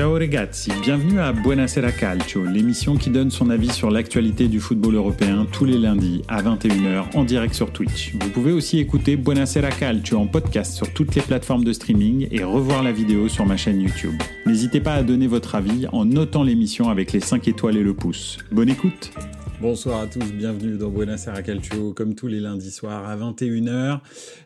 Ciao 0.00 0.14
ragazzi, 0.14 0.72
bienvenue 0.80 1.20
à 1.20 1.30
Buonasera 1.30 1.92
Calcio, 1.92 2.42
l'émission 2.46 2.96
qui 2.96 3.10
donne 3.10 3.30
son 3.30 3.50
avis 3.50 3.70
sur 3.70 3.90
l'actualité 3.90 4.48
du 4.48 4.58
football 4.58 4.94
européen 4.94 5.46
tous 5.52 5.66
les 5.66 5.76
lundis 5.76 6.22
à 6.26 6.42
21h 6.42 7.14
en 7.14 7.22
direct 7.22 7.52
sur 7.52 7.70
Twitch. 7.70 8.14
Vous 8.18 8.30
pouvez 8.30 8.50
aussi 8.50 8.78
écouter 8.78 9.16
Buonasera 9.16 9.68
Calcio 9.68 10.18
en 10.18 10.26
podcast 10.26 10.72
sur 10.72 10.90
toutes 10.94 11.14
les 11.16 11.20
plateformes 11.20 11.64
de 11.64 11.74
streaming 11.74 12.28
et 12.30 12.42
revoir 12.42 12.82
la 12.82 12.92
vidéo 12.92 13.28
sur 13.28 13.44
ma 13.44 13.58
chaîne 13.58 13.82
YouTube. 13.82 14.14
N'hésitez 14.46 14.80
pas 14.80 14.94
à 14.94 15.02
donner 15.02 15.26
votre 15.26 15.54
avis 15.54 15.86
en 15.92 16.06
notant 16.06 16.44
l'émission 16.44 16.88
avec 16.88 17.12
les 17.12 17.20
5 17.20 17.46
étoiles 17.48 17.76
et 17.76 17.82
le 17.82 17.92
pouce. 17.92 18.38
Bonne 18.50 18.70
écoute 18.70 19.12
Bonsoir 19.60 20.00
à 20.00 20.06
tous, 20.06 20.32
bienvenue 20.32 20.78
dans 20.78 20.88
Buonasera 20.88 21.42
Calcio, 21.42 21.92
comme 21.92 22.14
tous 22.14 22.28
les 22.28 22.40
lundis 22.40 22.70
soirs 22.70 23.06
à 23.06 23.14
21h. 23.14 24.00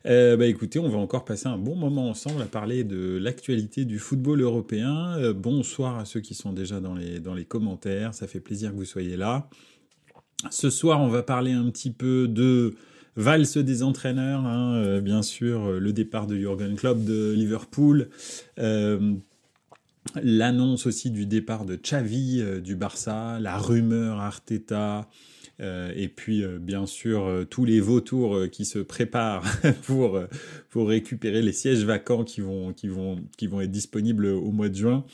Euh, 0.07 0.37
bah 0.37 0.47
écoutez, 0.47 0.81
on 0.81 0.89
va 0.89 0.99
encore 0.99 1.25
passer 1.25 1.47
un 1.47 1.57
bon 1.57 1.77
moment 1.77 2.09
ensemble 2.09 2.43
à 2.43 2.47
parler 2.47 2.83
de 2.83 3.17
l'actualité 3.17 3.85
du 3.85 4.01
football 4.01 4.41
européen. 4.41 5.17
Euh, 5.19 5.33
bonsoir 5.33 6.01
à 6.01 6.05
ceux 6.05 6.19
qui 6.19 6.35
sont 6.35 6.53
déjà 6.53 6.81
dans 6.81 6.95
les, 6.97 7.45
commentaires, 7.45 8.13
ça 8.13 8.27
fait 8.27 8.41
plaisir 8.41 8.73
que 8.73 8.77
vous 8.77 8.85
soyez 8.85 9.17
là. 9.17 9.49
Ce 10.51 10.69
soir, 10.69 11.01
on 11.01 11.09
va 11.09 11.23
parler 11.23 11.53
un 11.53 11.71
petit 11.71 11.93
peu 11.93 12.27
de 12.27 12.75
valse 13.15 13.57
des 13.57 13.85
entraîneurs, 13.85 14.45
hein, 14.45 14.75
euh, 14.75 15.01
bien 15.01 15.23
sûr, 15.23 15.79
le 15.79 15.93
départ 15.93 16.27
de 16.27 16.35
Jurgen 16.35 16.75
Klopp 16.75 17.05
de 17.05 17.33
Liverpool. 17.37 18.09
L'annonce 20.23 20.87
aussi 20.87 21.11
du 21.11 21.27
départ 21.27 21.65
de 21.65 21.77
Xavi 21.77 22.41
euh, 22.41 22.61
du 22.61 22.77
Barça, 22.77 23.39
la 23.41 23.57
rumeur 23.57 24.21
Arteta, 24.21 25.09
euh, 25.61 25.93
et 25.97 26.09
puis 26.09 26.43
euh, 26.43 26.59
bien 26.59 26.85
sûr 26.85 27.47
tous 27.49 27.65
les 27.65 27.81
vautours 27.81 28.49
qui 28.51 28.65
se 28.65 28.79
préparent 28.79 29.45
pour, 29.83 30.21
récupérer 30.75 31.43
les 31.43 31.53
sièges 31.53 31.85
vacants 31.85 32.25
qui 32.25 32.41
vont, 32.41 32.75
être 33.41 33.71
disponibles 33.71 34.27
au 34.27 34.51
mois 34.51 34.69
de 34.69 34.75
juin. 34.75 35.05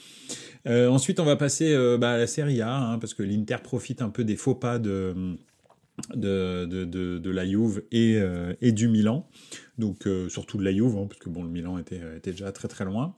ensuite, 0.65 1.19
on 1.19 1.25
va 1.25 1.35
passer 1.35 1.75
bah, 1.99 2.11
à 2.11 2.17
la 2.17 2.27
Serie 2.27 2.61
A, 2.61 2.75
hein, 2.75 2.99
parce 2.99 3.13
que 3.13 3.23
l'Inter 3.23 3.57
profite 3.63 4.01
un 4.01 4.09
peu 4.09 4.23
des 4.23 4.35
faux 4.35 4.55
pas 4.55 4.79
de, 4.79 5.37
de, 6.15 6.65
de, 6.65 7.29
la 7.29 7.45
Juve 7.45 7.83
et, 7.91 8.15
euh, 8.17 8.53
et 8.61 8.71
du 8.71 8.87
Milan. 8.87 9.27
Donc 9.77 10.05
euh, 10.05 10.29
surtout 10.29 10.57
de 10.57 10.63
la 10.63 10.71
Juve, 10.71 10.97
hein, 10.97 11.07
parce 11.07 11.19
que 11.19 11.29
bon, 11.29 11.43
le 11.43 11.49
Milan 11.49 11.77
était, 11.77 12.01
était 12.17 12.31
déjà 12.31 12.51
très 12.51 12.67
très 12.67 12.85
loin. 12.85 13.15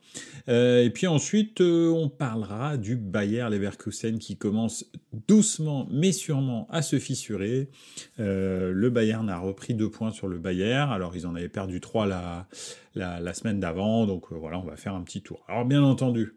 Euh, 0.47 0.83
et 0.83 0.89
puis 0.89 1.07
ensuite, 1.07 1.61
on 1.61 2.09
parlera 2.09 2.77
du 2.77 2.95
Bayer 2.95 3.47
Leverkusen 3.49 4.19
qui 4.19 4.37
commence 4.37 4.85
doucement 5.27 5.87
mais 5.91 6.11
sûrement 6.11 6.67
à 6.69 6.81
se 6.81 6.99
fissurer. 6.99 7.69
le 8.17 8.89
Bayern 8.89 9.29
a 9.29 9.39
repris 9.39 9.73
deux 9.73 9.89
points 9.89 10.11
sur 10.11 10.27
le 10.27 10.37
Bayer. 10.37 10.73
Alors 10.73 11.15
ils 11.15 11.27
en 11.27 11.35
avaient 11.35 11.49
perdu 11.49 11.81
trois 11.81 12.05
la, 12.05 12.47
la 12.95 13.33
semaine 13.33 13.59
d'avant. 13.59 14.05
Donc 14.05 14.31
voilà, 14.31 14.59
on 14.59 14.65
va 14.65 14.77
faire 14.77 14.93
un 14.93 15.01
petit 15.03 15.21
tour. 15.21 15.43
Alors 15.47 15.65
bien 15.65 15.83
entendu, 15.83 16.35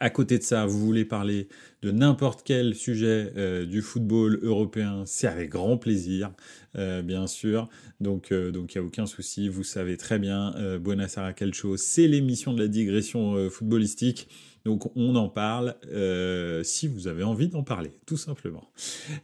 à 0.00 0.10
côté 0.10 0.38
de 0.38 0.42
ça, 0.42 0.66
vous 0.66 0.78
voulez 0.78 1.04
parler 1.04 1.48
de 1.82 1.90
n'importe 1.90 2.42
quel 2.44 2.74
sujet 2.74 3.32
euh, 3.36 3.64
du 3.64 3.82
football 3.82 4.38
européen, 4.42 5.04
c'est 5.06 5.26
avec 5.26 5.50
grand 5.50 5.76
plaisir, 5.76 6.30
euh, 6.76 7.02
bien 7.02 7.26
sûr. 7.26 7.68
Donc, 8.00 8.32
euh, 8.32 8.50
donc 8.50 8.74
il 8.74 8.78
n'y 8.78 8.84
a 8.84 8.86
aucun 8.86 9.06
souci. 9.06 9.48
Vous 9.48 9.64
savez 9.64 9.96
très 9.96 10.18
bien, 10.18 10.54
Buonasera 10.80 11.32
Calcio, 11.32 11.76
c'est 11.76 12.06
l'émission 12.06 12.52
de 12.52 12.60
la 12.60 12.68
digression 12.68 13.48
footballistique. 13.50 14.28
Donc 14.68 14.94
on 14.96 15.16
en 15.16 15.30
parle 15.30 15.76
euh, 15.90 16.62
si 16.62 16.88
vous 16.88 17.08
avez 17.08 17.22
envie 17.22 17.48
d'en 17.48 17.62
parler, 17.62 17.90
tout 18.04 18.18
simplement. 18.18 18.70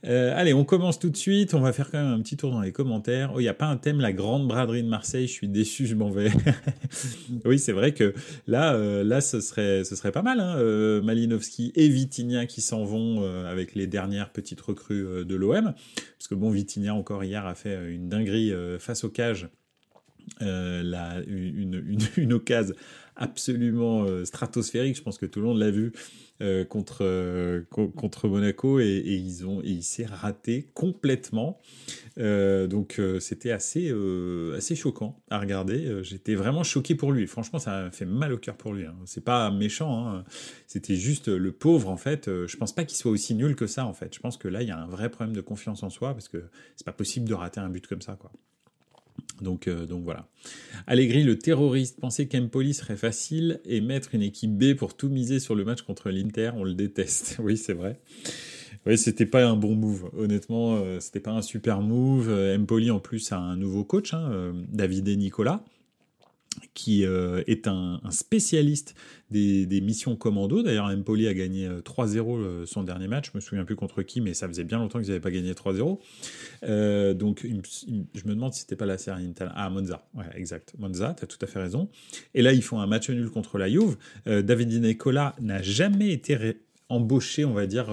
Euh, 0.06 0.33
allez, 0.34 0.55
on 0.55 0.64
commence 0.64 0.98
tout 0.98 1.11
de 1.11 1.19
suite. 1.19 1.53
On 1.53 1.61
va 1.61 1.75
faire 1.75 1.91
quand 1.91 2.03
même 2.03 2.14
un 2.14 2.23
petit 2.23 2.39
tour 2.39 2.50
dans 2.50 2.62
les 2.62 2.73
commentaires. 2.73 3.33
Oh, 3.34 3.41
il 3.41 3.42
n'y 3.42 3.50
a 3.50 3.55
pas 3.55 3.67
un 3.67 3.77
thème, 3.77 4.00
la 4.00 4.15
grande 4.15 4.48
braderie 4.48 4.83
de 4.83 4.89
Marseille. 4.89 5.27
Je 5.27 5.33
suis 5.33 5.48
déçu, 5.48 5.87
je 5.87 5.97
m'en 5.97 6.09
vais. 6.09 6.31
oui, 7.45 7.59
c'est 7.59 7.72
vrai 7.72 7.92
que 7.92 8.15
là, 8.47 8.72
euh, 8.72 9.05
là, 9.05 9.20
ce 9.20 9.42
serait, 9.42 9.84
ce 9.84 9.97
serait 9.97 10.12
pas 10.12 10.22
mal. 10.22 10.41
Hein, 10.41 11.03
Malinowski 11.03 11.72
et 11.75 11.91
Vitinha 11.91 12.47
qui 12.47 12.62
s'en 12.62 12.84
vont 12.84 13.22
avec 13.45 13.75
les 13.75 13.87
dernières 13.87 14.31
petites 14.31 14.62
recrues 14.62 15.27
de 15.27 15.34
l'OM. 15.34 15.75
Parce 15.75 16.27
que 16.27 16.34
bon, 16.34 16.48
Vitinha 16.48 16.95
encore 16.95 17.22
hier 17.22 17.45
a 17.45 17.55
fait 17.55 17.92
une 17.92 18.09
dinguerie 18.09 18.55
face 18.78 19.05
au 19.05 19.11
cage. 20.39 20.85
La, 20.85 21.21
une, 21.27 21.75
une, 21.87 22.01
une 22.17 22.33
occasion 22.33 22.75
absolument 23.17 24.05
euh, 24.05 24.25
stratosphérique. 24.25 24.97
Je 24.97 25.03
pense 25.03 25.19
que 25.19 25.27
tout 25.27 25.41
le 25.41 25.47
monde 25.47 25.59
l'a 25.59 25.71
vu 25.71 25.93
euh, 26.43 26.65
contre, 26.65 26.99
euh, 27.03 27.62
contre 27.71 28.29
Monaco 28.29 28.81
et, 28.81 29.03
ils 29.07 29.47
ont, 29.47 29.61
il 29.62 29.83
s'est 29.83 30.07
raté 30.07 30.71
complètement. 30.75 31.61
donc 32.17 33.01
c'était 33.21 33.51
assez, 33.53 33.93
assez 34.57 34.75
choquant 34.75 35.23
à 35.31 35.39
regarder. 35.39 36.03
J'étais 36.03 36.35
vraiment 36.35 36.65
choqué 36.65 36.95
pour 36.95 37.12
lui. 37.12 37.27
Franchement, 37.27 37.59
ça 37.59 37.91
fait 37.93 38.05
mal 38.05 38.33
au 38.33 38.39
cœur 38.39 38.56
pour 38.56 38.73
lui. 38.73 38.85
Hein. 38.85 38.97
C'est 39.05 39.25
pas 39.25 39.51
méchant. 39.51 40.09
Hein. 40.09 40.25
C'était 40.67 40.97
juste 40.97 41.29
le 41.29 41.53
pauvre 41.53 41.89
en 41.89 41.97
fait. 41.97 42.27
je 42.27 42.56
pense 42.56 42.75
pas 42.75 42.85
qu'il 42.85 42.97
soit 42.97 43.12
aussi 43.12 43.35
nul 43.35 43.55
que 43.55 43.67
ça 43.67 43.87
en 43.87 43.93
fait. 43.93 44.15
Je 44.15 44.21
pense 44.21 44.37
que 44.37 44.49
là, 44.49 44.62
il 44.62 44.69
y 44.69 44.73
a 44.73 44.79
un 44.79 44.87
vrai 44.87 45.11
problème 45.11 45.35
de 45.35 45.41
confiance 45.41 45.83
en 45.83 45.91
soi 45.91 46.12
parce 46.12 46.29
que 46.29 46.43
c'est 46.77 46.87
pas 46.87 46.93
possible 46.93 47.29
de 47.29 47.35
rater 47.35 47.61
un 47.61 47.69
but 47.69 47.87
comme 47.87 48.03
ça 48.03 48.17
quoi. 48.17 48.33
Donc, 49.41 49.69
euh, 49.69 49.86
donc 49.86 50.04
voilà. 50.04 50.28
Allegri, 50.86 51.22
le 51.22 51.38
terroriste, 51.38 52.00
pensait 52.00 52.26
qu'Empoli 52.26 52.75
serait 52.75 52.97
facile 52.97 53.60
et 53.64 53.80
mettre 53.80 54.14
une 54.14 54.22
équipe 54.22 54.56
B 54.56 54.75
pour 54.75 54.97
tout 54.97 55.08
miser 55.08 55.41
sur 55.41 55.54
le 55.54 55.64
match 55.64 55.82
contre 55.82 56.10
l'Inter, 56.10 56.52
on 56.56 56.64
le 56.64 56.75
déteste. 56.75 57.36
oui, 57.42 57.56
c'est 57.56 57.75
vrai. 57.75 58.00
Oui, 58.86 58.98
c'était 58.98 59.26
pas 59.26 59.47
un 59.47 59.56
bon 59.56 59.75
move. 59.75 60.10
Honnêtement, 60.16 60.76
euh, 60.76 61.00
c'était 61.00 61.20
pas 61.20 61.32
un 61.32 61.42
super 61.42 61.80
move. 61.80 62.28
Euh, 62.28 62.56
Empoli, 62.58 62.91
en 62.91 63.00
plus, 63.00 63.32
a 63.32 63.38
un 63.38 63.56
nouveau 63.56 63.84
coach, 63.84 64.14
hein, 64.14 64.52
David 64.70 65.08
et 65.08 65.16
Nicolas 65.16 65.64
qui 66.75 67.04
euh, 67.04 67.42
est 67.47 67.66
un, 67.66 68.00
spécialiste 68.10 68.94
des, 69.31 69.81
missions 69.81 70.16
commando. 70.16 70.62
D'ailleurs, 70.62 70.87
Empoli 70.87 71.26
a 71.26 71.34
gagné 71.34 71.69
3-0 71.69 72.38
euh, 72.38 72.66
son 72.66 72.84
dernier 72.84 73.09
match. 73.09 73.31
Je 73.32 73.38
me 73.38 73.41
souviens 73.41 73.65
plus 73.65 73.76
contre 73.76 74.03
qui, 74.03 74.20
mais 74.20 74.34
ça 74.34 74.47
faisait 74.47 74.64
bien 74.64 74.78
longtemps 74.78 75.00
qu'ils 75.00 75.09
n'avaient 75.09 75.20
pas 75.20 75.31
gagné 75.31 75.53
3-0. 75.53 75.98
Euh, 76.64 77.14
donc, 77.14 77.44
je 77.44 78.25
me 78.25 78.34
demande 78.34 78.53
si 78.53 78.60
c'était 78.60 78.76
pas 78.76 78.87
la 78.87 78.98
série 78.98 79.25
Intel. 79.25 79.50
Ah, 79.54 79.70
Monza. 79.70 80.06
Ouais, 80.14 80.25
exact. 80.34 80.75
Monza, 80.78 81.14
tu 81.19 81.25
as 81.25 81.26
tout 81.26 81.38
à 81.41 81.47
fait 81.47 81.60
raison. 81.60 81.88
Et 82.34 82.43
là, 82.43 82.53
ils 82.53 82.62
font 82.62 82.81
un 82.81 82.87
match 82.87 83.10
nul 83.10 83.31
contre 83.31 83.59
la 83.59 83.69
Juve. 83.69 83.97
David 84.26 84.82
Nicola 84.82 85.34
n'a 85.41 85.62
jamais 85.62 86.10
été 86.10 86.59
embauché, 86.88 87.44
on 87.44 87.54
va 87.54 87.66
dire, 87.66 87.87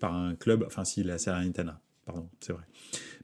par 0.00 0.14
un 0.14 0.34
club. 0.34 0.64
Enfin, 0.66 0.84
si, 0.84 1.02
la 1.02 1.16
Intana. 1.36 1.80
Pardon, 2.04 2.28
c'est 2.40 2.52
vrai. 2.52 2.62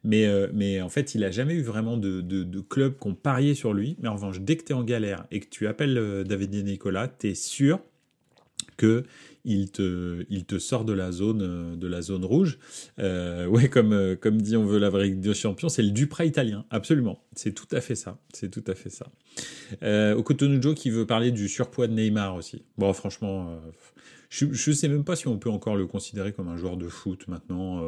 Mais, 0.04 0.26
euh, 0.26 0.48
mais 0.52 0.82
en 0.82 0.90
fait, 0.90 1.14
il 1.14 1.24
a 1.24 1.30
jamais 1.30 1.54
eu 1.54 1.62
vraiment 1.62 1.96
de, 1.96 2.20
de, 2.20 2.42
de 2.42 2.60
club 2.60 2.98
qui 3.00 3.08
ont 3.08 3.14
parié 3.14 3.54
sur 3.54 3.72
lui. 3.72 3.96
Mais 4.00 4.08
en 4.08 4.14
revanche, 4.14 4.40
dès 4.40 4.56
que 4.56 4.64
tu 4.64 4.72
es 4.72 4.74
en 4.74 4.84
galère 4.84 5.26
et 5.30 5.40
que 5.40 5.48
tu 5.48 5.66
appelles 5.66 5.96
euh, 5.98 6.24
David 6.24 6.54
et 6.54 6.62
Nicolas, 6.62 7.08
tu 7.08 7.30
es 7.30 7.34
sûr 7.34 7.80
que 8.76 9.04
il 9.46 9.70
te, 9.70 10.24
il 10.30 10.46
te 10.46 10.58
sort 10.58 10.86
de 10.86 10.94
la 10.94 11.12
zone, 11.12 11.42
euh, 11.42 11.76
de 11.76 11.86
la 11.86 12.00
zone 12.00 12.24
rouge. 12.24 12.58
Euh, 12.98 13.46
ouais, 13.46 13.68
comme, 13.68 14.16
comme 14.20 14.40
dit 14.40 14.56
on 14.56 14.64
veut 14.64 14.78
la 14.78 14.90
vraie 14.90 15.10
de 15.10 15.32
champion, 15.32 15.68
c'est 15.68 15.82
le 15.82 15.90
Duprat 15.90 16.24
italien, 16.24 16.64
absolument. 16.70 17.22
C'est 17.34 17.52
tout 17.52 17.68
à 17.72 17.80
fait 17.80 17.94
ça. 17.94 18.18
C'est 18.32 18.50
tout 18.50 18.64
à 18.66 18.74
fait 18.74 18.90
ça. 18.90 19.06
Euh, 19.82 20.14
Okotonujo 20.14 20.74
qui 20.74 20.90
veut 20.90 21.06
parler 21.06 21.30
du 21.30 21.48
surpoids 21.48 21.88
de 21.88 21.92
Neymar 21.92 22.36
aussi. 22.36 22.64
Bon, 22.78 22.92
franchement, 22.92 23.60
je, 24.30 24.46
je 24.50 24.72
sais 24.72 24.88
même 24.88 25.04
pas 25.04 25.16
si 25.16 25.28
on 25.28 25.38
peut 25.38 25.50
encore 25.50 25.76
le 25.76 25.86
considérer 25.86 26.32
comme 26.32 26.48
un 26.48 26.56
joueur 26.56 26.76
de 26.76 26.88
foot 26.88 27.28
maintenant. 27.28 27.82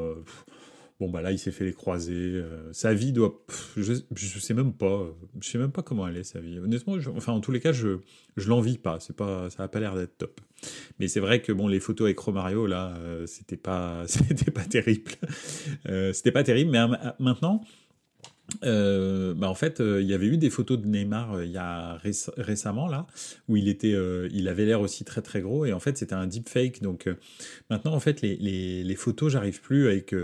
Bon 0.99 1.11
bah 1.11 1.21
là 1.21 1.31
il 1.31 1.39
s'est 1.39 1.51
fait 1.51 1.65
les 1.65 1.75
croisés. 1.75 2.33
Euh, 2.35 2.73
sa 2.73 2.95
vie 2.95 3.13
doit, 3.13 3.45
je, 3.77 3.93
je 4.15 4.39
sais 4.39 4.55
même 4.55 4.73
pas, 4.73 5.07
je 5.41 5.49
sais 5.49 5.59
même 5.59 5.71
pas 5.71 5.83
comment 5.83 6.09
elle 6.09 6.17
est 6.17 6.25
sa 6.25 6.41
vie. 6.41 6.59
Honnêtement, 6.59 6.97
enfin 7.15 7.33
en 7.33 7.41
tous 7.41 7.53
les 7.53 7.61
cas 7.61 7.73
je 7.73 7.99
je 8.39 8.49
l'envie 8.49 8.79
pas. 8.79 8.99
C'est 9.01 9.15
pas, 9.15 9.51
ça 9.51 9.65
a 9.65 9.69
pas 9.69 9.79
l'air 9.79 9.95
d'être 9.95 10.17
top. 10.17 10.41
Mais 10.99 11.09
c'est 11.09 11.21
vrai 11.21 11.43
que 11.43 11.53
bon 11.53 11.69
les 11.69 11.81
photos 11.81 12.07
avec 12.07 12.19
Romario 12.19 12.67
là, 12.67 12.95
euh, 12.99 13.27
c'était 13.27 13.59
pas 13.59 14.05
c'était 14.07 14.51
pas 14.51 14.65
terrible. 14.65 15.13
Euh, 15.87 16.15
c'était 16.15 16.33
pas 16.33 16.43
terrible. 16.43 16.71
Mais 16.71 16.81
maintenant 17.19 17.61
euh, 18.65 19.35
bah 19.35 19.49
en 19.49 19.55
fait, 19.55 19.81
euh, 19.81 20.01
il 20.01 20.07
y 20.07 20.15
avait 20.15 20.27
eu 20.27 20.37
des 20.37 20.51
photos 20.51 20.79
de 20.79 20.87
Neymar 20.87 21.35
euh, 21.35 21.45
il 21.45 21.51
y 21.51 21.57
a 21.59 21.99
récemment 22.37 22.87
là, 22.87 23.07
où 23.49 23.57
il 23.57 23.69
était, 23.69 23.97
il 24.31 24.49
avait 24.49 24.65
l'air 24.65 24.81
aussi 24.81 25.05
très 25.05 25.23
très 25.23 25.41
gros 25.41 25.65
et 25.65 25.73
en 25.73 25.81
fait 25.81 25.99
c'était 25.99 26.15
un 26.15 26.27
deepfake. 26.27 26.83
Donc 26.83 27.09
maintenant 27.71 27.95
en 27.95 28.01
fait 28.01 28.23
les, 28.23 28.37
les, 28.37 28.95
photos 28.97 29.33
j'arrive 29.33 29.61
plus 29.61 29.89
avec 29.89 30.15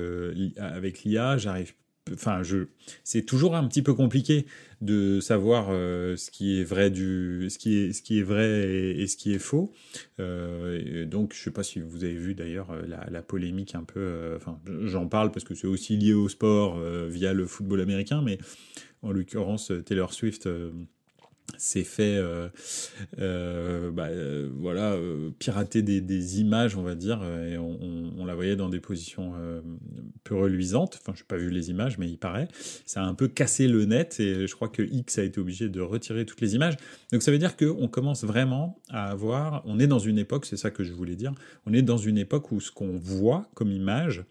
avec 0.56 1.02
l'IA, 1.04 1.36
j'arrive 1.36 1.74
enfin, 2.12 2.42
je, 2.42 2.66
c'est 3.04 3.22
toujours 3.22 3.54
un 3.54 3.66
petit 3.66 3.82
peu 3.82 3.94
compliqué 3.94 4.46
de 4.80 5.20
savoir 5.20 5.68
euh, 5.70 6.16
ce 6.16 6.30
qui 6.30 6.58
est 6.58 6.64
vrai 6.64 6.90
du, 6.90 7.48
ce 7.48 7.58
qui 7.58 7.78
est, 7.78 7.92
ce 7.92 8.02
qui 8.02 8.18
est 8.18 8.22
vrai 8.22 8.68
et, 8.96 9.06
ce 9.06 9.16
qui 9.16 9.32
est 9.32 9.38
faux. 9.38 9.72
Euh, 10.18 11.04
donc, 11.06 11.34
je 11.34 11.42
sais 11.42 11.50
pas 11.50 11.62
si 11.62 11.80
vous 11.80 12.04
avez 12.04 12.14
vu 12.14 12.34
d'ailleurs 12.34 12.70
euh, 12.70 12.82
la, 12.86 13.22
polémique 13.22 13.74
un 13.74 13.84
peu. 13.84 14.38
j'en 14.84 15.06
parle 15.06 15.30
parce 15.30 15.44
que 15.44 15.54
c'est 15.54 15.68
aussi 15.68 15.96
lié 15.96 16.12
au 16.12 16.28
sport 16.28 16.80
via 17.08 17.32
le 17.32 17.46
football 17.46 17.80
américain, 17.80 18.20
mais 18.22 18.38
en 19.02 19.12
l'occurrence, 19.12 19.72
Taylor 19.86 20.12
Swift 20.12 20.48
s'est 21.58 21.84
fait 21.84 22.16
euh, 22.16 22.48
euh, 23.18 23.90
bah, 23.90 24.08
euh, 24.08 24.48
voilà 24.56 24.96
pirater 25.38 25.82
des, 25.82 26.40
images 26.40 26.76
on 26.76 26.82
va 26.82 26.94
dire 26.94 27.22
et 27.22 27.58
on, 27.58 27.78
on, 28.18 28.24
la 28.24 28.34
voyait 28.34 28.56
dans 28.56 28.68
des 28.68 28.80
positions 28.80 29.32
peu 30.24 30.32
peu 30.32 30.36
reluisante. 30.36 30.98
Enfin, 31.00 31.12
je 31.14 31.22
n'ai 31.22 31.26
pas 31.26 31.36
vu 31.36 31.50
les 31.50 31.70
images, 31.70 31.98
mais 31.98 32.08
il 32.08 32.16
paraît. 32.16 32.48
Ça 32.86 33.02
a 33.02 33.04
un 33.04 33.14
peu 33.14 33.28
cassé 33.28 33.66
le 33.66 33.84
net 33.84 34.20
et 34.20 34.46
je 34.46 34.54
crois 34.54 34.68
que 34.68 34.82
X 34.82 35.18
a 35.18 35.24
été 35.24 35.40
obligé 35.40 35.68
de 35.68 35.80
retirer 35.80 36.24
toutes 36.24 36.40
les 36.40 36.54
images. 36.54 36.76
Donc 37.12 37.22
ça 37.22 37.30
veut 37.30 37.38
dire 37.38 37.56
qu'on 37.56 37.88
commence 37.88 38.24
vraiment 38.24 38.80
à 38.88 39.10
avoir. 39.10 39.62
On 39.66 39.78
est 39.78 39.86
dans 39.86 39.98
une 39.98 40.18
époque, 40.18 40.46
c'est 40.46 40.56
ça 40.56 40.70
que 40.70 40.84
je 40.84 40.92
voulais 40.92 41.16
dire. 41.16 41.32
On 41.66 41.72
est 41.72 41.82
dans 41.82 41.96
une 41.96 42.18
époque 42.18 42.52
où 42.52 42.60
ce 42.60 42.70
qu'on 42.70 42.96
voit 42.96 43.48
comme 43.54 43.70
image 43.70 44.24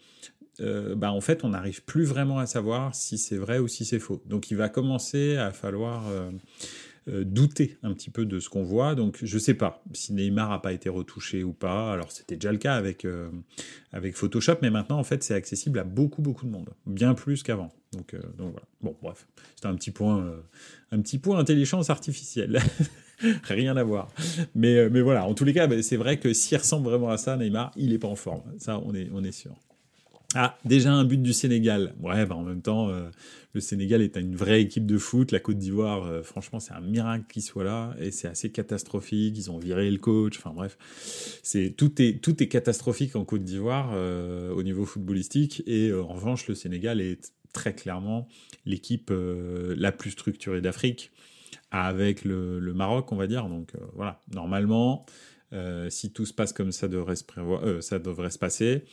euh, 0.60 0.94
bah, 0.94 1.12
en 1.12 1.20
fait, 1.20 1.44
on 1.44 1.50
n'arrive 1.50 1.82
plus 1.82 2.04
vraiment 2.04 2.38
à 2.38 2.46
savoir 2.46 2.94
si 2.94 3.18
c'est 3.18 3.36
vrai 3.36 3.58
ou 3.58 3.68
si 3.68 3.84
c'est 3.84 3.98
faux. 3.98 4.22
Donc, 4.26 4.50
il 4.50 4.56
va 4.56 4.68
commencer 4.68 5.36
à 5.36 5.52
falloir 5.52 6.04
euh, 7.08 7.24
douter 7.24 7.78
un 7.82 7.92
petit 7.92 8.10
peu 8.10 8.24
de 8.24 8.38
ce 8.38 8.48
qu'on 8.48 8.62
voit. 8.62 8.94
Donc, 8.94 9.18
je 9.22 9.34
ne 9.34 9.40
sais 9.40 9.54
pas 9.54 9.82
si 9.92 10.12
Neymar 10.12 10.50
n'a 10.50 10.58
pas 10.58 10.72
été 10.72 10.88
retouché 10.88 11.44
ou 11.44 11.52
pas. 11.52 11.92
Alors, 11.92 12.12
c'était 12.12 12.36
déjà 12.36 12.52
le 12.52 12.58
cas 12.58 12.74
avec, 12.74 13.06
avec 13.92 14.16
Photoshop, 14.16 14.56
mais 14.62 14.70
maintenant, 14.70 14.98
en 14.98 15.04
fait, 15.04 15.22
c'est 15.22 15.34
accessible 15.34 15.78
à 15.78 15.84
beaucoup, 15.84 16.22
beaucoup 16.22 16.46
de 16.46 16.50
monde, 16.50 16.70
bien 16.86 17.14
plus 17.14 17.42
qu'avant. 17.42 17.72
Donc, 17.92 18.14
donc, 18.36 18.52
voilà. 18.52 18.66
Bon, 18.80 18.96
bref, 19.02 19.26
c'était 19.54 19.68
un 19.68 19.74
petit 19.74 19.90
point, 19.90 20.32
un 20.90 21.00
petit 21.00 21.18
point 21.18 21.38
intelligence 21.38 21.90
artificielle. 21.90 22.60
Rien 23.44 23.76
à 23.76 23.84
voir. 23.84 24.08
Mais, 24.54 24.88
mais 24.88 25.00
voilà, 25.00 25.24
en 25.26 25.34
tous 25.34 25.44
les 25.44 25.52
cas, 25.52 25.66
bah, 25.66 25.80
c'est 25.82 25.96
vrai 25.96 26.18
que 26.18 26.32
s'il 26.32 26.58
ressemble 26.58 26.88
vraiment 26.88 27.10
à 27.10 27.18
ça, 27.18 27.36
Neymar, 27.36 27.72
il 27.76 27.90
n'est 27.90 27.98
pas 27.98 28.08
en 28.08 28.16
forme. 28.16 28.42
Ça, 28.58 28.78
on 28.78 28.94
est, 28.94 29.08
on 29.12 29.22
est 29.22 29.32
sûr. 29.32 29.54
Ah, 30.34 30.56
déjà 30.64 30.92
un 30.92 31.04
but 31.04 31.20
du 31.20 31.32
Sénégal. 31.32 31.94
Ouais, 32.00 32.24
bah 32.24 32.34
en 32.34 32.42
même 32.42 32.62
temps, 32.62 32.88
euh, 32.88 33.10
le 33.52 33.60
Sénégal 33.60 34.00
est 34.00 34.16
une 34.16 34.34
vraie 34.34 34.62
équipe 34.62 34.86
de 34.86 34.96
foot. 34.96 35.30
La 35.30 35.40
Côte 35.40 35.58
d'Ivoire, 35.58 36.06
euh, 36.06 36.22
franchement, 36.22 36.58
c'est 36.58 36.72
un 36.72 36.80
miracle 36.80 37.24
qu'il 37.28 37.42
soit 37.42 37.64
là 37.64 37.94
et 38.00 38.10
c'est 38.10 38.28
assez 38.28 38.50
catastrophique. 38.50 39.36
Ils 39.36 39.50
ont 39.50 39.58
viré 39.58 39.90
le 39.90 39.98
coach. 39.98 40.38
Enfin 40.38 40.52
bref, 40.54 40.78
c'est 41.42 41.74
tout 41.76 42.00
est 42.00 42.22
tout 42.22 42.42
est 42.42 42.48
catastrophique 42.48 43.14
en 43.14 43.24
Côte 43.24 43.44
d'Ivoire 43.44 43.90
euh, 43.92 44.50
au 44.52 44.62
niveau 44.62 44.86
footballistique 44.86 45.62
et 45.66 45.92
en 45.92 46.14
revanche, 46.14 46.48
le 46.48 46.54
Sénégal 46.54 47.00
est 47.00 47.32
très 47.52 47.74
clairement 47.74 48.26
l'équipe 48.64 49.12
la 49.12 49.92
plus 49.92 50.12
structurée 50.12 50.62
d'Afrique 50.62 51.10
avec 51.70 52.24
le, 52.24 52.60
Maroc, 52.74 53.12
on 53.12 53.16
va 53.16 53.26
dire. 53.26 53.48
Donc 53.48 53.72
voilà, 53.94 54.20
normalement. 54.32 55.04
Euh, 55.52 55.90
si 55.90 56.12
tout 56.12 56.24
se 56.24 56.32
passe 56.32 56.52
comme 56.52 56.72
ça 56.72 56.88
devrait 56.88 57.16
se, 57.16 57.24
prévoir, 57.24 57.62
euh, 57.64 57.80
ça 57.80 57.98
devrait 57.98 58.30
se 58.30 58.38
passer, 58.38 58.84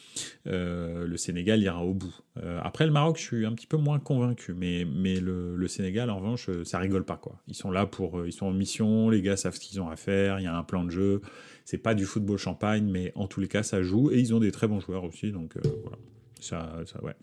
euh, 0.47 1.07
le 1.07 1.17
Sénégal 1.17 1.61
ira 1.61 1.85
au 1.85 1.93
bout. 1.93 2.13
après 2.61 2.85
le 2.85 2.91
Maroc, 2.91 3.17
je 3.17 3.23
suis 3.23 3.45
un 3.45 3.53
petit 3.53 3.67
peu 3.67 3.77
moins 3.77 3.99
convaincu, 3.99 4.53
mais, 4.53 4.85
mais 4.85 5.19
le, 5.19 5.67
Sénégal, 5.67 6.09
en 6.09 6.17
revanche, 6.19 6.49
ça 6.63 6.79
rigole 6.79 7.05
pas 7.05 7.17
quoi. 7.17 7.41
Ils 7.47 7.55
sont 7.55 7.71
là 7.71 7.85
pour, 7.85 8.25
ils 8.25 8.33
sont 8.33 8.47
en 8.47 8.53
mission, 8.53 9.09
les 9.09 9.21
gars 9.21 9.37
savent 9.37 9.55
ce 9.55 9.59
qu'ils 9.59 9.81
ont 9.81 9.89
à 9.89 9.95
faire, 9.95 10.39
il 10.39 10.43
y 10.43 10.47
a 10.47 10.55
un 10.55 10.63
plan 10.63 10.83
de 10.83 10.89
jeu. 10.89 11.21
C'est 11.65 11.77
pas 11.77 11.93
du 11.93 12.05
football 12.05 12.37
champagne, 12.37 12.89
mais 12.89 13.11
en 13.15 13.27
tous 13.27 13.39
les 13.41 13.47
cas, 13.47 13.61
ça 13.61 13.81
joue 13.81 14.11
et 14.11 14.19
ils 14.19 14.33
ont 14.33 14.39
des 14.39 14.51
très 14.51 14.67
bons 14.67 14.79
joueurs 14.79 15.03
aussi, 15.03 15.31
donc 15.31 15.55
voilà. 15.83 15.97
Ça, 16.39 16.81
ça, 16.85 17.03
ouais. 17.03 17.15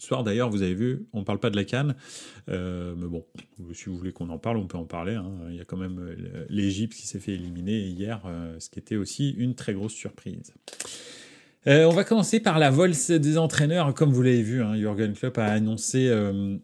Soir 0.00 0.24
d'ailleurs, 0.24 0.48
vous 0.48 0.62
avez 0.62 0.72
vu, 0.72 1.04
on 1.12 1.20
ne 1.20 1.24
parle 1.24 1.40
pas 1.40 1.50
de 1.50 1.56
la 1.56 1.64
Cannes, 1.64 1.94
euh, 2.48 2.94
mais 2.96 3.06
bon, 3.06 3.22
si 3.74 3.84
vous 3.84 3.98
voulez 3.98 4.12
qu'on 4.12 4.30
en 4.30 4.38
parle, 4.38 4.56
on 4.56 4.66
peut 4.66 4.78
en 4.78 4.86
parler. 4.86 5.12
Hein. 5.12 5.30
Il 5.50 5.56
y 5.56 5.60
a 5.60 5.66
quand 5.66 5.76
même 5.76 5.98
euh, 5.98 6.46
l'Égypte 6.48 6.94
qui 6.94 7.06
s'est 7.06 7.18
fait 7.18 7.32
éliminer 7.32 7.80
hier, 7.80 8.22
euh, 8.24 8.58
ce 8.58 8.70
qui 8.70 8.78
était 8.78 8.96
aussi 8.96 9.28
une 9.32 9.54
très 9.54 9.74
grosse 9.74 9.92
surprise. 9.92 10.54
on 11.66 11.90
va 11.90 12.04
commencer 12.04 12.40
par 12.40 12.58
la 12.58 12.70
vol 12.70 12.92
des 12.92 13.36
entraîneurs. 13.36 13.92
Comme 13.92 14.10
vous 14.10 14.22
l'avez 14.22 14.42
vu, 14.42 14.62
hein, 14.62 14.74
Jürgen 14.74 15.12
Klopp 15.12 15.36
a 15.36 15.44
annoncé 15.44 16.10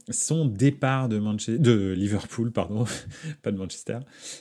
son 0.08 0.46
départ 0.46 1.10
de, 1.10 1.20
de 1.58 1.92
Liverpool, 1.92 2.52
pardon, 2.52 2.86
pas 3.42 3.52
de 3.52 3.58
Manchester, 3.58 3.98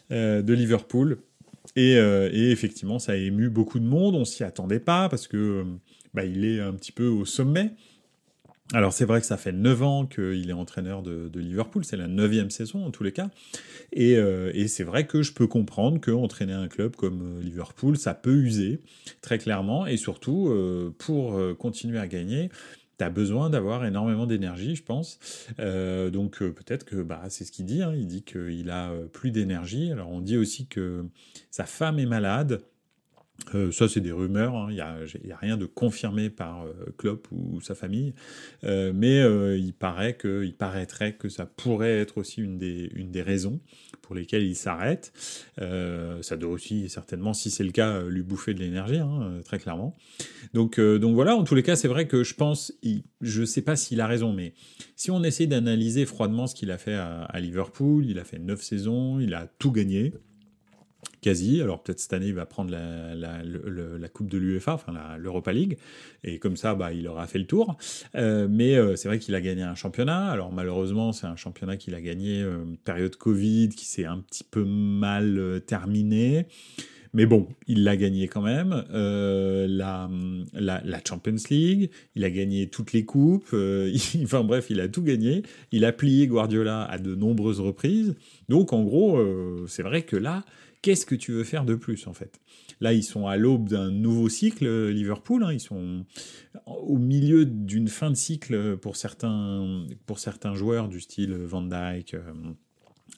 de 0.09 0.53
Liverpool. 0.53 1.17
Et, 1.75 1.95
et, 1.95 2.51
effectivement, 2.51 2.99
ça 2.99 3.11
a 3.11 3.15
ému 3.15 3.49
beaucoup 3.49 3.79
de 3.79 3.85
monde. 3.85 4.15
On 4.15 4.23
s'y 4.23 4.45
attendait 4.45 4.79
pas 4.79 5.09
parce 5.09 5.27
que 5.27 5.65
bah, 6.13 6.23
il 6.23 6.45
est 6.45 6.61
un 6.61 6.71
petit 6.71 6.93
peu 6.93 7.07
au 7.07 7.25
sommet. 7.25 7.73
Alors 8.73 8.93
c'est 8.93 9.05
vrai 9.05 9.21
que 9.21 9.27
ça 9.27 9.37
fait 9.37 9.51
9 9.51 9.83
ans 9.83 10.05
qu'il 10.07 10.49
est 10.49 10.53
entraîneur 10.53 11.03
de, 11.03 11.29
Liverpool, 11.39 11.85
c'est 11.85 11.97
la 11.97 12.07
neuvième 12.07 12.49
saison 12.49 12.83
en 12.83 12.89
tous 12.89 13.03
les 13.03 13.11
cas, 13.11 13.29
euh, 13.95 14.51
et, 14.55 14.67
c'est 14.67 14.83
vrai 14.83 15.05
que 15.05 15.21
je 15.21 15.33
peux 15.33 15.45
comprendre 15.45 16.01
qu'entraîner 16.01 16.53
un 16.53 16.67
club 16.67 16.95
comme 16.95 17.37
euh, 17.37 17.41
Liverpool, 17.43 17.95
ça 17.95 18.15
peut 18.15 18.35
user 18.35 18.79
très 19.21 19.37
clairement, 19.37 19.85
et 19.85 19.97
surtout 19.97 20.49
euh, 20.49 20.91
pour 20.97 21.39
continuer 21.57 21.99
à 21.99 22.07
gagner, 22.07 22.49
tu 22.97 23.03
as 23.03 23.11
besoin 23.11 23.51
d'avoir 23.51 23.85
énormément 23.85 24.25
d'énergie, 24.25 24.75
je 24.75 24.83
pense. 24.83 25.19
donc 25.59 26.39
peut-être 26.39 26.85
que 26.85 27.03
bah, 27.03 27.21
c'est 27.29 27.45
ce 27.45 27.51
qu'il 27.51 27.65
dit, 27.65 27.83
hein. 27.83 27.93
il 27.95 28.07
dit 28.07 28.23
qu'il 28.23 28.69
a 28.71 28.91
plus 29.11 29.29
d'énergie. 29.29 29.91
Alors 29.91 30.09
on 30.09 30.21
dit 30.21 30.37
aussi 30.37 30.65
que 30.65 31.05
sa 31.51 31.65
femme 31.65 31.99
est 31.99 32.05
malade. 32.05 32.61
Euh, 33.53 33.71
ça, 33.71 33.87
c'est 33.87 34.01
des 34.01 34.11
rumeurs, 34.11 34.55
hein. 34.55 34.67
il 34.69 34.75
n'y 34.75 35.31
a, 35.31 35.37
rien 35.37 35.57
de 35.57 35.65
confirmé 35.65 36.29
par 36.29 36.63
euh, 36.63 36.73
Klopp 36.97 37.27
ou, 37.31 37.61
sa 37.61 37.75
famille, 37.75 38.13
euh, 38.63 38.91
mais 38.95 39.19
il, 39.59 39.73
paraît 39.73 40.15
que, 40.15 40.43
il 40.43 40.55
paraîtrait 40.55 41.15
que 41.15 41.29
ça 41.29 41.45
pourrait 41.45 41.99
être 41.99 42.17
aussi 42.17 42.41
une 42.41 42.57
des, 42.57 42.89
une 42.95 43.11
des 43.11 43.21
raisons 43.21 43.59
pour 44.01 44.15
lesquelles 44.15 44.43
il 44.43 44.55
s'arrête. 44.55 45.13
ça 45.57 46.37
doit 46.37 46.51
aussi, 46.51 46.89
certainement, 46.89 47.33
si 47.33 47.49
c'est 47.49 47.63
le 47.63 47.71
cas, 47.71 48.03
lui 48.03 48.23
bouffer 48.23 48.53
de 48.53 48.59
l'énergie, 48.59 48.97
hein, 48.97 49.39
très 49.43 49.59
clairement. 49.59 49.95
Donc, 50.53 50.79
donc 50.79 51.15
voilà, 51.15 51.35
en 51.35 51.43
tous 51.43 51.55
les 51.55 51.63
cas, 51.63 51.75
c'est 51.75 51.87
vrai 51.87 52.07
que 52.07 52.23
je 52.23 52.35
pense, 52.35 52.71
je 53.21 53.41
ne 53.41 53.45
sais 53.45 53.61
pas 53.61 53.75
s'il 53.75 54.01
a 54.01 54.07
raison, 54.07 54.31
mais 54.31 54.53
si 54.95 55.11
on 55.11 55.23
essaie 55.23 55.47
d'analyser 55.47 56.05
froidement 56.05 56.47
ce 56.47 56.55
qu'il 56.55 56.71
a 56.71 56.77
fait 56.77 56.93
à, 56.93 57.23
à 57.23 57.39
Liverpool, 57.39 58.05
il 58.05 58.19
a 58.19 58.23
fait 58.23 58.39
neuf 58.39 58.61
saisons, 58.61 59.19
il 59.19 59.33
a 59.33 59.47
tout 59.59 59.71
gagné 59.71 60.13
quasi. 61.25 61.59
Alors 61.59 61.81
peut-être 61.81 61.99
cette 61.99 62.13
année, 62.13 62.27
il 62.27 62.35
va 62.35 62.45
prendre 62.45 62.69
la, 62.71 64.09
Coupe 64.13 64.29
de 64.29 64.37
l'UEFA, 64.37 64.75
enfin 64.75 64.93
l'Europa 65.17 65.51
League, 65.51 65.77
et 66.23 66.37
comme 66.37 66.55
ça, 66.55 66.75
bah, 66.75 66.93
il 66.93 67.07
aura 67.07 67.25
fait 67.25 67.39
le 67.39 67.47
tour. 67.47 67.77
Euh, 68.13 68.47
mais 68.49 68.75
euh, 68.75 68.95
c'est 68.95 69.07
vrai 69.07 69.17
qu'il 69.17 69.33
a 69.33 69.41
gagné 69.41 69.63
un 69.63 69.73
championnat. 69.73 70.27
Alors 70.29 70.53
malheureusement, 70.53 71.13
c'est 71.13 71.25
un 71.25 71.35
championnat 71.35 71.77
qu'il 71.77 71.95
a 71.95 72.01
gagné 72.01 72.43
euh, 72.43 72.59
période 72.83 73.15
Covid, 73.15 73.69
qui 73.69 73.85
s'est 73.85 74.05
un 74.05 74.19
petit 74.19 74.43
peu 74.43 74.63
mal 74.63 75.61
terminé. 75.65 76.45
Mais 77.13 77.25
bon, 77.25 77.47
il 77.65 77.83
l'a 77.85 77.97
gagné 77.97 78.27
quand 78.27 78.41
même. 78.41 78.85
la, 78.93 80.09
Champions 81.07 81.35
League, 81.49 81.89
il 82.15 82.23
a 82.23 82.29
gagné 82.29 82.67
toutes 82.67 82.93
les 82.93 83.03
coupes. 83.03 83.55
enfin 84.23 84.43
bref, 84.43 84.67
il 84.69 84.79
a 84.79 84.87
tout 84.87 85.01
gagné. 85.01 85.41
Il 85.71 85.85
a 85.85 85.91
plié 85.91 86.27
Guardiola 86.27 86.83
à 86.83 86.99
de 86.99 87.15
nombreuses 87.15 87.61
reprises. 87.61 88.13
Donc 88.47 88.73
en 88.73 88.83
gros, 88.83 89.19
c'est 89.67 89.83
vrai 89.83 90.03
que 90.03 90.17
là, 90.17 90.43
qu'est-ce 90.85 91.07
que 91.07 91.15
tu 91.15 91.31
veux 91.31 91.43
faire 91.43 91.65
de 91.65 91.73
plus 91.73 92.05
en 92.05 92.13
fait? 92.13 92.39
Là, 92.79 92.93
ils 92.93 93.03
sont 93.03 93.25
à 93.25 93.37
l'aube 93.37 93.67
d'un 93.67 93.89
nouveau 93.89 94.29
cycle, 94.29 94.89
Liverpool. 94.89 95.43
Hein. 95.43 95.51
ils 95.51 95.59
sont 95.59 96.05
au 96.67 96.99
milieu 96.99 97.43
d'une 97.43 97.87
fin 97.87 98.11
de 98.11 98.15
cycle 98.15 98.77
pour 98.77 98.95
certains, 98.95 99.87
pour 100.05 100.19
certains 100.19 100.53
joueurs 100.53 100.87
du 100.87 101.01
style 101.01 101.33
Van 101.33 101.63
Dyke, 101.63 102.13
euh, 102.13 102.33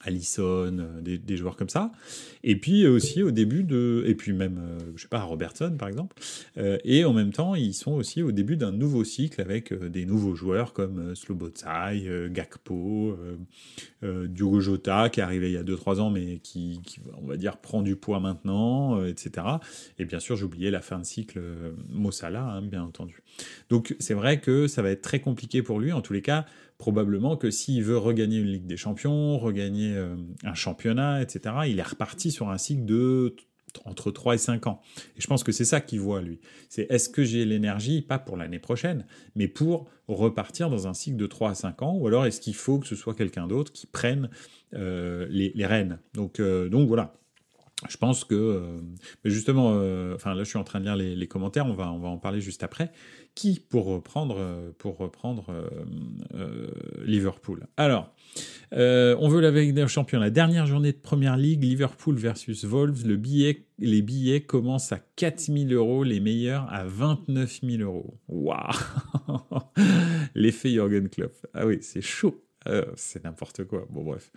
Allison, 0.02 0.78
euh, 0.80 1.02
des, 1.02 1.38
joueurs 1.38 1.56
comme 1.56 1.70
ça. 1.70 1.92
Et 2.44 2.56
puis 2.56 2.84
euh, 2.84 2.92
aussi 2.92 3.24
au 3.24 3.32
début 3.32 3.64
de, 3.64 4.04
et 4.06 4.16
puis 4.16 4.34
même, 4.34 4.60
euh, 4.60 4.80
je 4.96 5.04
sais 5.04 5.08
pas, 5.08 5.22
Robertson 5.22 5.76
par 5.78 5.88
exemple. 5.88 6.16
et 6.56 7.06
en 7.06 7.14
même 7.14 7.32
temps, 7.32 7.56
ils 7.56 7.74
sont 7.74 7.94
aussi 7.94 8.22
au 8.22 8.32
début 8.32 8.58
d'un 8.58 8.72
nouveau 8.72 9.04
cycle 9.04 9.42
avec 9.42 9.74
des 9.74 10.06
nouveaux 10.06 10.36
joueurs 10.36 10.74
comme 10.74 11.16
Slobotsai, 11.16 12.30
Gakpo, 12.32 13.18
Diogo 14.02 14.60
Jota 14.60 15.10
qui 15.10 15.20
est 15.20 15.24
arrivé 15.24 15.50
il 15.50 15.54
y 15.54 15.58
a 15.58 15.64
2-3 15.64 16.00
ans 16.00 16.10
mais 16.10 16.40
qui, 16.40 16.82
on 17.22 17.26
va 17.26 17.38
dire, 17.38 17.58
prend 17.58 17.82
du 17.82 17.96
poids 17.96 18.20
maintenant, 18.20 19.04
etc. 19.06 19.46
Et 20.00 20.06
bien 20.06 20.20
sûr, 20.20 20.36
j'oubliais 20.36 20.72
la 20.72 20.82
fin 20.82 21.00
de 21.00 21.06
cycle 21.06 21.42
Mossala, 21.90 22.44
hein, 22.44 22.62
bien 22.62 22.84
entendu. 22.84 23.22
Donc 23.70 23.96
c'est 24.00 24.14
vrai 24.14 24.40
que 24.40 24.68
ça 24.68 24.82
va 24.82 24.90
être 24.90 25.02
très 25.02 25.20
compliqué 25.20 25.62
pour 25.62 25.80
lui. 25.80 25.92
En 25.92 26.02
tous 26.02 26.14
les 26.14 26.22
cas, 26.22 26.46
probablement 26.78 27.38
que 27.38 27.50
s'il 27.50 27.84
veut 27.84 27.98
regagner 27.98 28.38
une 28.40 28.48
Ligue 28.48 28.68
des 28.68 28.78
Champions, 28.78 29.40
regagner 29.40 29.96
euh, 29.96 30.16
un 30.44 30.54
championnat, 30.54 31.22
etc., 31.22 31.56
il 31.68 31.80
est 31.80 31.88
reparti 31.88 32.32
sur 32.32 32.50
un 32.50 32.58
cycle 32.58 32.86
de 32.86 33.36
entre 33.86 34.10
3 34.10 34.36
et 34.36 34.38
5 34.40 34.66
ans. 34.66 34.82
Et 35.18 35.22
je 35.22 35.28
pense 35.28 35.44
que 35.44 35.52
c'est 35.52 35.66
ça 35.66 35.82
qu'il 35.82 36.00
voit, 36.00 36.22
lui. 36.22 36.40
C'est 36.68 36.90
est-ce 36.90 37.10
que 37.10 37.24
j'ai 37.24 37.46
l'énergie, 37.46 38.02
pas 38.02 38.18
pour 38.18 38.36
l'année 38.36 38.58
prochaine, 38.58 39.06
mais 39.36 39.48
pour 39.48 39.88
repartir 40.08 40.72
dans 40.72 40.88
un 40.88 40.96
cycle 40.96 41.18
de 41.18 41.28
3 41.28 41.52
à 41.52 41.56
5 41.56 41.82
ans, 41.84 41.96
ou 41.96 42.08
alors 42.08 42.26
est-ce 42.26 42.42
qu'il 42.42 42.56
faut 42.56 42.80
que 42.80 42.88
ce 42.88 42.96
soit 42.96 43.14
quelqu'un 43.14 43.46
d'autre 43.46 43.72
qui 43.72 43.86
prenne 43.86 44.30
euh, 44.74 45.28
les, 45.30 45.66
rênes 45.66 46.00
donc, 46.14 46.40
euh, 46.40 46.70
donc 46.70 46.88
voilà. 46.88 47.14
Je 47.88 47.98
pense 47.98 48.24
que, 48.24 48.80
mais 49.24 49.30
justement, 49.30 49.68
enfin 50.16 50.34
là 50.34 50.44
je 50.44 50.50
suis 50.50 50.58
en 50.58 50.64
train 50.64 50.80
de 50.80 50.86
lire 50.86 50.96
les, 50.96 51.16
les, 51.16 51.28
commentaires, 51.28 51.68
on 51.68 51.76
va, 51.76 51.92
on 51.92 52.00
va 52.00 52.08
en 52.08 52.18
parler 52.18 52.42
juste 52.42 52.64
après 52.64 52.92
qui 53.38 53.60
pour 53.60 53.86
reprendre, 53.86 54.74
pour 54.80 54.98
reprendre 54.98 55.46
euh, 55.52 55.70
euh, 56.34 56.72
Liverpool 57.06 57.68
Alors, 57.78 58.12
euh, 58.74 59.16
on 59.20 59.30
veut 59.30 59.42
la 59.42 59.52
des 59.52 59.88
champion. 59.88 60.20
La 60.20 60.32
dernière 60.32 60.66
journée 60.66 60.92
de 60.92 60.98
Première 60.98 61.38
Ligue, 61.38 61.64
Liverpool 61.64 62.16
versus 62.16 62.66
Wolves, 62.66 63.06
le 63.06 63.16
billet, 63.16 63.68
les 63.78 64.02
billets 64.02 64.42
commencent 64.42 64.92
à 64.92 65.00
4000 65.18 65.72
euros, 65.72 66.04
les 66.04 66.20
meilleurs 66.20 66.66
à 66.74 66.86
29 66.86 67.60
000 67.62 67.84
euros. 67.84 68.16
Waouh 68.28 68.58
L'effet 70.34 70.72
Jürgen 70.72 71.08
Klopp. 71.08 71.34
Ah 71.54 71.68
oui, 71.68 71.78
c'est 71.82 72.02
chaud. 72.02 72.44
c'est 72.96 73.24
n'importe 73.24 73.66
quoi. 73.66 73.86
Bon, 73.92 74.04
bref. 74.04 74.32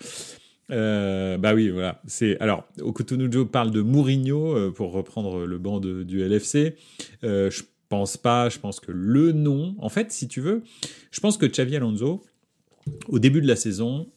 bah 0.69 1.55
oui, 1.55 1.71
voilà. 1.71 2.03
C'est 2.07 2.39
alors 2.39 2.69
Okutunujo 2.83 3.47
parle 3.47 3.71
de 3.71 3.81
Mourinho 3.81 4.71
pour 4.73 4.93
reprendre 4.93 5.47
le 5.47 5.59
banc 5.59 5.81
du 5.81 6.23
LFC. 6.23 6.77
je 7.23 7.63
pense 7.91 8.17
pas. 8.17 8.49
Je 8.49 8.59
pense 8.59 8.81
que 8.81 8.93
le 8.93 9.33
nom, 9.33 9.75
en 9.79 9.91
fait, 9.91 10.11
si 10.13 10.27
tu 10.27 10.41
veux, 10.41 10.63
je 11.11 11.21
pense 11.21 11.37
que 11.37 11.45
Xavi 11.45 11.77
Alonso, 11.77 12.25
au 13.09 13.19
début 13.19 13.43
de 13.43 13.47
la 13.47 13.57
saison, 13.57 14.11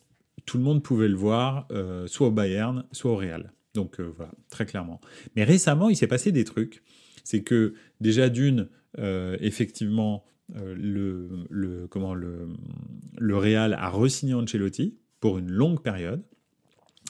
tout 0.45 0.57
le 0.57 0.63
monde 0.63 0.81
pouvait 0.81 1.09
le 1.09 1.15
voir, 1.15 1.67
euh, 1.71 2.07
soit 2.07 2.27
au 2.27 2.31
Bayern, 2.31 2.85
soit 2.93 3.11
au 3.11 3.17
Real. 3.17 3.51
Donc 3.73 3.99
euh, 3.99 4.13
voilà, 4.15 4.31
très 4.49 4.65
clairement. 4.65 5.01
Mais 5.35 5.43
récemment, 5.43 5.89
il 5.89 5.97
s'est 5.97 6.07
passé 6.07 6.31
des 6.31 6.45
trucs. 6.45 6.83
C'est 7.25 7.43
que 7.43 7.73
déjà 7.99 8.29
d'une, 8.29 8.69
euh, 8.99 9.35
effectivement, 9.41 10.23
le, 10.53 11.87
comment, 11.89 12.13
le 12.13 13.37
Real 13.37 13.73
a 13.73 13.89
re-signé 13.89 14.33
Ancelotti 14.35 14.97
pour 15.19 15.39
une 15.39 15.49
longue 15.49 15.81
période 15.81 16.21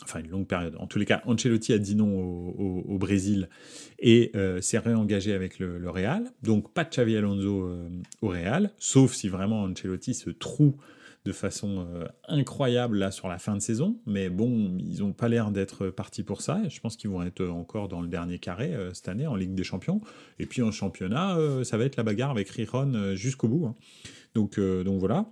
enfin 0.04 0.20
une 0.20 0.30
longue 0.30 0.48
période. 0.48 0.76
En 0.80 0.88
tous 0.88 1.00
les 1.00 1.06
cas, 1.06 1.22
Ancelotti 1.26 1.74
a 1.74 1.78
dit 1.78 1.96
non 1.96 2.14
au, 2.18 2.98
Brésil 2.98 3.50
et 4.00 4.32
euh, 4.36 4.62
s'est 4.62 4.78
réengagé 4.78 5.34
avec 5.34 5.60
le, 5.60 5.90
Real. 5.90 6.32
Donc 6.42 6.74
pas 6.74 6.84
de 6.84 6.90
Xavi 6.90 7.16
Alonso 7.18 7.64
euh, 7.64 7.90
au 8.22 8.30
Real, 8.30 8.72
sauf 8.78 9.14
si 9.14 9.30
vraiment 9.30 9.64
Ancelotti 9.64 10.14
se 10.14 10.30
trouve 10.30 10.76
de 11.26 11.32
façon 11.32 11.88
euh, 11.88 12.06
incroyable 12.28 12.98
là 12.98 13.12
sur 13.12 13.28
la 13.28 13.38
fin 13.40 13.56
de 13.56 13.62
saison. 13.62 14.00
Mais 14.06 14.30
bon, 14.30 14.78
ils 14.80 15.00
n'ont 15.00 15.14
pas 15.14 15.30
l'air 15.30 15.52
d'être 15.52 15.88
partis 15.88 16.24
pour 16.24 16.42
ça. 16.42 16.62
je 16.68 16.80
pense 16.80 16.98
qu'ils 16.98 17.10
vont 17.10 17.24
être 17.24 17.46
encore 17.48 17.88
dans 17.88 18.02
le 18.02 18.08
dernier 18.08 18.40
carré 18.40 18.74
cette 18.94 19.08
année 19.08 19.28
en 19.28 19.36
Ligue 19.36 19.56
des 19.56 19.64
Champions. 19.64 20.02
Et 20.40 20.46
puis 20.46 20.62
en 20.62 20.72
championnat, 20.72 21.38
ça 21.64 21.78
va 21.78 21.86
être 21.86 21.96
la 21.96 22.04
bagarre 22.04 22.32
avec 22.32 22.50
Riron 22.50 23.16
jusqu'au 23.16 23.48
bout. 23.48 23.68
Hein. 23.68 23.76
Donc, 24.36 24.60
donc 24.60 25.00
voilà. 25.00 25.26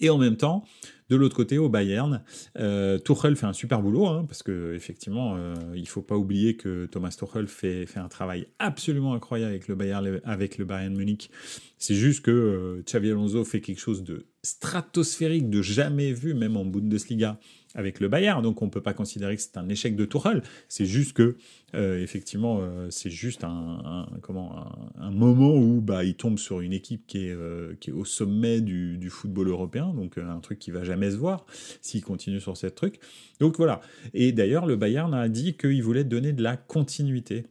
Et 0.00 0.10
en 0.10 0.18
même 0.18 0.36
temps, 0.36 0.64
de 1.10 1.16
l'autre 1.16 1.36
côté, 1.36 1.58
au 1.58 1.68
Bayern, 1.68 2.22
euh, 2.58 2.98
Tuchel 2.98 3.36
fait 3.36 3.46
un 3.46 3.52
super 3.52 3.82
boulot, 3.82 4.06
hein, 4.06 4.24
parce 4.26 4.42
que 4.42 4.74
effectivement, 4.74 5.36
euh, 5.36 5.54
il 5.74 5.86
faut 5.86 6.00
pas 6.00 6.16
oublier 6.16 6.56
que 6.56 6.86
Thomas 6.86 7.14
Tuchel 7.18 7.46
fait, 7.46 7.86
un 7.96 8.08
travail 8.08 8.46
absolument 8.58 9.14
incroyable 9.14 9.50
avec 9.50 9.68
le 9.68 9.74
Bayern, 9.74 10.20
avec 10.24 10.56
le 10.56 10.64
Bayern 10.64 10.96
Munich. 10.96 11.30
C'est 11.78 11.94
juste 11.94 12.24
que 12.24 12.30
euh, 12.30 12.82
Xavi 12.86 13.10
Alonso 13.10 13.44
fait 13.44 13.60
quelque 13.60 13.80
chose 13.80 14.02
de 14.02 14.26
stratosphérique, 14.42 15.50
de 15.50 15.60
jamais 15.60 16.12
vu, 16.12 16.32
même 16.32 16.56
en 16.56 16.64
Bundesliga 16.64 17.38
avec 17.74 18.00
le 18.00 18.08
Bayern. 18.08 18.42
Donc 18.42 18.62
on 18.62 18.66
ne 18.66 18.70
peut 18.70 18.80
pas 18.80 18.94
considérer 18.94 19.36
que 19.36 19.42
c'est 19.42 19.56
un 19.56 19.68
échec 19.68 19.96
de 19.96 20.04
Tuchel. 20.04 20.42
C'est 20.68 20.86
juste 20.86 21.12
que 21.12 21.36
euh, 21.74 22.00
effectivement, 22.00 22.58
euh, 22.60 22.88
c'est 22.90 23.10
juste 23.10 23.44
un, 23.44 24.06
comment 24.22 24.66
un, 24.98 25.10
moment 25.10 25.54
où 25.54 25.80
bah 25.80 26.04
il 26.04 26.14
tombe 26.14 26.38
sur 26.38 26.60
une 26.60 26.72
équipe 26.72 27.06
qui 27.06 27.26
est 27.26 27.32
euh, 27.32 27.74
qui 27.80 27.90
est 27.90 27.92
au 27.92 28.04
sommet 28.04 28.60
du, 28.60 28.96
du 28.96 29.10
football 29.10 29.48
européen. 29.48 29.92
Donc 29.94 30.18
un 30.18 30.40
truc 30.40 30.58
qui 30.58 30.70
va 30.70 30.84
jamais 30.84 31.10
se 31.10 31.16
voir 31.16 31.46
s'il 31.80 32.02
continue 32.02 32.40
sur 32.40 32.56
cette 32.56 32.74
truc. 32.74 33.00
Donc 33.40 33.56
voilà. 33.56 33.80
Et 34.12 34.32
d'ailleurs 34.32 34.66
le 34.66 34.76
Bayern 34.76 35.12
a 35.14 35.28
dit 35.28 35.56
qu'il 35.56 35.82
voulait 35.82 36.04
donner 36.04 36.32
de 36.32 36.42
la 36.42 36.56
continuité 36.56 37.46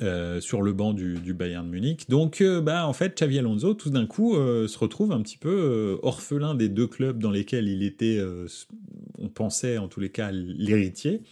euh, 0.00 0.40
sur 0.40 0.62
le 0.62 0.72
banc 0.72 0.92
du, 0.92 1.34
Bayern 1.34 1.68
Munich. 1.68 2.08
Donc, 2.08 2.40
euh, 2.40 2.60
bah, 2.60 2.86
en 2.86 2.92
fait, 2.92 3.16
Xavi 3.16 3.38
Alonso, 3.38 3.74
tout 3.74 3.90
d'un 3.90 4.06
coup, 4.06 4.36
euh, 4.36 4.68
se 4.68 4.78
retrouve 4.78 5.12
un 5.12 5.22
petit 5.22 5.38
peu 5.38 5.98
orphelin 6.02 6.54
des 6.54 6.68
deux 6.68 6.86
clubs 6.86 7.18
dans 7.18 7.30
lesquels 7.30 7.68
il 7.68 7.82
était, 7.82 8.20
on 9.18 9.28
pensait 9.28 9.78
en 9.78 9.88
tous 9.88 10.00
les 10.00 10.10
cas, 10.10 10.30
l'héritier. 10.32 11.22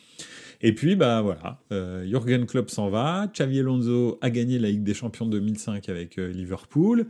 Et 0.63 0.75
puis, 0.75 0.97
bah 0.97 1.21
voilà, 1.21 1.59
Jürgen 2.07 2.47
Klopp 2.47 2.71
s'en 2.71 2.89
va, 2.89 3.31
Xavi 3.33 3.61
Alonso 3.61 4.19
a 4.23 4.31
gagné 4.31 4.59
la 4.59 4.71
Ligue 4.71 4.83
des 4.83 4.95
Champions 4.95 5.27
2005 5.27 5.89
avec 5.89 6.17
Liverpool. 6.17 7.07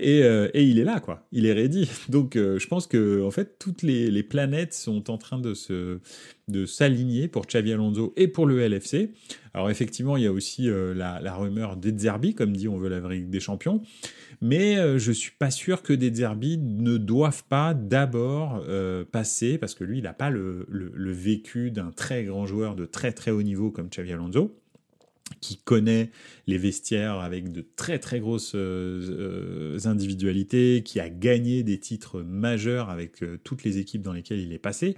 Euh, 0.00 0.48
et, 0.54 0.64
il 0.64 0.78
est 0.78 0.84
là, 0.84 1.00
quoi. 1.00 1.26
Il 1.32 1.46
est 1.46 1.52
ready. 1.52 1.88
Donc, 2.08 2.36
euh, 2.36 2.58
je 2.58 2.66
pense 2.66 2.86
que, 2.86 3.22
en 3.22 3.30
fait, 3.30 3.58
toutes 3.58 3.82
les, 3.82 4.22
planètes 4.22 4.74
sont 4.74 5.10
en 5.10 5.18
train 5.18 5.38
de 5.38 6.66
s'aligner 6.66 7.28
pour 7.28 7.46
Xavi 7.46 7.72
Alonso 7.72 8.12
et 8.16 8.28
pour 8.28 8.46
le 8.46 8.66
LFC. 8.66 9.12
Alors, 9.54 9.70
effectivement, 9.70 10.16
il 10.16 10.24
y 10.24 10.26
a 10.26 10.32
aussi 10.32 10.68
euh, 10.68 10.94
la, 10.94 11.20
la, 11.20 11.34
rumeur 11.34 11.76
d'Edzerbi, 11.76 12.34
comme 12.34 12.56
dit, 12.56 12.68
on 12.68 12.76
veut 12.76 12.88
la 12.88 13.00
des 13.00 13.40
Champions. 13.40 13.82
Mais 14.40 14.76
je 14.98 15.10
suis 15.10 15.32
pas 15.36 15.50
sûr 15.50 15.82
que 15.82 15.92
des 15.92 16.10
ne 16.10 16.96
doivent 16.96 17.44
pas 17.48 17.74
d'abord 17.74 18.64
passer, 19.10 19.58
parce 19.58 19.74
que 19.74 19.82
lui, 19.82 19.98
il 19.98 20.04
n'a 20.04 20.12
pas 20.12 20.30
le, 20.30 20.64
le 20.68 21.12
vécu 21.12 21.72
d'un 21.72 21.90
très 21.90 22.22
grand 22.24 22.46
joueur 22.46 22.76
de 22.76 22.86
très 22.86 23.10
très 23.10 23.32
haut 23.32 23.42
niveau 23.42 23.72
comme 23.72 23.88
Xavi 23.88 24.12
Alonso 24.12 24.56
qui 25.40 25.56
connaît 25.56 26.10
les 26.46 26.58
vestiaires 26.58 27.20
avec 27.20 27.52
de 27.52 27.64
très 27.76 27.98
très 27.98 28.20
grosses 28.20 28.54
euh, 28.54 29.76
euh, 29.76 29.78
individualités, 29.88 30.82
qui 30.84 31.00
a 31.00 31.08
gagné 31.08 31.62
des 31.62 31.78
titres 31.78 32.22
majeurs 32.22 32.90
avec 32.90 33.22
euh, 33.22 33.38
toutes 33.44 33.64
les 33.64 33.78
équipes 33.78 34.02
dans 34.02 34.12
lesquelles 34.12 34.40
il 34.40 34.52
est 34.52 34.58
passé. 34.58 34.96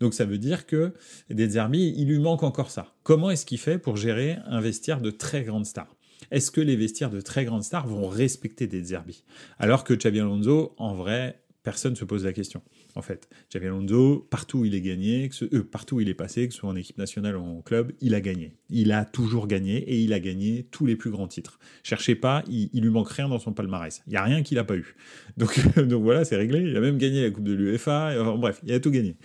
Donc 0.00 0.14
ça 0.14 0.24
veut 0.24 0.38
dire 0.38 0.66
que 0.66 0.92
Deserbi, 1.28 1.94
il 1.96 2.08
lui 2.08 2.18
manque 2.18 2.42
encore 2.42 2.70
ça. 2.70 2.94
Comment 3.02 3.30
est-ce 3.30 3.44
qu'il 3.44 3.58
fait 3.58 3.78
pour 3.78 3.96
gérer 3.96 4.38
un 4.46 4.60
vestiaire 4.60 5.00
de 5.00 5.10
très 5.10 5.44
grandes 5.44 5.66
stars 5.66 5.94
Est-ce 6.30 6.50
que 6.50 6.60
les 6.60 6.76
vestiaires 6.76 7.10
de 7.10 7.20
très 7.20 7.44
grandes 7.44 7.64
stars 7.64 7.86
vont 7.86 8.08
respecter 8.08 8.66
Deserbi 8.66 9.24
Alors 9.58 9.84
que 9.84 9.92
Xabi 9.92 10.20
Alonso, 10.20 10.74
en 10.78 10.94
vrai, 10.94 11.42
personne 11.62 11.92
ne 11.92 11.98
se 11.98 12.04
pose 12.04 12.24
la 12.24 12.32
question 12.32 12.62
en 12.94 13.02
fait. 13.02 13.28
Xavi 13.50 13.66
Alonso, 13.66 14.26
partout 14.30 14.60
où 14.60 14.64
il 14.64 14.74
est 14.74 14.80
gagné, 14.80 15.28
que 15.28 15.34
ce, 15.34 15.44
euh, 15.54 15.62
partout 15.62 16.00
il 16.00 16.08
est 16.08 16.14
passé, 16.14 16.48
que 16.48 16.54
ce 16.54 16.60
soit 16.60 16.68
en 16.68 16.76
équipe 16.76 16.98
nationale 16.98 17.36
ou 17.36 17.42
en 17.42 17.62
club, 17.62 17.92
il 18.00 18.14
a 18.14 18.20
gagné. 18.20 18.56
Il 18.68 18.92
a 18.92 19.04
toujours 19.04 19.46
gagné 19.46 19.78
et 19.78 19.98
il 20.00 20.12
a 20.12 20.20
gagné 20.20 20.66
tous 20.70 20.86
les 20.86 20.96
plus 20.96 21.10
grands 21.10 21.28
titres. 21.28 21.58
Cherchez 21.82 22.14
pas, 22.14 22.42
il, 22.48 22.68
lui 22.74 22.90
manque 22.90 23.10
rien 23.10 23.28
dans 23.28 23.38
son 23.38 23.52
palmarès. 23.52 24.02
Il 24.06 24.12
y 24.12 24.16
a 24.16 24.22
rien 24.22 24.42
qu'il 24.42 24.58
a 24.58 24.64
pas 24.64 24.76
eu. 24.76 24.94
Donc, 25.36 25.58
voilà, 25.76 26.24
c'est 26.24 26.36
réglé. 26.36 26.60
Il 26.60 26.76
a 26.76 26.80
même 26.80 26.98
gagné 26.98 27.22
la 27.22 27.30
Coupe 27.30 27.44
de 27.44 27.52
l'UEFA. 27.52 28.36
Bref, 28.36 28.60
il 28.64 28.72
a 28.72 28.80
tout 28.80 28.90
gagné. 28.90 29.16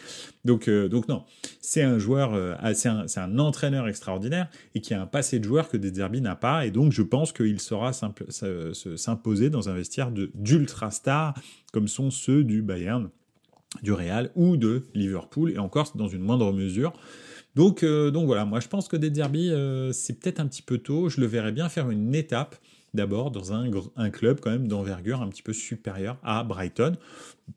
Donc, 0.46 0.68
euh, 0.68 0.88
donc 0.88 1.08
non, 1.08 1.24
c'est 1.60 1.82
un 1.82 1.98
joueur, 1.98 2.34
euh, 2.36 2.56
c'est 2.74 3.20
un, 3.20 3.40
entraîneur 3.40 3.88
extraordinaire 3.88 4.48
et 4.76 4.82
qui 4.82 4.94
a 4.94 5.02
un 5.02 5.08
passé 5.08 5.40
de 5.40 5.44
joueur 5.44 5.70
que 5.70 5.78
Deserbi 5.78 6.22
n'a 6.22 6.36
pas. 6.36 6.66
Et 6.66 6.72
donc, 6.72 6.92
je 6.92 7.02
pense 7.02 7.34
qu'il 7.34 7.60
saura 7.60 7.92
s'imposer 7.94 9.50
dans 9.50 9.70
un 9.70 9.74
vestiaire 9.74 10.12
d'ultra 10.12 10.92
stars 10.92 11.34
comme 11.74 11.88
sont 11.88 12.12
ceux 12.12 12.44
du 12.44 12.62
Bayern 12.62 13.10
du 13.84 13.94
Real 13.94 14.32
ou 14.36 14.58
de 14.58 14.84
Liverpool, 14.94 15.52
et 15.52 15.58
encore 15.58 15.92
dans 15.96 16.08
une 16.08 16.22
moindre 16.22 16.52
mesure. 16.54 16.94
Donc, 17.56 17.84
euh, 17.84 18.12
donc 18.12 18.26
voilà, 18.26 18.46
moi 18.46 18.60
je 18.60 18.68
pense 18.68 18.88
que 18.88 18.98
des 18.98 19.10
derby, 19.10 19.50
euh, 19.50 19.92
c'est 19.94 20.20
peut-être 20.20 20.40
un 20.40 20.48
petit 20.48 20.62
peu 20.62 20.78
tôt. 20.78 21.10
Je 21.10 21.22
le 21.22 21.28
verrais 21.28 21.54
bien 21.54 21.70
faire 21.70 21.90
une 21.90 22.14
étape 22.14 22.58
d'abord 22.94 23.32
dans 23.32 23.52
un, 23.52 23.70
club 24.10 24.40
quand 24.40 24.52
même 24.52 24.70
d'envergure 24.70 25.22
un 25.22 25.28
petit 25.28 25.44
peu 25.44 25.52
supérieure 25.52 26.18
à 26.24 26.44
Brighton. 26.44 26.96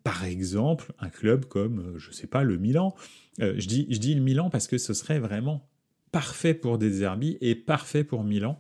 Par 0.03 0.25
exemple, 0.25 0.93
un 0.99 1.11
club 1.11 1.45
comme, 1.45 1.79
euh, 1.79 1.99
je 1.99 2.11
sais 2.11 2.27
pas, 2.27 2.43
le 2.43 2.57
Milan. 2.57 2.95
je, 3.39 3.67
dis, 3.67 3.87
je 3.91 3.99
dis 3.99 4.15
le 4.15 4.21
Milan 4.21 4.51
parce 4.51 4.67
que 4.67 4.79
ce 4.79 4.95
serait 4.95 5.21
vraiment 5.21 5.69
parfait 6.11 6.55
pour 6.55 6.79
des 6.79 6.99
derby 6.99 7.39
et 7.41 7.55
parfait 7.55 8.03
pour 8.03 8.25
Milan. 8.25 8.59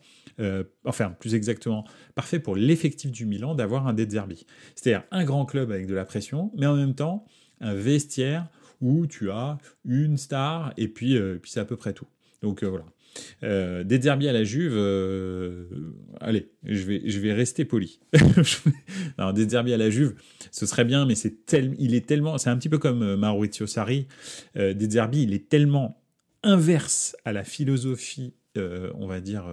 enfin, 0.84 1.10
plus 1.18 1.34
exactement, 1.34 1.84
parfait 2.14 2.38
pour 2.38 2.54
l'effectif 2.54 3.10
du 3.10 3.26
Milan 3.26 3.54
d'avoir 3.56 3.88
un 3.88 3.92
derby. 3.92 4.46
C'est-à-dire 4.76 5.04
un 5.10 5.24
grand 5.24 5.46
club 5.46 5.72
avec 5.72 5.88
de 5.88 5.94
la 5.94 6.04
pression, 6.04 6.52
mais 6.56 6.66
en 6.66 6.76
même 6.76 6.94
temps 6.94 7.26
un 7.60 7.74
vestiaire 7.74 8.48
où 8.80 9.06
tu 9.06 9.30
as 9.30 9.58
une 9.84 10.16
star 10.16 10.72
et 10.76 10.88
puis, 10.88 11.16
euh, 11.16 11.38
puis 11.40 11.50
c'est 11.50 11.60
à 11.60 11.64
peu 11.64 11.76
près 11.76 11.92
tout. 11.92 12.06
Donc 12.42 12.62
euh, 12.62 12.68
voilà. 12.68 12.84
Euh, 13.42 13.82
des 13.82 13.98
derbies 13.98 14.28
à 14.28 14.32
la 14.32 14.44
Juve, 14.44 14.74
allez, 16.20 16.50
je 16.62 16.82
vais, 16.84 17.02
je 17.04 17.18
vais 17.18 17.32
rester 17.32 17.64
poli. 17.64 17.98
Alors, 19.18 19.32
des 19.32 19.46
derbies 19.46 19.72
à 19.72 19.76
la 19.76 19.90
Juve, 19.90 20.14
ce 20.52 20.66
serait 20.66 20.84
bien, 20.84 21.04
mais 21.04 21.16
c'est 21.16 21.44
tel, 21.46 21.74
il 21.78 21.94
est 21.94 22.06
tellement, 22.06 22.38
c'est 22.38 22.50
un 22.50 22.56
petit 22.56 22.68
peu 22.68 22.78
comme 22.78 23.16
Maurizio 23.16 23.66
Sarri. 23.66 24.06
des 24.54 24.74
derbies, 24.74 25.22
il 25.22 25.34
est 25.34 25.48
tellement 25.48 26.00
inverse 26.44 27.16
à 27.24 27.32
la 27.32 27.42
philosophie, 27.42 28.34
on 28.56 29.08
va 29.08 29.20
dire, 29.20 29.52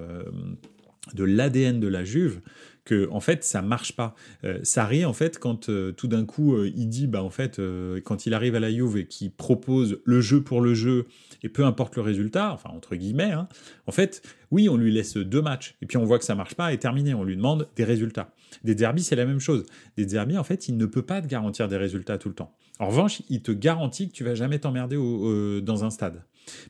de 1.16 1.24
l'ADN 1.24 1.80
de 1.80 1.88
la 1.88 2.04
Juve 2.04 2.42
que 2.86 3.10
en 3.12 3.20
fait 3.20 3.44
ça 3.44 3.62
marche 3.62 3.96
pas. 3.96 4.16
Euh, 4.44 4.60
Sarri 4.64 5.04
en 5.04 5.14
fait 5.14 5.40
quand 5.40 5.70
euh, 5.70 5.92
tout 5.92 6.08
d'un 6.08 6.26
coup 6.26 6.56
euh, 6.56 6.72
il 6.76 6.88
dit 6.88 7.08
bah 7.08 7.24
en 7.24 7.30
fait 7.30 7.60
euh, 7.60 8.00
quand 8.02 8.26
il 8.26 8.34
arrive 8.34 8.56
à 8.56 8.60
la 8.60 8.72
Juve 8.72 8.98
et 8.98 9.08
qu'il 9.08 9.32
propose 9.32 10.00
le 10.06 10.22
jeu 10.22 10.42
pour 10.42 10.62
le 10.62 10.74
jeu 10.74 11.08
et 11.44 11.50
peu 11.50 11.66
importe 11.66 11.96
le 11.96 12.04
résultat, 12.04 12.54
enfin 12.54 12.70
entre 12.70 12.96
guillemets, 12.96 13.32
hein, 13.32 13.50
en 13.88 13.92
fait 13.92 14.22
oui 14.52 14.70
on 14.70 14.78
lui 14.78 14.92
laisse 14.92 15.18
deux 15.18 15.42
matchs 15.42 15.76
et 15.82 15.88
puis 15.88 15.98
on 15.98 16.06
voit 16.06 16.20
que 16.20 16.26
ça 16.26 16.36
marche 16.36 16.56
pas 16.56 16.72
et 16.72 16.78
terminé, 16.78 17.14
on 17.14 17.24
lui 17.24 17.36
demande 17.36 17.68
des 17.76 17.84
résultats. 17.84 18.30
Des 18.64 18.76
derbies 18.76 19.04
c'est 19.04 19.16
la 19.16 19.26
même 19.26 19.40
chose. 19.40 19.66
Des 19.98 20.06
derbies 20.06 20.38
en 20.38 20.44
fait 20.44 20.68
il 20.70 20.78
ne 20.78 20.86
peut 20.86 21.02
pas 21.02 21.22
te 21.22 21.28
garantir 21.28 21.68
des 21.68 21.78
résultats 21.78 22.18
tout 22.18 22.30
le 22.30 22.36
temps. 22.36 22.56
En 22.80 22.88
revanche 22.88 23.24
il 23.30 23.42
te 23.42 23.52
garantit 23.52 24.08
que 24.10 24.14
tu 24.14 24.24
vas 24.24 24.36
jamais 24.36 24.60
t'emmerder 24.60 24.96
dans 24.96 25.84
un 25.84 25.90
stade. 25.90 26.24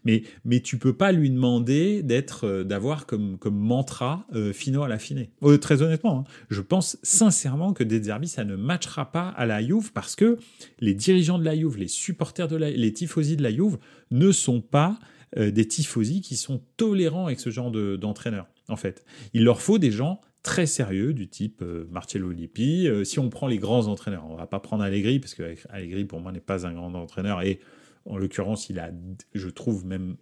Mais, 0.03 0.23
mais 0.43 0.59
tu 0.59 0.77
peux 0.77 0.93
pas 0.93 1.11
lui 1.11 1.29
demander 1.29 2.03
d'être, 2.03 2.45
euh, 2.45 2.63
d'avoir 2.63 3.05
comme, 3.05 3.37
comme 3.37 3.57
mantra 3.57 4.25
euh, 4.33 4.53
fino 4.53 4.83
à 4.83 4.87
la 4.87 4.99
fine. 4.99 5.27
Euh, 5.43 5.57
très 5.57 5.81
honnêtement, 5.81 6.19
hein, 6.19 6.23
je 6.49 6.61
pense 6.61 6.97
sincèrement 7.03 7.73
que 7.73 7.83
des 7.83 8.05
ça 8.25 8.43
ne 8.43 8.55
matchera 8.55 9.11
pas 9.11 9.29
à 9.29 9.45
la 9.45 9.65
Juve 9.65 9.91
parce 9.91 10.15
que 10.15 10.37
les 10.79 10.93
dirigeants 10.93 11.39
de 11.39 11.45
la 11.45 11.55
Juve, 11.55 11.77
les 11.77 11.87
supporters 11.87 12.47
de 12.47 12.55
la, 12.55 12.69
les 12.69 12.93
tifosi 12.93 13.35
de 13.35 13.43
la 13.43 13.51
Juve 13.51 13.77
ne 14.11 14.31
sont 14.31 14.61
pas 14.61 14.99
des 15.35 15.67
tifosi 15.67 16.21
qui 16.21 16.37
sont 16.37 16.61
tolérants 16.77 17.25
avec 17.25 17.41
ce 17.41 17.49
genre 17.49 17.69
d'entraîneur. 17.71 18.47
en 18.69 18.77
fait, 18.77 19.03
il 19.33 19.43
leur 19.43 19.59
faut 19.59 19.79
des 19.79 19.91
gens 19.91 20.21
très 20.43 20.65
sérieux 20.65 21.13
du 21.13 21.27
type 21.27 21.63
Marcello 21.91 22.31
Lippi. 22.31 22.87
si 23.03 23.19
on 23.19 23.29
prend 23.29 23.47
les 23.47 23.57
grands 23.57 23.87
entraîneurs, 23.87 24.25
on 24.29 24.35
va 24.35 24.47
pas 24.47 24.59
prendre 24.59 24.83
Allegri 24.83 25.19
parce 25.19 25.33
que 25.33 25.55
Allegri 25.69 26.05
pour 26.05 26.21
moi 26.21 26.31
n'est 26.31 26.39
pas 26.39 26.65
un 26.65 26.73
grand 26.73 26.93
entraîneur 26.93 27.41
et 27.41 27.59
En 28.05 28.17
l'occurrence, 28.17 28.69
il 28.69 28.79
a, 28.79 28.91
je 29.33 29.49
trouve 29.49 29.85
même, 29.85 30.15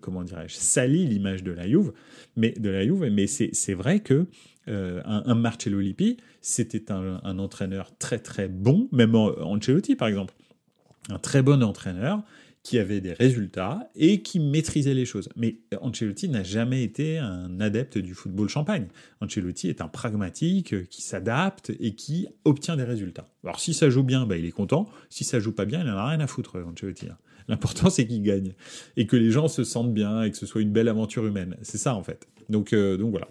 comment 0.00 0.24
dirais-je, 0.24 0.56
sali 0.56 1.06
l'image 1.06 1.44
de 1.44 1.52
la 1.52 1.68
Juve, 1.68 1.92
mais 2.34 2.50
de 2.50 2.68
la 2.68 2.84
Juve. 2.84 3.08
Mais 3.12 3.28
c'est 3.28 3.74
vrai 3.74 4.00
que 4.00 4.26
un, 4.66 5.22
un, 5.24 5.34
Marcello 5.36 5.78
Lippi, 5.78 6.16
c'était 6.40 6.90
un, 6.90 7.38
entraîneur 7.38 7.96
très 7.98 8.18
très 8.18 8.48
bon, 8.48 8.88
même 8.90 9.14
Ancelotti 9.14 9.94
par 9.94 10.08
exemple, 10.08 10.34
un 11.10 11.18
très 11.18 11.42
bon 11.42 11.62
entraîneur 11.62 12.22
qui 12.62 12.78
avait 12.78 13.00
des 13.00 13.12
résultats 13.12 13.88
et 13.94 14.20
qui 14.20 14.40
maîtrisait 14.40 14.92
les 14.92 15.06
choses. 15.06 15.28
Mais 15.36 15.60
Ancelotti 15.80 16.28
n'a 16.28 16.42
jamais 16.42 16.82
été 16.82 17.18
un 17.18 17.60
adepte 17.60 17.96
du 17.98 18.14
football 18.14 18.48
champagne. 18.48 18.88
Ancelotti 19.20 19.68
est 19.68 19.80
un 19.80 19.88
pragmatique 19.88 20.74
euh, 20.74 20.84
qui 20.84 21.00
s'adapte 21.00 21.72
et 21.80 21.94
qui 21.94 22.28
obtient 22.44 22.76
des 22.76 22.84
résultats. 22.84 23.26
Alors 23.42 23.58
si 23.60 23.72
ça 23.72 23.88
joue 23.88 24.02
bien, 24.02 24.26
bah, 24.26 24.36
il 24.36 24.44
est 24.44 24.52
content. 24.52 24.86
Si 25.08 25.24
ça 25.24 25.40
joue 25.40 25.52
pas 25.52 25.64
bien, 25.64 25.80
il 25.80 25.86
n'en 25.86 25.96
a 25.96 26.08
rien 26.08 26.20
à 26.20 26.26
foutre, 26.26 26.58
Ancelotti. 26.58 27.06
L'important, 27.48 27.90
c'est 27.90 28.06
qu'il 28.06 28.22
gagne 28.22 28.52
et 28.96 29.06
que 29.06 29.16
les 29.16 29.30
gens 29.30 29.48
se 29.48 29.64
sentent 29.64 29.94
bien 29.94 30.22
et 30.22 30.30
que 30.30 30.36
ce 30.36 30.46
soit 30.46 30.60
une 30.60 30.72
belle 30.72 30.88
aventure 30.88 31.26
humaine. 31.26 31.56
C'est 31.62 31.78
ça, 31.78 31.94
en 31.94 32.02
fait. 32.02 32.26
Donc, 32.48 32.72
euh, 32.72 32.96
donc 32.96 33.10
voilà. 33.10 33.28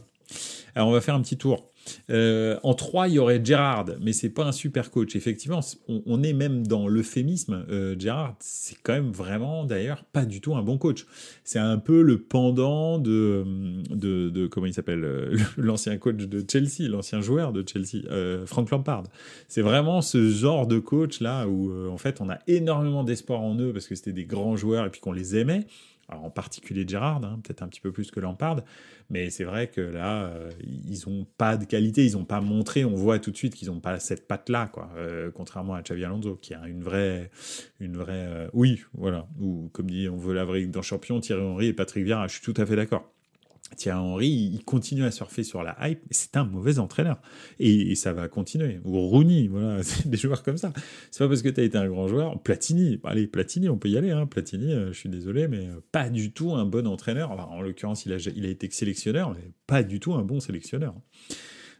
Alors, 0.76 0.90
on 0.90 0.92
va 0.92 1.02
faire 1.02 1.16
un 1.16 1.22
petit 1.22 1.38
tour. 1.38 1.72
Euh, 2.10 2.60
en 2.64 2.74
3, 2.74 3.08
il 3.08 3.16
y 3.16 3.20
aurait 3.20 3.44
Gérard, 3.44 3.86
mais 4.02 4.14
c'est 4.14 4.30
pas 4.30 4.46
un 4.46 4.52
super 4.52 4.92
coach. 4.92 5.16
Effectivement, 5.16 5.62
on, 5.88 6.24
est 6.24 6.34
même 6.34 6.66
dans 6.66 6.88
l'euphémisme. 6.88 7.66
Euh, 7.70 7.96
Gérard, 7.98 8.36
c'est 8.40 8.78
quand 8.82 8.94
même 8.94 9.12
vraiment, 9.12 9.66
d'ailleurs, 9.66 10.04
pas 10.04 10.26
du 10.26 10.42
tout 10.42 10.56
un 10.56 10.62
bon 10.62 10.78
coach. 10.78 11.06
C'est 11.44 11.60
un 11.60 11.78
peu 11.78 12.02
le 12.02 12.20
pendant 12.20 13.00
de, 13.00 13.46
de, 13.90 14.48
comment 14.48 14.66
il 14.66 14.74
s'appelle, 14.74 15.04
euh, 15.04 15.38
l'ancien 15.58 15.98
coach 15.98 16.18
de 16.18 16.44
Chelsea, 16.50 16.90
l'ancien 16.90 17.22
joueur 17.22 17.54
de 17.54 17.64
Chelsea, 17.68 18.06
euh, 18.10 18.46
Frank 18.46 18.70
Lampard. 18.70 19.04
C'est 19.48 19.62
vraiment 19.62 20.02
ce 20.02 20.30
genre 20.30 20.68
de 20.68 20.80
coach 20.80 21.20
là 21.22 21.48
où, 21.48 21.72
en 21.90 21.98
fait, 21.98 22.22
on 22.22 22.30
a 22.30 22.40
énormément 22.48 23.04
d'espoir 23.04 23.42
en 23.42 23.56
eux 23.60 23.74
parce 23.74 23.88
que 23.88 23.96
c'était 23.96 24.14
des 24.14 24.26
grands 24.26 24.56
joueurs 24.56 24.86
et 24.86 24.90
puis 24.90 25.02
qu'on 25.02 25.12
les 25.12 25.36
aimait 25.36 25.66
en 26.10 26.30
particulier 26.30 26.86
Gérard, 26.88 27.24
hein, 27.24 27.40
peut-être 27.44 27.62
un 27.62 27.68
petit 27.68 27.82
peu 27.82 27.92
plus 27.92 28.12
que 28.12 28.20
Lampard, 28.20 28.62
mais 29.10 29.30
c'est 29.30 29.44
vrai 29.44 29.68
que 29.68 29.82
là, 29.82 30.26
euh, 30.26 30.52
ils 30.62 31.02
n'ont 31.08 31.26
pas 31.38 31.58
de 31.58 31.66
qualité, 31.66 32.06
ils 32.06 32.14
n'ont 32.14 32.26
pas 32.26 32.42
montré, 32.42 32.86
on 32.86 32.96
voit 32.96 33.20
tout 33.20 33.32
de 33.32 33.38
suite 33.38 33.56
qu'ils 33.56 33.68
n'ont 33.70 33.80
pas 33.80 34.00
cette 34.00 34.28
patte-là, 34.28 34.70
quoi, 34.72 34.90
euh, 34.96 35.32
contrairement 35.32 35.76
à 35.76 35.82
Xavi 35.82 36.06
Alonso, 36.06 36.36
qui 36.36 36.54
a 36.54 36.68
une 36.68 36.82
vraie, 36.82 37.30
une 37.80 37.98
vraie, 37.98 38.28
euh, 38.28 38.48
oui, 38.54 38.82
voilà, 38.94 39.28
ou 39.40 39.70
comme 39.74 39.90
dit, 39.90 40.08
on 40.08 40.18
veut 40.18 40.34
la 40.34 40.46
vraie 40.46 40.66
dans 40.66 40.82
champion, 40.82 41.20
Thierry 41.20 41.42
Henry 41.42 41.68
et 41.68 41.74
Patrick 41.74 42.06
Vieira, 42.06 42.28
je 42.28 42.34
suis 42.34 42.42
tout 42.42 42.60
à 42.60 42.66
fait 42.66 42.76
d'accord. 42.76 43.12
Thierry 43.76 43.98
Henry, 43.98 44.30
il 44.30 44.64
continue 44.64 45.04
à 45.04 45.12
surfer 45.12 45.44
sur 45.44 45.62
la 45.62 45.76
hype, 45.82 46.00
c'est 46.10 46.38
un 46.38 46.46
mauvais 46.46 46.80
entraîneur. 46.80 47.22
Et, 47.60 47.96
ça 47.96 48.14
va 48.14 48.28
continuer. 48.28 48.80
Ou 48.86 49.00
Rooney, 49.00 49.48
voilà, 49.48 49.82
des 50.06 50.18
joueurs 50.18 50.44
comme 50.44 50.58
ça. 50.58 50.72
C'est 51.12 51.24
pas 51.24 51.28
parce 51.28 51.42
que 51.42 51.50
tu 51.50 51.60
as 51.60 51.64
été 51.64 51.78
un 51.78 51.88
grand 51.88 52.08
joueur. 52.08 52.42
Platini, 52.42 53.00
allez, 53.04 53.28
Platini, 53.28 53.70
on 53.70 53.78
peut 53.78 53.90
y 53.90 53.98
aller. 53.98 54.12
Hein. 54.12 54.26
Platini, 54.26 54.74
euh, 54.74 54.94
je 54.94 54.98
suis 55.00 55.10
désolé, 55.10 55.48
mais 55.48 55.68
euh, 55.68 55.82
pas 55.92 56.10
du 56.10 56.32
tout 56.32 56.54
un 56.54 56.66
bon 56.66 56.88
entraîneur. 56.88 57.32
en 57.32 57.62
l'occurrence, 57.62 58.06
il 58.06 58.14
a, 58.14 58.50
été 58.50 58.70
sélectionneur, 58.72 59.32
mais 59.32 59.52
pas 59.66 59.84
du 59.84 60.00
tout 60.00 60.14
un 60.14 60.24
bon 60.24 60.40
sélectionneur. 60.40 60.96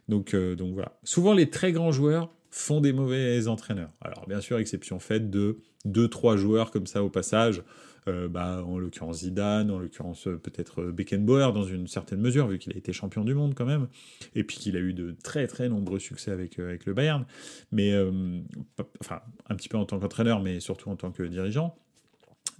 Donc, 0.08 0.34
euh, 0.34 0.56
donc 0.56 0.74
voilà. 0.74 0.98
Souvent, 1.04 1.32
les 1.32 1.48
très 1.50 1.72
grands 1.72 1.92
joueurs 1.92 2.34
font 2.50 2.80
des 2.80 2.92
mauvais 2.92 3.46
entraîneurs. 3.46 3.92
Alors, 4.00 4.26
bien 4.26 4.40
sûr, 4.40 4.58
exception 4.58 4.98
faite 4.98 5.30
de 5.30 5.60
deux, 5.84 6.08
trois 6.08 6.36
joueurs 6.36 6.70
comme 6.70 6.86
ça 6.86 7.02
au 7.02 7.10
passage. 7.10 7.62
Euh, 8.08 8.28
bah, 8.28 8.64
en 8.66 8.78
l'occurrence 8.78 9.18
Zidane, 9.18 9.70
en 9.70 9.78
l'occurrence 9.78 10.26
euh, 10.26 10.38
peut-être 10.38 10.82
euh, 10.82 10.92
Beckenbauer 10.92 11.52
dans 11.52 11.64
une 11.64 11.86
certaine 11.86 12.20
mesure, 12.20 12.46
vu 12.46 12.58
qu'il 12.58 12.72
a 12.72 12.76
été 12.76 12.92
champion 12.92 13.24
du 13.24 13.34
monde 13.34 13.54
quand 13.54 13.66
même, 13.66 13.88
et 14.34 14.44
puis 14.44 14.56
qu'il 14.56 14.76
a 14.76 14.80
eu 14.80 14.94
de 14.94 15.14
très 15.22 15.46
très 15.46 15.68
nombreux 15.68 15.98
succès 15.98 16.30
avec, 16.30 16.58
avec 16.58 16.86
le 16.86 16.94
Bayern, 16.94 17.26
mais 17.70 17.94
enfin 19.00 19.20
un 19.48 19.56
petit 19.56 19.68
peu 19.68 19.76
en 19.76 19.84
tant 19.84 19.98
qu'entraîneur, 19.98 20.40
mais 20.40 20.60
surtout 20.60 20.90
en 20.90 20.96
tant 20.96 21.10
que 21.10 21.22
dirigeant. 21.22 21.76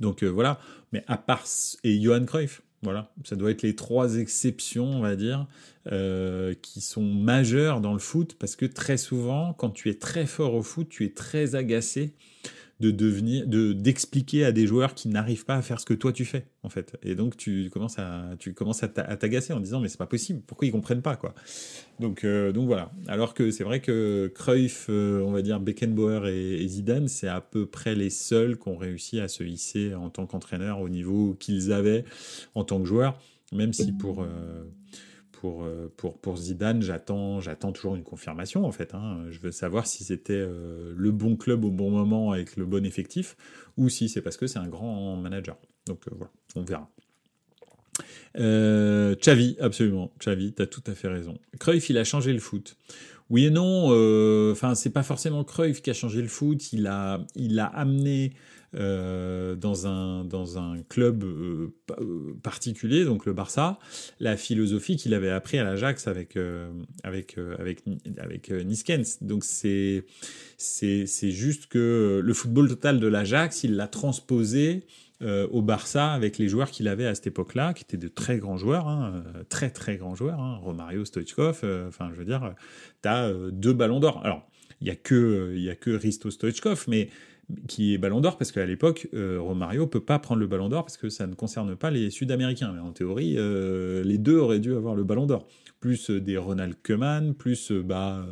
Donc 0.00 0.22
voilà, 0.22 0.60
mais 0.92 1.02
à 1.06 1.16
part 1.16 1.44
et 1.82 2.00
Johan 2.00 2.24
Cruyff, 2.24 2.62
voilà, 2.82 3.12
ça 3.24 3.36
doit 3.36 3.50
être 3.50 3.62
les 3.62 3.74
trois 3.74 4.16
exceptions, 4.16 4.86
on 4.86 5.00
va 5.00 5.16
dire, 5.16 5.46
qui 6.62 6.80
sont 6.80 7.02
majeures 7.02 7.80
dans 7.80 7.92
le 7.92 7.98
foot, 7.98 8.36
parce 8.38 8.56
que 8.56 8.66
très 8.66 8.96
souvent, 8.96 9.54
quand 9.54 9.70
tu 9.70 9.88
es 9.88 9.94
très 9.94 10.26
fort 10.26 10.54
au 10.54 10.62
foot, 10.62 10.88
tu 10.88 11.04
es 11.04 11.10
très 11.10 11.54
agacé 11.54 12.14
de 12.80 12.92
devenir, 12.92 13.46
de 13.46 13.72
d'expliquer 13.72 14.44
à 14.44 14.52
des 14.52 14.66
joueurs 14.66 14.94
qui 14.94 15.08
n'arrivent 15.08 15.44
pas 15.44 15.56
à 15.56 15.62
faire 15.62 15.80
ce 15.80 15.86
que 15.86 15.94
toi 15.94 16.12
tu 16.12 16.24
fais 16.24 16.46
en 16.62 16.68
fait. 16.68 16.96
Et 17.02 17.16
donc 17.16 17.36
tu 17.36 17.70
commences 17.70 17.98
à, 17.98 18.36
tu 18.38 18.54
commences 18.54 18.82
à 18.82 18.88
t'agacer 18.88 19.52
en 19.52 19.60
disant 19.60 19.80
mais 19.80 19.88
c'est 19.88 19.98
pas 19.98 20.06
possible, 20.06 20.42
pourquoi 20.46 20.68
ils 20.68 20.70
comprennent 20.70 21.02
pas 21.02 21.16
quoi? 21.16 21.34
Donc 21.98 22.24
euh, 22.24 22.52
donc 22.52 22.66
voilà. 22.66 22.92
Alors 23.08 23.34
que 23.34 23.50
c'est 23.50 23.64
vrai 23.64 23.80
que 23.80 24.30
Cruyff, 24.34 24.86
euh, 24.88 25.20
on 25.22 25.32
va 25.32 25.42
dire 25.42 25.58
Beckenbauer 25.58 26.28
et, 26.28 26.66
Zidane, 26.68 27.08
c'est 27.08 27.28
à 27.28 27.40
peu 27.40 27.66
près 27.66 27.96
les 27.96 28.10
seuls 28.10 28.58
qui 28.58 28.68
ont 28.68 28.76
réussi 28.76 29.18
à 29.18 29.26
se 29.26 29.42
hisser 29.42 29.94
en 29.94 30.10
tant 30.10 30.26
qu'entraîneur 30.26 30.80
au 30.80 30.88
niveau 30.88 31.34
qu'ils 31.40 31.72
avaient 31.72 32.04
en 32.54 32.62
tant 32.62 32.78
que 32.78 32.86
joueurs, 32.86 33.18
même 33.52 33.72
si 33.72 33.92
pour 33.92 34.22
euh, 34.22 34.62
pour, 35.40 35.64
euh, 35.64 35.92
pour, 35.96 36.36
Zidane, 36.36 36.82
j'attends, 36.82 37.40
j'attends 37.40 37.70
toujours 37.70 37.94
une 37.94 38.02
confirmation 38.02 38.64
en 38.64 38.72
fait. 38.72 38.92
Hein. 38.94 39.24
Je 39.30 39.38
veux 39.38 39.52
savoir 39.52 39.86
si 39.86 40.02
c'était 40.02 40.32
euh, 40.32 40.92
le 40.96 41.12
bon 41.12 41.36
club 41.36 41.64
au 41.64 41.70
bon 41.70 41.90
moment 41.90 42.32
avec 42.32 42.56
le 42.56 42.66
bon 42.66 42.84
effectif 42.84 43.36
ou 43.76 43.88
si 43.88 44.08
c'est 44.08 44.20
parce 44.20 44.36
que 44.36 44.48
c'est 44.48 44.58
un 44.58 44.66
grand 44.66 45.16
manager. 45.16 45.56
Donc 45.86 46.08
euh, 46.08 46.10
voilà, 46.16 46.32
on 46.56 46.62
verra. 46.62 46.90
Euh, 48.36 49.14
Xavi, 49.14 49.56
absolument. 49.60 50.12
Xavi, 50.18 50.54
tu 50.54 50.62
as 50.62 50.66
tout 50.66 50.82
à 50.86 50.94
fait 50.94 51.08
raison. 51.08 51.38
Cruyff, 51.60 51.88
il 51.88 51.98
a 51.98 52.04
changé 52.04 52.32
le 52.32 52.40
foot. 52.40 52.76
Oui 53.30 53.46
et 53.46 53.50
non. 53.50 53.90
Enfin, 54.50 54.74
c'est 54.74 54.90
pas 54.90 55.02
forcément 55.02 55.44
Cruyff 55.44 55.82
qui 55.82 55.90
a 55.90 55.94
changé 55.94 56.22
le 56.22 56.28
foot. 56.28 56.72
Il 56.72 56.86
a, 56.86 57.24
il 57.34 57.58
a 57.58 57.66
amené 57.66 58.32
euh, 58.74 59.54
dans, 59.56 59.86
un, 59.86 60.24
dans 60.24 60.58
un 60.58 60.82
club 60.90 61.24
euh, 61.24 61.72
euh, 61.98 62.34
particulier, 62.42 63.06
donc 63.06 63.24
le 63.24 63.32
Barça, 63.32 63.78
la 64.20 64.36
philosophie 64.36 64.96
qu'il 64.96 65.14
avait 65.14 65.30
appris 65.30 65.58
à 65.58 65.64
l'Ajax 65.64 66.06
avec, 66.06 66.38
avec, 67.02 67.38
avec, 67.58 67.78
avec 68.18 68.50
Niskens. 68.50 69.22
Donc 69.22 69.44
c'est, 69.44 70.04
c'est, 70.58 71.06
c'est 71.06 71.30
juste 71.30 71.68
que 71.68 72.20
le 72.22 72.34
football 72.34 72.68
total 72.68 73.00
de 73.00 73.06
l'Ajax, 73.06 73.64
il 73.64 73.74
l'a 73.76 73.88
transposé 73.88 74.84
au 75.22 75.62
Barça 75.62 76.12
avec 76.12 76.38
les 76.38 76.48
joueurs 76.48 76.70
qu'il 76.70 76.88
avait 76.88 77.06
à 77.06 77.14
cette 77.14 77.26
époque-là, 77.28 77.74
qui 77.74 77.84
étaient 77.84 77.96
de 77.96 78.08
très 78.08 78.38
grands 78.38 78.56
joueurs, 78.56 78.86
hein, 78.86 79.24
très 79.48 79.70
très 79.70 79.96
grands 79.96 80.14
joueurs, 80.14 80.40
hein, 80.40 80.58
Romario, 80.62 81.04
Stoichkov, 81.04 81.64
enfin 81.88 82.10
je 82.12 82.18
veux 82.18 82.24
dire, 82.24 82.54
tu 83.02 83.08
as 83.08 83.32
deux 83.50 83.72
ballons 83.72 84.00
d'or. 84.00 84.20
Alors, 84.24 84.48
il 84.80 84.84
n'y 84.84 84.90
a, 84.90 84.96
que, 84.96 85.68
a 85.68 85.74
que 85.74 85.90
Risto 85.90 86.30
Stoichkov, 86.30 86.84
mais 86.88 87.08
qui 87.66 87.94
est 87.94 87.98
Ballon 87.98 88.20
d'Or, 88.20 88.36
parce 88.36 88.52
qu'à 88.52 88.66
l'époque, 88.66 89.08
euh, 89.14 89.38
Romario 89.40 89.86
peut 89.86 90.04
pas 90.04 90.18
prendre 90.18 90.40
le 90.40 90.46
Ballon 90.46 90.68
d'Or 90.68 90.84
parce 90.84 90.96
que 90.96 91.08
ça 91.08 91.26
ne 91.26 91.34
concerne 91.34 91.76
pas 91.76 91.90
les 91.90 92.10
Sud-Américains. 92.10 92.72
Mais 92.74 92.80
en 92.80 92.92
théorie, 92.92 93.36
euh, 93.38 94.04
les 94.04 94.18
deux 94.18 94.36
auraient 94.36 94.60
dû 94.60 94.74
avoir 94.74 94.94
le 94.94 95.04
Ballon 95.04 95.26
d'Or 95.26 95.46
plus 95.80 96.10
euh, 96.10 96.20
des 96.20 96.36
Ronald 96.36 96.74
Koeman, 96.82 97.34
plus 97.34 97.70
euh, 97.70 97.82
bah, 97.82 98.26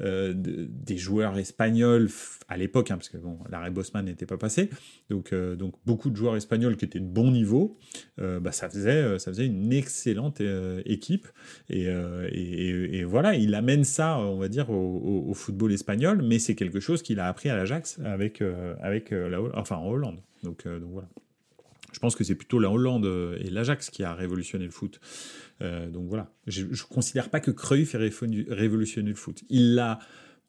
euh, 0.00 0.32
des 0.34 0.96
joueurs 0.96 1.38
espagnols 1.38 2.08
à 2.48 2.56
l'époque, 2.56 2.90
hein, 2.90 2.96
parce 2.96 3.08
que 3.08 3.16
bon, 3.16 3.38
l'arrêt 3.50 3.70
Bosman 3.70 4.04
n'était 4.04 4.26
pas 4.26 4.36
passé, 4.36 4.68
donc, 5.08 5.34
donc 5.34 5.74
beaucoup 5.86 6.10
de 6.10 6.16
joueurs 6.16 6.36
espagnols 6.36 6.76
qui 6.76 6.84
étaient 6.84 7.00
de 7.00 7.06
bon 7.06 7.30
niveau, 7.30 7.78
bah, 8.18 8.52
ça, 8.52 8.68
faisait, 8.68 9.18
ça 9.18 9.30
faisait 9.30 9.46
une 9.46 9.72
excellente 9.72 10.42
équipe, 10.84 11.28
et, 11.70 11.84
et, 11.84 13.04
voilà, 13.04 13.36
il 13.36 13.54
amène 13.54 13.84
ça, 13.84 14.18
on 14.18 14.36
va 14.36 14.48
dire, 14.48 14.68
au, 14.70 15.24
au 15.28 15.34
football 15.34 15.72
espagnol, 15.72 16.20
mais 16.22 16.38
c'est 16.38 16.54
quelque 16.54 16.80
chose 16.80 17.02
qu'il 17.02 17.20
a 17.20 17.26
appris 17.26 17.48
à 17.48 17.56
l'Ajax 17.56 18.00
avec, 18.04 18.42
avec 18.82 19.10
la, 19.12 19.40
enfin 19.54 19.76
en 19.76 19.88
Hollande, 19.88 20.18
donc, 20.42 20.66
donc 20.66 20.90
voilà. 20.90 21.08
Je 21.92 21.98
pense 21.98 22.16
que 22.16 22.24
c'est 22.24 22.34
plutôt 22.34 22.58
la 22.58 22.70
Hollande 22.70 23.06
et 23.40 23.50
l'Ajax 23.50 23.90
qui 23.90 24.02
a 24.02 24.14
révolutionné 24.14 24.64
le 24.64 24.70
foot. 24.70 25.00
Euh, 25.62 25.90
donc 25.90 26.08
voilà, 26.08 26.32
je 26.46 26.64
ne 26.64 26.88
considère 26.88 27.30
pas 27.30 27.40
que 27.40 27.50
Cruyff 27.50 27.94
ait 27.94 28.10
révolutionné 28.48 29.10
le 29.10 29.16
foot. 29.16 29.42
Il 29.48 29.74
l'a 29.74 29.98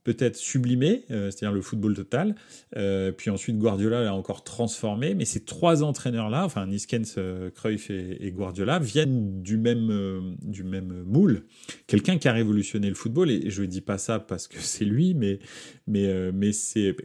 peut-être 0.03 0.35
sublimé, 0.35 1.05
euh, 1.11 1.31
c'est-à-dire 1.31 1.53
le 1.53 1.61
football 1.61 1.95
total. 1.95 2.35
Euh, 2.75 3.11
puis 3.11 3.29
ensuite, 3.29 3.57
Guardiola 3.57 4.03
l'a 4.03 4.13
encore 4.13 4.43
transformé. 4.43 5.15
Mais 5.15 5.25
ces 5.25 5.45
trois 5.45 5.83
entraîneurs-là, 5.83 6.45
enfin 6.45 6.67
Niskens, 6.67 7.15
euh, 7.17 7.49
Cruyff 7.49 7.89
et, 7.89 8.31
Guardiola, 8.31 8.79
viennent 8.79 9.41
du 9.41 9.57
même, 9.57 10.35
du 10.41 10.63
même 10.63 11.03
moule. 11.03 11.43
Quelqu'un 11.87 12.17
qui 12.17 12.27
a 12.27 12.33
révolutionné 12.33 12.89
le 12.89 12.95
football, 12.95 13.31
et 13.31 13.49
je 13.49 13.61
ne 13.61 13.67
dis 13.67 13.81
pas 13.81 13.97
ça 13.97 14.19
parce 14.19 14.47
que 14.47 14.59
c'est 14.59 14.85
lui, 14.85 15.13
mais, 15.13 15.39
mais, 15.87 16.31
mais 16.31 16.51
c'est 16.51 16.95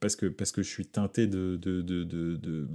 parce 0.00 0.16
que, 0.16 0.26
parce 0.26 0.52
que 0.52 0.62
je 0.62 0.68
suis 0.68 0.86
teinté 0.86 1.26
de, 1.26 1.56
de, 1.56 1.82
de, 1.82 2.04
de, 2.04 2.36
de, 2.36 2.68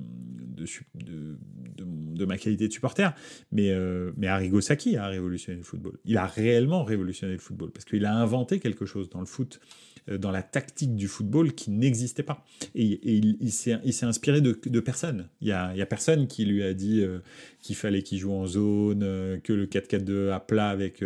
de 2.19 2.25
ma 2.25 2.37
qualité 2.37 2.67
de 2.67 2.73
supporter. 2.73 3.13
Mais, 3.51 3.73
mais 4.17 4.27
Arrigo 4.27 4.61
Sacchi 4.61 4.97
a 4.97 5.07
révolutionné 5.07 5.57
le 5.57 5.63
football. 5.63 5.97
Il 6.05 6.17
a 6.17 6.25
réellement 6.25 6.83
révolutionné 6.83 7.33
le 7.33 7.39
football 7.39 7.71
parce 7.71 7.85
qu'il 7.85 8.05
a 8.05 8.15
inventé 8.15 8.59
quelque 8.59 8.85
chose 8.85 9.09
dans 9.09 9.19
le 9.19 9.25
foot 9.25 9.59
dans 10.07 10.31
la 10.31 10.43
tactique 10.43 10.95
du 10.95 11.07
football 11.07 11.53
qui 11.53 11.71
n'existait 11.71 12.23
pas. 12.23 12.45
Et, 12.75 12.99
il, 13.03 13.51
s'est 13.51 14.05
inspiré 14.05 14.41
de, 14.41 14.79
personne. 14.79 15.27
Il 15.41 15.47
n'y 15.47 15.51
a, 15.53 15.85
personne 15.85 16.27
qui 16.27 16.45
lui 16.45 16.63
a 16.63 16.73
dit 16.73 17.01
euh, 17.01 17.19
qu'il 17.62 17.75
fallait 17.75 18.01
qu'il 18.01 18.17
joue 18.17 18.33
en 18.33 18.47
zone, 18.47 19.01
euh, 19.03 19.38
que 19.39 19.53
le 19.53 19.65
4-4-2 19.65 20.31
à 20.31 20.39
plat 20.39 20.69
avec 20.69 21.03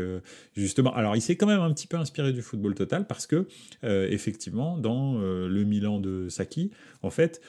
justement. 0.56 0.94
Alors 0.94 1.16
il 1.16 1.22
s'est 1.22 1.36
quand 1.36 1.48
même 1.48 1.62
un 1.62 1.74
petit 1.74 1.88
peu 1.88 1.98
inspiré 1.98 2.34
du 2.34 2.42
football 2.42 2.76
total 2.76 3.08
parce 3.08 3.28
que 3.28 3.48
effectivement 3.84 4.78
dans 4.78 5.18
le 5.20 5.64
Milan 5.64 6.00
de 6.00 6.30
Saki, 6.30 6.72
en 7.02 7.10
fait, 7.10 7.42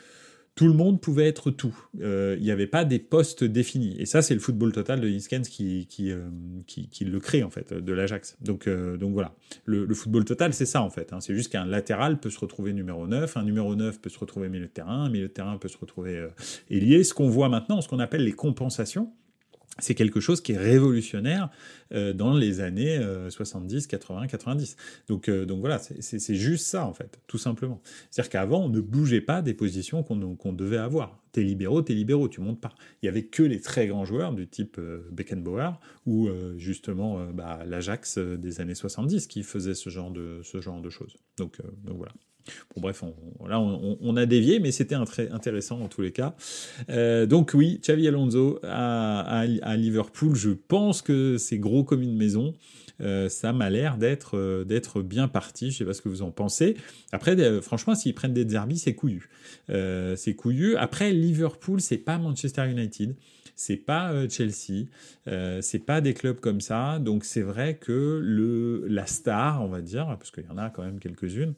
tout 0.55 0.69
le 0.69 0.73
monde 0.73 1.01
pouvait 1.01 1.27
être 1.27 1.51
tout. 1.51 1.77
Euh, 2.01 2.37
il 2.38 2.45
n'y 2.45 2.53
avait 2.53 2.69
pas 2.69 2.85
des 2.85 3.01
postes 3.01 3.43
définis. 3.43 3.97
Et 3.99 4.07
ça, 4.07 4.23
c'est 4.23 4.35
le 4.35 4.40
football 4.40 4.73
total 4.73 5.01
de 5.01 5.09
qui, 5.09 5.87
euh, 6.12 6.29
qui, 6.67 6.88
qui, 6.88 7.05
le 7.05 7.19
crée, 7.19 7.43
en 7.43 7.51
fait, 7.51 7.73
de 7.73 7.93
l'Ajax. 7.93 8.37
Donc, 8.40 8.69
euh, 8.69 8.97
donc 8.97 9.14
voilà. 9.14 9.35
Le, 9.64 9.85
le, 9.85 9.95
football 9.95 10.25
total, 10.25 10.55
c'est 10.55 10.67
ça, 10.67 10.83
en 10.83 10.90
fait. 10.90 11.12
Hein. 11.12 11.21
C'est 11.21 11.35
juste 11.35 11.51
qu'un 11.51 11.64
latéral 11.64 12.21
peut 12.21 12.31
se 12.31 12.38
retrouver 12.38 12.73
numéro 12.73 13.09
9, 13.09 13.37
un 13.37 13.43
numéro 13.43 13.75
9 13.75 14.01
peut 14.01 14.11
se 14.11 14.19
retrouver 14.19 14.49
milieu 14.49 14.67
de 14.67 14.71
terrain, 14.71 15.05
un 15.05 15.11
milieu 15.11 15.27
de 15.27 15.33
terrain 15.33 15.59
peut 15.59 15.69
se 15.69 15.79
retrouver 15.79 16.29
ailier. 16.71 17.03
Ce 17.03 17.14
qu'on 17.14 17.29
voit 17.29 17.49
maintenant, 17.49 17.81
ce 17.81 17.88
qu'on 17.88 17.99
appelle 17.99 18.25
les 18.25 18.33
compensations, 18.33 19.12
c'est 19.78 19.94
quelque 19.94 20.20
chose 20.20 20.40
qui 20.40 20.52
est 20.52 20.58
révolutionnaire 20.58 21.50
euh, 21.92 22.12
dans 22.12 22.34
les 22.34 22.60
années 22.60 23.00
70, 23.28 23.87
80, 23.87 24.26
90. 24.26 24.76
Donc, 25.08 25.28
euh, 25.28 25.44
donc 25.44 25.60
voilà, 25.60 25.78
c'est 25.78 26.34
juste 26.34 26.66
ça 26.66 26.87
en 26.87 26.92
fait, 26.92 27.20
tout 27.26 27.38
simplement. 27.38 27.80
C'est-à-dire 28.10 28.30
qu'avant, 28.30 28.64
on 28.64 28.68
ne 28.68 28.80
bougeait 28.80 29.20
pas 29.20 29.42
des 29.42 29.54
positions 29.54 30.02
qu'on 30.02 30.52
devait 30.52 30.78
avoir. 30.78 31.20
T'es 31.32 31.42
libéraux, 31.42 31.82
t'es 31.82 31.94
libéraux, 31.94 32.28
tu 32.28 32.40
montes 32.40 32.60
pas. 32.60 32.74
Il 33.02 33.06
y 33.06 33.08
avait 33.08 33.24
que 33.24 33.42
les 33.42 33.60
très 33.60 33.88
grands 33.88 34.04
joueurs 34.04 34.32
du 34.32 34.46
type 34.46 34.76
euh, 34.78 35.08
Beckenbauer 35.10 35.80
ou 36.06 36.28
justement 36.58 37.26
bah, 37.32 37.60
l'Ajax 37.66 38.18
des 38.18 38.60
années 38.60 38.74
70 38.74 39.26
qui 39.26 39.42
faisaient 39.42 39.74
ce 39.74 39.88
genre 39.88 40.10
de, 40.10 40.40
ce 40.42 40.60
genre 40.60 40.80
de 40.82 40.90
choses. 40.90 41.16
Donc, 41.38 41.58
donc 41.82 41.96
voilà. 41.96 42.12
Bon, 42.74 42.83
bref, 42.83 43.02
on, 43.02 43.46
là, 43.46 43.61
on, 43.61 44.16
a 44.16 44.26
dévié, 44.26 44.61
mais 44.61 44.72
c'était 44.72 44.94
intéressant 44.94 45.80
en 45.80 45.88
tous 45.88 46.02
les 46.02 46.12
cas. 46.12 46.35
Euh, 46.90 47.26
donc 47.26 47.52
oui, 47.54 47.80
Xavi 47.83 48.09
Alonso 48.09 48.59
à, 48.62 49.44
Liverpool, 49.76 50.35
je 50.35 50.50
pense 50.50 51.02
que 51.02 51.37
c'est 51.38 51.59
gros 51.59 51.85
comme 51.85 52.02
une 52.02 52.16
maison. 52.16 52.54
Euh, 53.00 53.28
ça 53.28 53.52
m'a 53.52 53.70
l'air 53.70 53.96
d'être 53.96 54.38
euh, 54.38 54.64
d'être 54.64 55.02
bien 55.02 55.26
parti. 55.26 55.72
Je 55.72 55.78
sais 55.78 55.85
pas 55.85 55.94
ce 55.94 56.02
que 56.02 56.09
vous 56.09 56.22
en 56.22 56.30
pensez. 56.30 56.76
Après, 57.11 57.61
franchement, 57.61 57.94
s'ils 57.96 58.14
prennent 58.14 58.35
des 58.35 58.44
derbies, 58.44 58.78
c'est 58.78 58.94
couillu. 58.94 59.28
c'est 59.68 60.35
couillu. 60.37 60.76
Après, 60.76 61.12
Liverpool, 61.12 61.80
c'est 61.80 61.98
pas 61.98 62.18
Manchester 62.18 62.68
United 62.70 63.14
c'est 63.57 63.76
pas 63.76 64.28
Chelsea, 64.28 64.87
c'est 65.61 65.87
pas 65.87 66.00
des 66.00 66.12
clubs 66.12 66.40
comme 66.40 66.61
ça. 66.61 66.98
Donc 66.98 67.24
c'est 67.24 67.40
vrai 67.40 67.76
que 67.76 68.20
le 68.20 68.85
la 68.88 69.07
star, 69.07 69.62
on 69.62 69.68
va 69.68 69.80
dire, 69.80 70.07
parce 70.18 70.33
qu'il 70.33 70.42
y 70.42 70.48
en 70.48 70.59
a 70.59 70.70
quand 70.70 70.83
même 70.83 70.98
quelques-unes, 70.98 71.54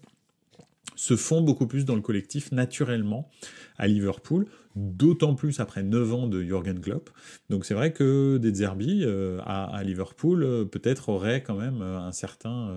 se 0.97 1.17
font 1.17 1.43
beaucoup 1.43 1.67
plus 1.67 1.85
dans 1.85 1.95
le 1.95 2.01
collectif 2.01 2.51
naturellement 2.53 3.31
à 3.79 3.87
Liverpool, 3.87 4.47
d'autant 4.75 5.35
plus 5.35 5.61
après 5.61 5.83
9 5.83 6.15
ans 6.15 6.27
de 6.27 6.43
Jürgen 6.43 6.81
Klopp. 6.81 7.11
Donc 7.51 7.65
c'est 7.65 7.75
vrai 7.75 7.93
que 7.93 8.39
des 8.39 8.55
Zerbi 8.55 9.03
euh, 9.05 9.39
à, 9.45 9.83
Liverpool 9.85 10.43
euh, 10.43 10.65
peut-être 10.65 11.11
aurait 11.11 11.43
quand 11.43 11.57
même 11.57 11.83
euh, 11.83 11.99
un 11.99 12.13
certain, 12.13 12.75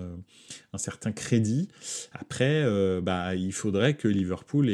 un 0.72 0.78
certain 0.78 1.12
crédit. 1.12 1.68
Après, 2.12 2.64
bah, 3.00 3.34
il 3.34 3.52
faudrait 3.52 3.94
que 3.94 4.08
Liverpool 4.08 4.70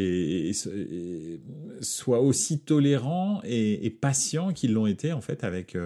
soit 1.81 2.21
aussi 2.21 2.61
tolérant 2.61 3.41
et, 3.45 3.87
et 3.87 3.91
patient 3.91 4.53
qu'ils 4.53 4.73
l'ont 4.73 4.87
été 4.87 5.13
en 5.13 5.21
fait 5.21 5.45
avec 5.45 5.77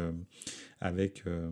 avec, 0.80 1.24
euh, 1.26 1.50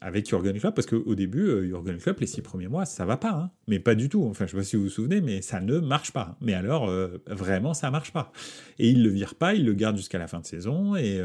avec 0.00 0.26
Jurgen 0.28 0.58
Klopp, 0.58 0.74
parce 0.74 0.86
qu'au 0.86 1.14
début, 1.14 1.46
euh, 1.46 1.66
Jurgen 1.66 1.98
Klopp, 1.98 2.20
les 2.20 2.26
six 2.26 2.40
premiers 2.40 2.68
mois, 2.68 2.86
ça 2.86 3.04
va 3.04 3.18
pas, 3.18 3.32
hein. 3.32 3.50
mais 3.66 3.78
pas 3.78 3.94
du 3.94 4.08
tout. 4.08 4.24
Enfin, 4.24 4.46
je 4.46 4.52
sais 4.52 4.56
pas 4.56 4.62
si 4.62 4.76
vous 4.76 4.84
vous 4.84 4.88
souvenez, 4.88 5.20
mais 5.20 5.42
ça 5.42 5.60
ne 5.60 5.78
marche 5.78 6.12
pas. 6.12 6.36
Mais 6.40 6.54
alors, 6.54 6.88
euh, 6.88 7.18
vraiment, 7.26 7.74
ça 7.74 7.90
marche 7.90 8.12
pas. 8.12 8.32
Et 8.78 8.88
il 8.88 9.02
le 9.02 9.10
vire 9.10 9.34
pas, 9.34 9.54
il 9.54 9.66
le 9.66 9.74
garde 9.74 9.98
jusqu'à 9.98 10.18
la 10.18 10.26
fin 10.26 10.40
de 10.40 10.46
saison, 10.46 10.96
et, 10.96 11.20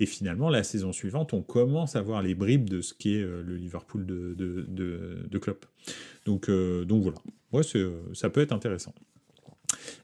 et 0.00 0.06
finalement, 0.06 0.50
la 0.50 0.64
saison 0.64 0.92
suivante, 0.92 1.32
on 1.32 1.42
commence 1.42 1.94
à 1.94 2.02
voir 2.02 2.22
les 2.22 2.34
bribes 2.34 2.68
de 2.68 2.80
ce 2.80 2.92
qui 2.92 3.14
est 3.14 3.22
le 3.22 3.56
Liverpool 3.56 4.04
de, 4.04 4.34
de, 4.34 5.26
de, 5.28 5.38
Klopp. 5.38 5.66
Donc, 6.26 6.50
donc 6.50 7.02
voilà, 7.02 7.18
ouais, 7.52 7.62
ça 8.12 8.30
peut 8.30 8.40
être 8.40 8.52
intéressant. 8.52 8.94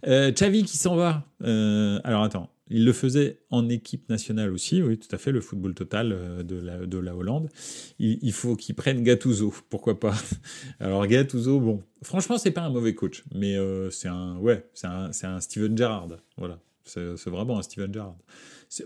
Euh, 0.06 0.30
Xavi 0.30 0.64
qui 0.64 0.76
s'en 0.76 0.96
va. 0.96 1.24
alors 1.42 2.22
attends, 2.22 2.50
il 2.70 2.84
le 2.84 2.92
faisait 2.92 3.40
en 3.50 3.68
équipe 3.68 4.08
nationale 4.08 4.52
aussi, 4.52 4.80
oui, 4.82 4.96
tout 4.98 5.14
à 5.14 5.18
fait, 5.18 5.32
le 5.32 5.40
football 5.40 5.74
total 5.74 6.12
euh, 6.12 6.42
de 6.42 6.56
la, 6.56 6.86
de 6.86 6.98
la 6.98 7.16
Hollande. 7.16 7.48
Il, 7.98 8.32
faut 8.32 8.56
qu'il 8.56 8.76
prenne 8.76 9.02
Gattuso, 9.02 9.52
pourquoi 9.70 9.98
pas. 9.98 10.14
Alors 10.78 11.06
Gattuso, 11.06 11.60
bon, 11.60 11.82
franchement, 12.02 12.38
c'est 12.38 12.52
pas 12.52 12.62
un 12.62 12.70
mauvais 12.70 12.94
coach, 12.94 13.24
mais 13.34 13.56
euh, 13.56 13.90
c'est 13.90 14.08
un, 14.08 14.36
ouais, 14.38 14.64
c'est 14.72 14.86
un, 14.86 15.10
un, 15.24 15.40
Steven 15.40 15.76
Gerrard, 15.76 16.08
voilà. 16.38 16.60
C'est 16.84 17.28
vraiment 17.30 17.58
un 17.58 17.62
Steven 17.62 17.92
Gerrard. 17.92 18.16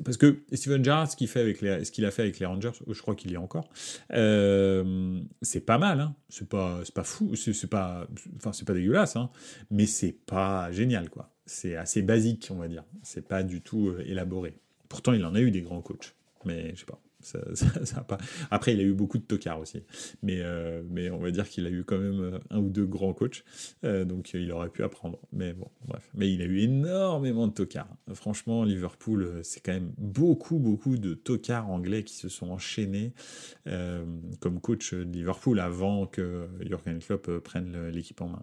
Parce 0.05 0.17
que 0.17 0.43
Steven 0.53 0.85
Gerrard, 0.85 1.11
ce 1.11 1.17
qu'il 1.17 1.29
fait 1.29 1.41
avec 1.41 1.61
les, 1.63 1.85
ce 1.85 1.91
qu'il 1.91 2.05
a 2.05 2.11
fait 2.11 2.23
avec 2.23 2.39
les 2.39 2.47
Rangers, 2.47 2.73
je 2.87 3.01
crois 3.01 3.15
qu'il 3.15 3.31
y 3.31 3.35
est 3.35 3.39
encore, 3.39 3.69
euh, 4.13 5.21
c'est 5.41 5.61
pas 5.61 5.79
mal. 5.79 6.01
Hein. 6.01 6.15
C'est 6.29 6.49
pas, 6.49 6.81
c'est 6.85 6.95
pas 6.95 7.05
fou, 7.05 7.35
c'est 7.35 7.67
pas, 7.67 8.07
enfin 8.37 8.53
c'est 8.53 8.67
pas 8.67 8.75
dégueulasse, 8.75 9.17
hein. 9.17 9.31
mais 9.71 9.87
c'est 9.87 10.17
pas 10.27 10.71
génial 10.73 11.09
quoi 11.09 11.34
c'est 11.47 11.77
assez 11.77 12.03
basique, 12.03 12.49
on 12.51 12.57
va 12.57 12.69
dire. 12.69 12.85
C'est 13.03 13.27
pas 13.27 13.43
du 13.43 13.61
tout 13.61 13.89
euh, 13.89 14.05
élaboré. 14.07 14.55
Pourtant, 14.89 15.13
il 15.13 15.25
en 15.25 15.35
a 15.35 15.41
eu 15.41 15.51
des 15.51 15.63
grands 15.63 15.83
coachs, 15.83 16.15
mais 16.45 16.71
je 16.75 16.81
sais 16.81 16.87
pas. 16.87 17.01
Après, 18.51 18.75
il 18.75 18.81
a 18.81 18.83
eu 18.83 18.93
beaucoup 18.93 19.17
de 19.17 19.23
tocards 19.23 19.59
aussi, 19.59 19.83
mais, 20.23 20.41
euh, 20.43 20.83
on 21.11 21.17
va 21.17 21.31
dire 21.31 21.49
qu'il 21.49 21.67
a 21.67 21.71
eu 21.71 21.83
quand 21.83 21.97
même 21.97 22.21
euh, 22.21 22.39
un 22.51 22.59
ou 22.59 22.69
deux 22.69 22.85
grands 22.85 23.15
coachs, 23.15 23.45
donc 23.83 24.35
il 24.35 24.53
aurait 24.53 24.69
pu 24.69 24.83
apprendre. 24.83 25.19
Mais 25.33 25.55
bon, 25.55 25.71
bref. 25.87 26.07
Mais 26.13 26.31
il 26.31 26.43
a 26.43 26.45
eu 26.45 26.61
énormément 26.61 27.47
de 27.49 27.55
tocards. 27.55 27.89
Franchement, 28.13 28.63
Liverpool, 28.63 29.41
c'est 29.43 29.61
quand 29.61 29.73
même 29.73 29.95
beaucoup, 29.97 30.59
beaucoup 30.59 30.99
de 30.99 31.15
tocards 31.15 31.71
anglais 31.71 32.03
qui 32.03 32.15
se 32.15 32.29
sont 32.29 32.51
enchaînés 32.51 33.15
comme 33.65 34.61
coach 34.61 34.93
de 34.93 35.11
Liverpool 35.11 35.61
avant 35.61 36.07
que 36.07 36.47
Jurgen 36.61 36.99
Klopp 36.99 37.39
prenne 37.39 37.89
l'équipe 37.89 38.21
en 38.21 38.29
main 38.29 38.43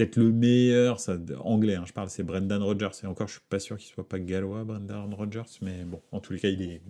peut-être 0.00 0.16
le 0.16 0.32
meilleur, 0.32 0.98
ça, 0.98 1.16
anglais, 1.40 1.74
hein, 1.74 1.84
je 1.86 1.92
parle, 1.92 2.08
c'est 2.08 2.22
Brendan 2.22 2.62
Rodgers. 2.62 2.90
Et 3.02 3.06
encore, 3.06 3.28
je 3.28 3.34
suis 3.34 3.42
pas 3.48 3.58
sûr 3.58 3.76
qu'il 3.76 3.92
soit 3.92 4.08
pas 4.08 4.18
gallois, 4.18 4.64
Brendan 4.64 5.12
Rodgers, 5.12 5.42
mais 5.60 5.84
bon, 5.84 6.00
en 6.12 6.20
tous 6.20 6.32
les 6.32 6.38
cas, 6.38 6.48
il, 6.48 6.62
est, 6.62 6.80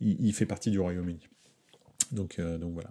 il, 0.00 0.32
fait 0.32 0.46
partie 0.46 0.70
du 0.70 0.80
Royaume-Uni. 0.80 1.28
Donc, 2.10 2.38
euh, 2.38 2.58
donc 2.58 2.72
voilà. 2.72 2.90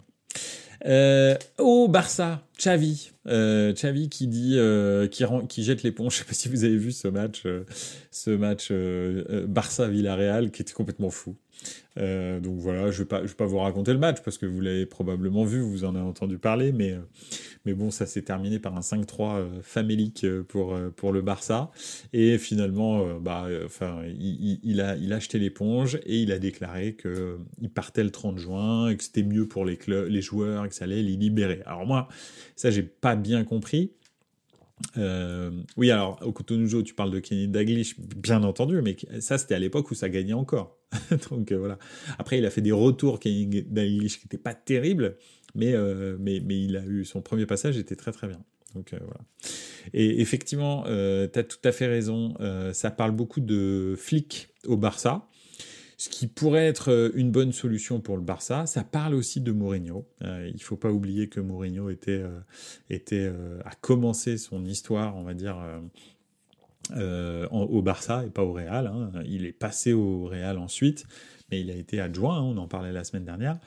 Euh, 0.86 1.36
au 1.60 1.88
Barça, 1.88 2.44
Xavi, 2.58 3.12
euh, 3.28 3.74
Xavi 3.74 4.10
qui 4.10 4.28
dit, 4.28 4.56
euh, 4.58 5.08
qui, 5.08 5.24
qui 5.48 5.64
jette 5.64 5.84
l'éponge. 5.84 6.14
Je 6.16 6.20
sais 6.20 6.26
pas 6.26 6.34
si 6.34 6.50
vous 6.50 6.64
avez 6.64 6.78
vu 6.78 6.92
ce 6.92 7.08
match, 7.08 7.44
euh, 7.46 7.66
ce 8.10 8.32
match 8.32 8.72
Barça 9.48 9.88
Villarreal 9.88 10.52
qui 10.52 10.62
était 10.62 10.74
complètement 10.74 11.10
fou. 11.10 11.36
Euh, 11.98 12.40
donc 12.40 12.58
voilà, 12.60 12.90
je 12.92 13.04
ne 13.04 13.08
vais, 13.08 13.28
pas 13.28 13.46
vous 13.46 13.58
raconter 13.58 13.92
le 13.92 14.00
match 14.00 14.22
parce 14.24 14.38
que 14.38 14.46
vous 14.46 14.62
l'avez 14.62 14.86
probablement 14.86 15.44
vu, 15.44 15.60
vous 15.60 15.84
en 15.84 15.96
avez 15.96 16.06
entendu 16.06 16.38
parler, 16.38 16.72
mais, 16.72 16.92
euh, 16.92 17.00
mais 17.66 17.74
bon, 17.74 17.92
ça 17.92 18.06
s'est 18.06 18.22
terminé 18.22 18.60
par 18.60 18.76
un 18.78 18.80
5-3 18.80 19.36
euh, 19.36 19.62
famélique 19.62 20.26
pour, 20.48 20.78
pour 20.96 21.12
le 21.12 21.22
Barça. 21.22 21.72
Et 22.14 22.38
finalement, 22.38 23.20
bah, 23.20 23.48
enfin, 23.66 24.02
il, 24.08 24.82
a, 24.82 24.96
il 24.96 25.14
a 25.14 25.18
acheté 25.18 25.40
l'éponge 25.40 26.00
et 26.06 26.22
il 26.22 26.32
a 26.32 26.40
déclaré 26.40 26.96
qu'il 26.96 27.70
partait 27.70 28.04
le 28.04 28.12
30 28.12 28.38
juin 28.38 28.90
et 28.90 28.98
que 28.98 29.04
c'était 29.04 29.24
mieux 29.24 29.48
pour 29.48 29.66
les, 29.66 29.78
les 29.88 30.22
joueurs 30.22 30.68
que 30.70 30.76
ça 30.76 30.86
allait 30.86 31.04
les 31.04 31.18
libérer. 31.18 31.62
Alors 31.66 31.86
moi, 31.86 32.08
ça, 32.56 32.72
j'ai 32.72 32.84
pas 32.84 33.16
bien 33.16 33.44
compris. 33.44 33.92
Euh, 34.98 35.52
oui, 35.78 35.92
alors 35.92 36.20
au 36.26 36.32
Cotonou, 36.32 36.84
tu 36.84 36.94
parles 36.94 37.12
de 37.12 37.20
Kenny 37.20 37.48
Daglish, 37.48 38.00
bien 38.00 38.44
entendu, 38.44 38.82
mais 38.82 38.98
ça 39.20 39.38
c'était 39.38 39.56
à 39.56 39.60
l'époque 39.60 39.92
où 39.92 39.96
ça 39.96 40.10
gagnait 40.10 40.34
encore. 40.34 40.78
Donc 41.30 41.52
euh, 41.52 41.58
voilà. 41.58 41.78
Après, 42.20 42.38
il 42.38 42.46
a 42.46 42.50
fait 42.50 42.62
des 42.62 42.72
retours 42.72 43.20
Kenny 43.20 43.64
Daglish 43.64 44.20
qui 44.20 44.26
n'étaient 44.26 44.38
pas 44.38 44.54
terribles, 44.54 45.18
mais, 45.56 45.74
euh, 45.74 46.18
mais, 46.20 46.42
mais 46.44 46.62
il 46.62 46.78
a 46.78 46.86
eu 46.86 47.06
son 47.06 47.22
premier 47.22 47.46
passage 47.46 47.78
était 47.78 47.96
très 47.96 48.12
très 48.12 48.28
bien. 48.28 48.40
Donc 48.76 48.92
voilà. 48.92 49.20
Et 49.94 50.22
effectivement, 50.22 50.84
tu 50.84 51.40
as 51.40 51.44
tout 51.44 51.60
à 51.66 51.74
fait 51.74 51.88
raison. 51.88 52.36
ça 52.72 52.90
parle 52.90 53.12
beaucoup 53.12 53.42
de 53.42 53.96
flics 53.98 54.48
au 54.66 54.78
Barça 54.78 55.28
ce 56.02 56.10
qui 56.10 56.26
pourrait 56.26 56.66
être 56.66 56.90
euh, 56.90 57.12
une 57.14 57.30
bonne 57.30 57.52
solution 57.52 58.00
pour 58.00 58.18
le 58.18 58.24
Barça. 58.24 58.66
Ça 58.66 58.84
parle 58.84 59.14
aussi 59.14 59.40
de 59.40 59.52
Mourinho. 59.52 60.08
Euh, 60.24 60.48
il 60.48 60.56
ne 60.56 60.60
faut 60.60 60.76
pas 60.76 60.92
oublier 60.92 61.30
que 61.30 61.40
Mourinho 61.40 61.92
était, 61.92 62.24
euh, 62.24 62.40
était, 62.90 63.32
a 63.64 63.76
commencé 63.82 64.40
son 64.40 64.66
histoire, 64.66 65.16
on 65.16 65.22
va 65.22 65.36
dire, 65.36 65.64
au 66.92 67.82
Barça 67.84 68.26
et 68.26 68.32
pas 68.32 68.42
au 68.44 68.52
Real. 68.52 68.88
Hein. 68.88 69.12
Il 69.28 69.46
est 69.46 69.52
passé 69.52 69.94
au 69.94 70.26
Real 70.26 70.58
ensuite, 70.58 71.06
mais 71.52 71.62
il 71.62 71.70
a 71.70 71.76
été 71.76 72.02
adjoint, 72.02 72.40
hein, 72.40 72.42
on 72.42 72.58
en 72.58 72.68
parlait 72.68 72.92
la 72.92 73.04
semaine 73.04 73.26
dernière. 73.26 73.60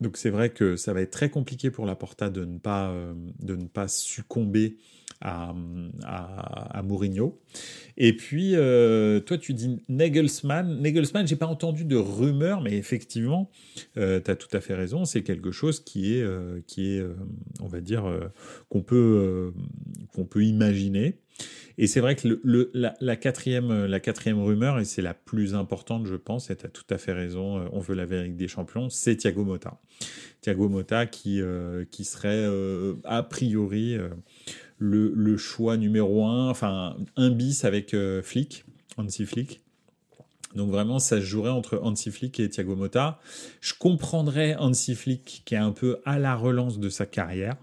Donc 0.00 0.16
c'est 0.16 0.30
vrai 0.30 0.50
que 0.50 0.74
ça 0.74 0.92
va 0.92 1.02
être 1.02 1.12
très 1.12 1.30
compliqué 1.30 1.70
pour 1.70 1.86
la 1.86 1.94
Porta 1.94 2.30
de 2.30 2.44
ne 2.44 2.58
pas, 2.58 2.92
de 3.38 3.54
ne 3.54 3.66
pas 3.66 3.86
succomber 3.86 4.76
à, 5.22 6.82
Mourinho. 6.82 7.38
Et 7.96 8.16
puis, 8.16 8.52
euh, 8.54 9.20
toi, 9.20 9.38
tu 9.38 9.54
dis 9.54 9.78
Nagelsmann. 9.88 10.80
Nagelsmann, 10.80 11.26
j'ai 11.26 11.36
pas 11.36 11.46
entendu 11.46 11.84
de 11.84 11.96
rumeur, 11.96 12.60
mais 12.60 12.76
effectivement, 12.76 13.50
euh, 13.96 14.20
tu 14.20 14.30
as 14.30 14.36
tout 14.36 14.54
à 14.56 14.60
fait 14.60 14.74
raison. 14.74 15.04
C'est 15.04 15.22
quelque 15.22 15.52
chose 15.52 15.80
qui 15.80 16.14
est, 16.16 16.22
euh, 16.22 16.60
qui 16.66 16.96
est 16.96 17.02
on 17.60 17.66
va 17.66 17.80
dire, 17.80 18.04
qu'on 18.68 18.82
peut, 18.82 19.52
qu'on 20.14 20.24
peut 20.24 20.44
imaginer. 20.44 21.18
Et 21.78 21.86
c'est 21.86 22.00
vrai 22.00 22.16
que 22.16 22.40
la, 22.74 23.16
quatrième, 23.16 23.86
la 23.86 24.00
quatrième 24.00 24.42
rumeur, 24.42 24.78
et 24.78 24.84
c'est 24.84 25.02
la 25.02 25.14
plus 25.14 25.54
importante, 25.54 26.06
je 26.06 26.16
pense, 26.16 26.50
et 26.50 26.56
tu 26.56 26.66
as 26.66 26.68
tout 26.68 26.84
à 26.90 26.98
fait 26.98 27.12
raison, 27.12 27.58
euh, 27.58 27.68
on 27.72 27.80
veut 27.80 27.94
la 27.94 28.02
avec 28.02 28.36
des 28.36 28.48
champions, 28.48 28.90
c'est 28.90 29.16
Thiago 29.16 29.44
Motta. 29.44 29.80
Thiago 30.42 30.68
Motta 30.68 31.06
qui, 31.06 31.40
euh, 31.40 31.84
qui 31.90 32.04
serait 32.04 32.46
a 33.04 33.22
priori 33.22 33.96
le, 34.84 35.36
choix 35.36 35.76
numéro 35.76 36.24
un, 36.24 36.48
enfin 36.50 36.96
un 37.16 37.30
bis 37.30 37.64
avec 37.64 37.96
Flick, 38.22 38.64
Hansi 38.96 39.26
Flick. 39.26 39.60
Donc 40.54 40.70
vraiment, 40.70 40.98
ça 40.98 41.16
se 41.20 41.24
jouerait 41.24 41.50
entre 41.50 41.80
Hansi 41.82 42.10
Flick 42.10 42.38
et 42.40 42.48
Thiago 42.48 42.76
Motta. 42.76 43.18
Je 43.60 43.74
comprendrais 43.78 44.54
Hansi 44.56 44.94
Flick 44.94 45.42
qui 45.44 45.54
est 45.54 45.58
un 45.58 45.72
peu 45.72 46.00
à 46.04 46.18
la 46.18 46.34
relance 46.34 46.78
de 46.78 46.88
sa 46.88 47.06
carrière. 47.06 47.56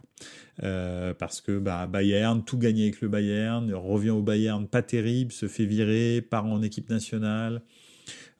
Euh, 0.63 1.13
parce 1.13 1.39
que 1.39 1.57
bah, 1.57 1.87
Bayern, 1.87 2.43
tout 2.43 2.57
gagné 2.57 2.83
avec 2.83 3.01
le 3.01 3.07
Bayern, 3.07 3.73
revient 3.73 4.09
au 4.09 4.21
Bayern, 4.21 4.67
pas 4.67 4.81
terrible, 4.81 5.31
se 5.31 5.47
fait 5.47 5.65
virer, 5.65 6.21
part 6.21 6.45
en 6.45 6.61
équipe 6.61 6.89
nationale. 6.89 7.61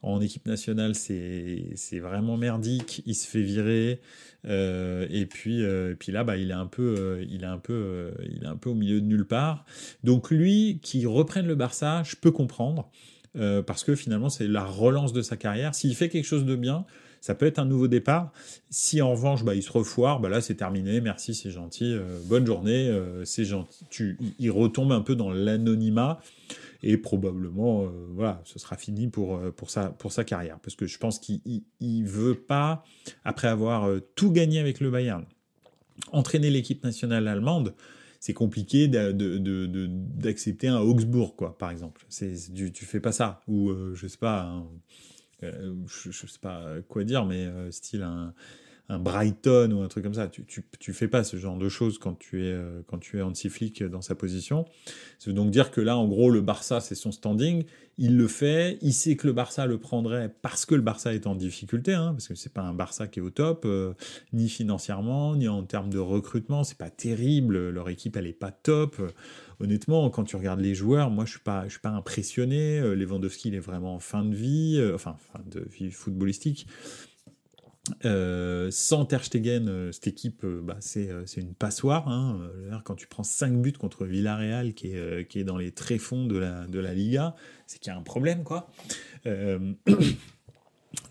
En 0.02 0.20
équipe 0.20 0.46
nationale, 0.46 0.94
c'est 0.94 1.98
vraiment 2.00 2.36
merdique, 2.36 3.02
il 3.06 3.14
se 3.14 3.28
fait 3.28 3.42
virer. 3.42 4.00
Euh, 4.46 5.06
et 5.10 5.26
puis, 5.26 5.62
euh, 5.62 5.94
puis 5.98 6.10
là, 6.10 6.24
bah, 6.24 6.38
il 6.38 6.50
est 6.50 6.54
un 6.54 6.66
peu, 6.66 7.24
il 7.28 7.42
est 7.42 7.46
un 7.46 7.58
peu, 7.58 8.12
il 8.26 8.44
est 8.44 8.46
un 8.46 8.56
peu 8.56 8.70
au 8.70 8.74
milieu 8.74 9.00
de 9.00 9.06
nulle 9.06 9.26
part. 9.26 9.66
Donc 10.02 10.30
lui, 10.30 10.80
qui 10.82 11.04
reprenne 11.04 11.46
le 11.46 11.54
Barça, 11.54 12.02
je 12.02 12.16
peux 12.16 12.30
comprendre. 12.30 12.90
Euh, 13.36 13.62
parce 13.62 13.84
que 13.84 13.94
finalement 13.94 14.28
c'est 14.28 14.48
la 14.48 14.64
relance 14.64 15.12
de 15.12 15.22
sa 15.22 15.36
carrière. 15.36 15.74
S'il 15.74 15.94
fait 15.94 16.08
quelque 16.08 16.24
chose 16.24 16.44
de 16.44 16.56
bien, 16.56 16.84
ça 17.20 17.34
peut 17.34 17.46
être 17.46 17.58
un 17.58 17.64
nouveau 17.64 17.88
départ. 17.88 18.32
Si 18.70 19.00
en 19.02 19.12
revanche 19.12 19.44
bah, 19.44 19.54
il 19.54 19.62
se 19.62 19.72
refoire, 19.72 20.20
bah 20.20 20.28
là 20.28 20.40
c'est 20.40 20.54
terminé, 20.54 21.00
merci, 21.00 21.34
c'est 21.34 21.50
gentil, 21.50 21.92
euh, 21.92 22.18
bonne 22.24 22.46
journée, 22.46 22.88
euh, 22.88 23.24
c'est 23.24 23.44
gentil. 23.44 23.84
Tu, 23.90 24.18
il 24.38 24.50
retombe 24.50 24.92
un 24.92 25.00
peu 25.00 25.16
dans 25.16 25.30
l'anonymat 25.30 26.20
et 26.82 26.96
probablement 26.96 27.86
voilà, 28.14 28.40
ce 28.44 28.58
sera 28.58 28.76
fini 28.76 29.08
pour, 29.08 29.38
sa, 29.68 30.24
carrière. 30.24 30.58
Parce 30.60 30.74
que 30.76 30.86
je 30.86 30.96
pense 30.98 31.18
qu'il 31.18 31.62
ne 31.80 32.06
veut 32.06 32.34
pas, 32.34 32.84
après 33.24 33.48
avoir 33.48 33.90
tout 34.14 34.30
gagné 34.30 34.58
avec 34.60 34.80
le 34.80 34.90
Bayern, 34.90 35.26
entraîner 36.12 36.48
l'équipe 36.48 36.82
nationale 36.82 37.28
allemande 37.28 37.74
c'est 38.20 38.34
compliqué 38.34 38.86
d'accepter 38.86 40.68
un 40.68 40.78
Augsbourg, 40.78 41.34
quoi, 41.36 41.56
par 41.56 41.70
exemple. 41.70 42.04
Tu, 42.54 42.70
tu 42.70 42.84
fais 42.84 43.00
pas 43.00 43.12
ça. 43.12 43.42
Ou, 43.48 43.70
euh, 43.70 43.94
je 43.94 44.06
sais 44.06 44.18
pas, 44.18 44.44
euh, 44.44 44.60
je, 45.42 46.26
sais 46.26 46.38
pas 46.40 46.80
quoi 46.88 47.04
dire, 47.04 47.24
mais 47.24 47.46
euh, 47.46 47.70
style 47.70 48.02
un, 48.02 48.34
un 48.90 48.98
Brighton 48.98 49.70
ou 49.72 49.82
un 49.82 49.88
truc 49.88 50.02
comme 50.02 50.14
ça. 50.14 50.26
Tu, 50.26 50.44
tu, 50.44 50.64
tu, 50.80 50.92
fais 50.92 51.06
pas 51.06 51.22
ce 51.22 51.36
genre 51.36 51.56
de 51.56 51.68
choses 51.68 51.98
quand 51.98 52.18
tu 52.18 52.44
es, 52.44 52.52
euh, 52.52 52.82
quand 52.88 52.98
tu 52.98 53.18
es 53.18 53.22
anti-flic 53.22 53.84
dans 53.84 54.02
sa 54.02 54.16
position. 54.16 54.66
Ça 55.20 55.30
veut 55.30 55.32
donc 55.32 55.50
dire 55.50 55.70
que 55.70 55.80
là, 55.80 55.96
en 55.96 56.08
gros, 56.08 56.28
le 56.28 56.40
Barça, 56.40 56.80
c'est 56.80 56.96
son 56.96 57.12
standing. 57.12 57.64
Il 57.98 58.16
le 58.16 58.26
fait. 58.26 58.78
Il 58.82 58.92
sait 58.92 59.14
que 59.14 59.28
le 59.28 59.32
Barça 59.32 59.66
le 59.66 59.78
prendrait 59.78 60.34
parce 60.42 60.66
que 60.66 60.74
le 60.74 60.82
Barça 60.82 61.14
est 61.14 61.28
en 61.28 61.36
difficulté, 61.36 61.94
hein, 61.94 62.12
parce 62.12 62.26
que 62.26 62.34
c'est 62.34 62.52
pas 62.52 62.62
un 62.62 62.74
Barça 62.74 63.06
qui 63.06 63.20
est 63.20 63.22
au 63.22 63.30
top, 63.30 63.62
euh, 63.64 63.94
ni 64.32 64.48
financièrement, 64.48 65.36
ni 65.36 65.46
en 65.46 65.62
termes 65.62 65.90
de 65.90 65.98
recrutement. 65.98 66.64
C'est 66.64 66.78
pas 66.78 66.90
terrible. 66.90 67.70
Leur 67.70 67.88
équipe, 67.90 68.16
elle 68.16 68.26
est 68.26 68.32
pas 68.32 68.50
top. 68.50 69.00
honnêtement, 69.60 70.10
quand 70.10 70.24
tu 70.24 70.34
regardes 70.34 70.60
les 70.60 70.74
joueurs, 70.74 71.10
moi, 71.10 71.26
je 71.26 71.32
suis 71.32 71.40
pas, 71.40 71.64
je 71.66 71.70
suis 71.70 71.80
pas 71.80 71.90
impressionné. 71.90 72.80
Euh, 72.80 72.94
Lewandowski, 72.96 73.48
il 73.50 73.54
est 73.54 73.60
vraiment 73.60 73.94
en 73.94 74.00
fin 74.00 74.24
de 74.24 74.34
vie, 74.34 74.82
enfin, 74.92 75.16
fin 75.32 75.40
de 75.48 75.64
vie 75.70 75.92
footballistique. 75.92 76.66
Euh, 78.04 78.68
sans 78.70 79.04
Ter 79.04 79.24
Stegen, 79.24 79.68
euh, 79.68 79.92
cette 79.92 80.06
équipe, 80.06 80.44
euh, 80.44 80.60
bah, 80.62 80.76
c'est 80.80 81.10
une 81.36 81.54
passoire. 81.54 82.08
Hein. 82.08 82.50
Quand 82.84 82.94
tu 82.94 83.06
prends 83.06 83.22
5 83.22 83.60
buts 83.60 83.72
contre 83.72 84.06
Villarreal, 84.06 84.74
qui 84.74 84.88
est, 84.88 85.44
dans 85.44 85.56
les 85.56 85.72
tréfonds 85.72 86.26
de 86.26 86.38
la, 86.38 86.66
de 86.66 86.78
la 86.78 86.94
Liga, 86.94 87.34
c'est 87.66 87.78
qu'il 87.78 87.92
y 87.92 87.94
a 87.94 87.98
un 87.98 88.02
problème. 88.02 88.44
quoi. 88.44 88.70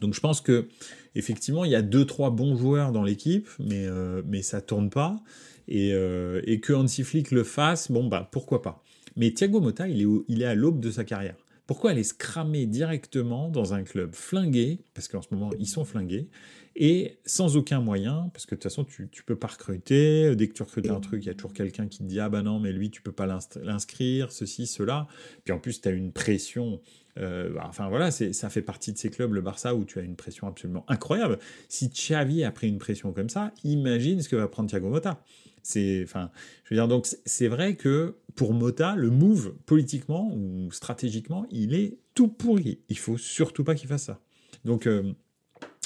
donc 0.02 0.14
je 0.14 0.20
pense 0.20 0.42
que 0.42 0.68
effectivement, 1.16 1.66
il 1.66 1.72
y 1.72 1.76
a 1.76 1.82
2-3 1.82 2.34
bons 2.34 2.56
joueurs 2.56 2.92
dans 2.92 3.04
l'équipe, 3.04 3.48
mais, 3.60 3.88
mais 4.26 4.42
ça 4.42 4.62
tourne 4.62 4.90
pas. 4.90 5.22
Et, 5.68 5.90
et 5.90 6.60
que 6.60 6.74
Hansi 6.74 7.04
Flick 7.04 7.32
le 7.32 7.44
fasse, 7.44 7.92
bon, 7.92 8.08
bah 8.08 8.28
pourquoi 8.32 8.62
pas. 8.62 8.84
Mais 9.16 9.32
Thiago 9.32 9.60
Motta, 9.60 9.88
il 9.88 10.02
est, 10.02 10.08
il 10.28 10.42
est 10.42 10.46
à 10.46 10.56
l'aube 10.56 10.80
de 10.80 10.92
sa 10.92 11.04
carrière. 11.04 11.36
Pourquoi 11.70 11.92
aller 11.92 12.04
se 12.04 12.16
cramer 12.16 12.66
directement 12.66 13.48
dans 13.48 13.76
un 13.76 13.84
club 13.84 14.16
flingué, 14.16 14.80
parce 14.96 15.08
qu'en 15.08 15.22
ce 15.22 15.28
moment 15.30 15.52
ils 15.60 15.68
sont 15.68 15.86
flingués, 15.86 16.28
et 16.76 17.20
sans 17.26 17.58
aucun 17.58 17.82
moyen, 17.82 18.30
parce 18.34 18.46
que 18.46 18.56
de 18.56 18.60
toute 18.60 18.64
façon, 18.64 18.84
tu 18.84 19.04
ne 19.04 19.08
peux 19.26 19.36
pas 19.36 19.48
recruter. 19.48 20.36
Dès 20.36 20.48
que 20.48 20.54
tu 20.54 20.64
recrutes 20.64 20.90
un 20.90 21.00
truc, 21.00 21.24
il 21.24 21.28
y 21.28 21.30
a 21.30 21.34
toujours 21.34 21.54
quelqu'un 21.54 21.88
qui 21.88 22.00
te 22.00 22.04
dit 22.04 22.20
Ah 22.20 22.30
bah 22.30 22.42
non, 22.42 22.60
mais 22.60 22.72
lui, 22.72 22.90
tu 22.90 23.02
peux 23.02 23.12
pas 23.12 23.28
l'inscrire, 23.62 24.32
ceci, 24.32 24.68
cela. 24.68 25.08
Puis 25.44 25.54
en 25.54 25.60
plus, 25.60 25.82
tu 25.82 25.88
as 25.88 25.92
une 25.92 26.12
pression. 26.12 26.82
Euh, 27.18 27.50
bah, 27.54 27.66
enfin 27.68 27.90
voilà, 27.90 28.12
ça 28.12 28.50
fait 28.50 28.62
partie 28.62 28.94
de 28.94 28.98
ces 28.98 29.10
clubs, 29.10 29.34
le 29.34 29.42
Barça, 29.42 29.76
où 29.76 29.84
tu 29.84 30.00
as 30.00 30.04
une 30.04 30.16
pression 30.16 30.48
absolument 30.48 30.86
incroyable. 30.88 31.40
Si 31.68 31.90
Xavi 31.90 32.44
a 32.44 32.52
pris 32.52 32.70
une 32.70 32.78
pression 32.78 33.12
comme 33.12 33.30
ça, 33.30 33.52
imagine 33.64 34.22
ce 34.22 34.30
que 34.30 34.36
va 34.36 34.48
prendre 34.48 34.70
Thiago 34.70 34.90
Motta. 34.90 35.22
C'est, 35.62 36.02
enfin, 36.04 36.32
je 36.64 36.70
veux 36.74 36.80
dire, 36.80 36.88
donc 36.88 37.08
c'est 37.26 37.48
vrai 37.48 37.76
que 37.76 38.16
pour 38.36 38.54
Mota, 38.54 38.96
le 38.96 39.10
move 39.10 39.54
politiquement 39.66 40.34
ou 40.34 40.72
stratégiquement, 40.72 41.46
il 41.52 41.74
est 41.74 41.98
tout 42.16 42.30
pourri. 42.30 42.80
Il 42.88 42.98
faut 42.98 43.18
surtout 43.18 43.64
pas 43.64 43.76
qu'il 43.76 43.90
fasse 43.90 44.04
ça. 44.04 44.22
Donc 44.66 44.88
euh, 44.88 45.14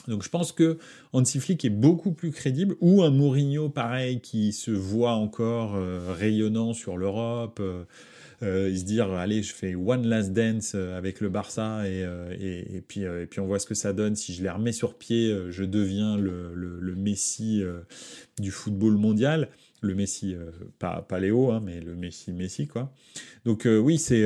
donc 0.08 0.24
je 0.24 0.30
pense 0.30 0.52
que 0.52 0.78
Flick 1.40 1.66
est 1.66 1.70
beaucoup 1.70 2.12
plus 2.12 2.32
crédible, 2.32 2.76
ou 2.82 3.04
un 3.04 3.10
Mourinho 3.10 3.70
pareil 3.70 4.20
qui 4.20 4.52
se 4.52 4.72
voit 4.72 5.14
encore 5.14 5.76
euh, 5.76 6.14
rayonnant 6.14 6.74
sur 6.74 6.98
l'Europe, 6.98 7.60
euh, 7.62 7.84
euh, 8.42 8.70
il 8.70 8.80
se 8.80 8.84
dire 8.84 9.12
allez 9.12 9.42
je 9.42 9.54
fais 9.54 9.76
one 9.76 10.06
last 10.06 10.34
dance 10.34 10.76
avec 10.76 11.22
le 11.22 11.30
Barça 11.30 11.88
et, 11.88 12.04
et 12.42 12.82
puis 12.82 13.06
on 13.40 13.46
voit 13.46 13.60
ce 13.60 13.66
que 13.66 13.76
ça 13.76 13.94
donne, 13.94 14.16
si 14.16 14.34
je 14.34 14.44
les 14.44 14.50
remets 14.50 14.74
sur 14.74 14.98
pied, 14.98 15.34
je 15.50 15.64
deviens 15.64 16.18
le, 16.18 16.54
le, 16.54 16.80
le 16.80 16.96
Messi 16.96 17.64
du 18.40 18.52
football 18.52 18.98
mondial 18.98 19.50
le 19.84 19.96
Messi, 19.96 20.36
pas, 20.80 21.02
pas 21.02 21.20
Léo, 21.20 21.52
hein, 21.52 21.62
mais 21.64 21.80
le 21.80 21.96
Messi 21.96 22.32
Messi, 22.32 22.68
quoi. 22.68 22.92
Donc 23.46 23.68
oui, 23.68 23.98
c'est 23.98 24.26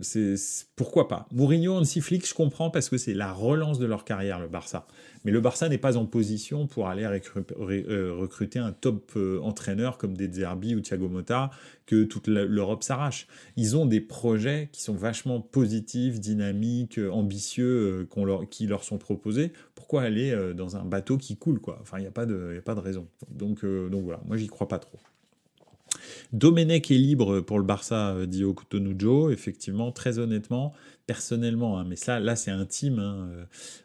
c'est 0.00 0.36
pourquoi 0.76 1.08
pas. 1.08 1.26
Mourinho, 1.32 1.74
Hansi 1.74 2.00
Flick, 2.00 2.26
je 2.26 2.34
comprends 2.34 2.70
parce 2.70 2.88
que 2.88 2.98
c'est 2.98 3.14
la 3.14 3.32
relance 3.32 3.78
de 3.78 3.86
leur 3.86 4.04
carrière, 4.04 4.38
le 4.38 4.48
Barça. 4.48 4.86
Mais 5.24 5.30
le 5.30 5.40
Barça 5.40 5.68
n'est 5.68 5.78
pas 5.78 5.96
en 5.96 6.06
position 6.06 6.66
pour 6.66 6.88
aller 6.88 7.04
euh, 7.04 8.14
recruter 8.14 8.58
un 8.58 8.72
top 8.72 9.12
euh, 9.16 9.40
entraîneur 9.40 9.98
comme 9.98 10.16
des 10.16 10.30
Zerbi 10.30 10.74
ou 10.74 10.80
Thiago 10.80 11.08
Motta 11.08 11.50
que 11.86 12.04
toute 12.04 12.26
l'Europe 12.26 12.82
s'arrache. 12.82 13.26
Ils 13.56 13.76
ont 13.76 13.86
des 13.86 14.00
projets 14.00 14.68
qui 14.72 14.82
sont 14.82 14.94
vachement 14.94 15.40
positifs, 15.40 16.20
dynamiques, 16.20 16.98
euh, 16.98 17.10
ambitieux, 17.10 18.08
qui 18.50 18.66
leur 18.66 18.84
sont 18.84 18.98
proposés. 18.98 19.52
Aller 20.00 20.52
dans 20.54 20.76
un 20.76 20.84
bateau 20.84 21.18
qui 21.18 21.36
coule 21.36 21.60
quoi 21.60 21.78
Enfin, 21.82 21.98
il 21.98 22.02
n'y 22.02 22.06
a, 22.06 22.10
pas 22.10 22.26
de, 22.26 22.80
raison. 22.80 23.06
Donc, 23.30 23.64
donc 23.64 24.04
voilà, 24.04 24.20
moi 24.26 24.36
j'y 24.36 24.46
crois 24.46 24.68
pas 24.68 24.78
trop. 24.78 24.98
Domenech 26.32 26.90
est 26.90 26.98
libre 26.98 27.40
pour 27.40 27.58
le 27.58 27.64
Barça, 27.64 28.16
dit 28.26 28.44
Okutonujo. 28.44 29.30
Effectivement, 29.30 29.92
très 29.92 30.18
honnêtement, 30.18 30.72
personnellement, 31.06 31.78
hein, 31.78 31.84
mais 31.86 31.96
ça, 31.96 32.18
là, 32.20 32.36
c'est 32.36 32.50
intime. 32.50 32.98
Hein, 32.98 33.28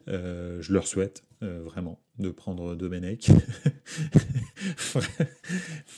je 0.07 0.73
leur 0.73 0.87
souhaite. 0.87 1.23
Euh, 1.43 1.61
vraiment, 1.63 1.99
de 2.19 2.29
prendre 2.29 2.75
Domenech. 2.75 3.29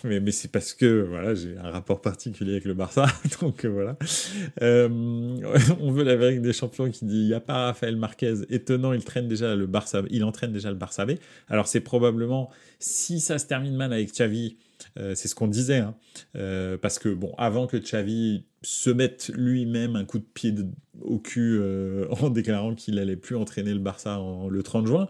mais, 0.03 0.19
mais 0.19 0.31
c'est 0.31 0.51
parce 0.51 0.73
que 0.73 1.05
voilà, 1.07 1.33
j'ai 1.33 1.57
un 1.57 1.69
rapport 1.69 2.01
particulier 2.01 2.51
avec 2.53 2.65
le 2.65 2.73
Barça, 2.73 3.05
donc 3.41 3.65
euh, 3.65 3.69
voilà. 3.69 3.97
Euh, 4.61 4.89
on 5.79 5.91
veut 5.91 6.03
la 6.03 6.15
vérité 6.15 6.41
des 6.41 6.53
champions 6.53 6.89
qui 6.89 7.05
dit 7.05 7.21
il 7.21 7.27
n'y 7.27 7.33
a 7.33 7.39
pas 7.39 7.67
Raphaël 7.67 7.95
Marquez, 7.95 8.35
étonnant, 8.49 8.93
il 8.93 9.03
déjà 9.27 9.55
le 9.55 9.65
Barça, 9.65 10.03
il 10.09 10.23
entraîne 10.23 10.51
déjà 10.51 10.69
le 10.69 10.75
Barça 10.75 11.05
B. 11.05 11.11
Alors 11.49 11.67
c'est 11.67 11.81
probablement 11.81 12.49
si 12.79 13.19
ça 13.19 13.37
se 13.39 13.45
termine 13.45 13.75
mal 13.75 13.93
avec 13.93 14.11
Xavi, 14.11 14.57
c'est 14.95 15.27
ce 15.27 15.35
qu'on 15.35 15.47
disait, 15.47 15.79
hein, 15.79 15.95
parce 16.81 16.99
que 16.99 17.09
bon, 17.09 17.33
avant 17.37 17.67
que 17.67 17.77
Xavi 17.77 18.43
se 18.61 18.89
mette 18.89 19.31
lui-même 19.33 19.95
un 19.95 20.05
coup 20.05 20.19
de 20.19 20.25
pied 20.25 20.53
au 21.01 21.17
cul 21.17 21.57
euh, 21.59 22.07
en 22.21 22.29
déclarant 22.29 22.75
qu'il 22.75 22.99
allait 22.99 23.15
plus 23.15 23.35
entraîner 23.35 23.73
le 23.73 23.79
Barça 23.79 24.19
le 24.49 24.63
30 24.63 24.87
juin, 24.87 25.07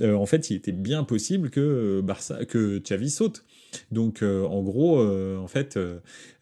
euh, 0.00 0.14
en 0.14 0.26
fait, 0.26 0.50
il 0.50 0.56
était 0.56 0.72
bien 0.72 1.04
possible 1.04 1.50
que 1.50 1.60
euh, 1.60 2.02
Barça, 2.02 2.44
que 2.44 2.78
Xavi 2.78 3.10
saute. 3.10 3.44
Donc, 3.90 4.22
en 4.22 4.62
gros, 4.62 5.00
en 5.00 5.46
fait, 5.46 5.78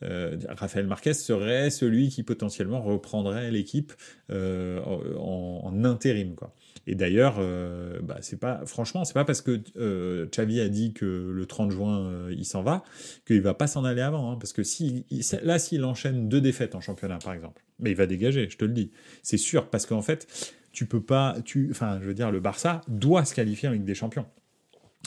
Raphaël 0.02 0.88
Marquez 0.88 1.14
serait 1.14 1.70
celui 1.70 2.08
qui 2.08 2.24
potentiellement 2.24 2.82
reprendrait 2.82 3.52
l'équipe 3.52 3.92
en, 4.32 5.60
en, 5.62 5.84
intérim, 5.84 6.34
quoi. 6.34 6.52
Et 6.86 6.94
d'ailleurs, 6.94 7.36
euh, 7.38 8.00
bah, 8.02 8.18
c'est 8.20 8.38
pas, 8.38 8.64
franchement, 8.66 9.04
c'est 9.04 9.14
pas 9.14 9.24
parce 9.24 9.42
que 9.42 9.60
euh, 9.76 10.26
Xavi 10.26 10.60
a 10.60 10.68
dit 10.68 10.92
que 10.92 11.04
le 11.04 11.46
30 11.46 11.70
juin 11.70 12.06
euh, 12.06 12.34
il 12.36 12.44
s'en 12.44 12.62
va 12.62 12.82
qu'il 13.26 13.40
va 13.42 13.54
pas 13.54 13.66
s'en 13.66 13.84
aller 13.84 14.00
avant. 14.00 14.32
Hein, 14.32 14.36
parce 14.40 14.52
que 14.52 14.62
si, 14.62 15.06
là, 15.42 15.58
s'il 15.58 15.84
enchaîne 15.84 16.28
deux 16.28 16.40
défaites 16.40 16.74
en 16.74 16.80
championnat, 16.80 17.18
par 17.18 17.34
exemple, 17.34 17.62
mais 17.78 17.90
il 17.90 17.96
va 17.96 18.06
dégager, 18.06 18.48
je 18.48 18.56
te 18.56 18.64
le 18.64 18.72
dis. 18.72 18.90
C'est 19.22 19.36
sûr, 19.36 19.68
parce 19.68 19.86
qu'en 19.86 20.02
fait, 20.02 20.26
tu 20.72 20.86
peux 20.86 21.02
pas, 21.02 21.36
tu, 21.44 21.68
enfin, 21.70 22.00
je 22.02 22.10
dire, 22.10 22.30
le 22.30 22.40
Barça 22.40 22.80
doit 22.88 23.24
se 23.24 23.34
qualifier 23.34 23.68
avec 23.68 23.84
des 23.84 23.94
champions. 23.94 24.26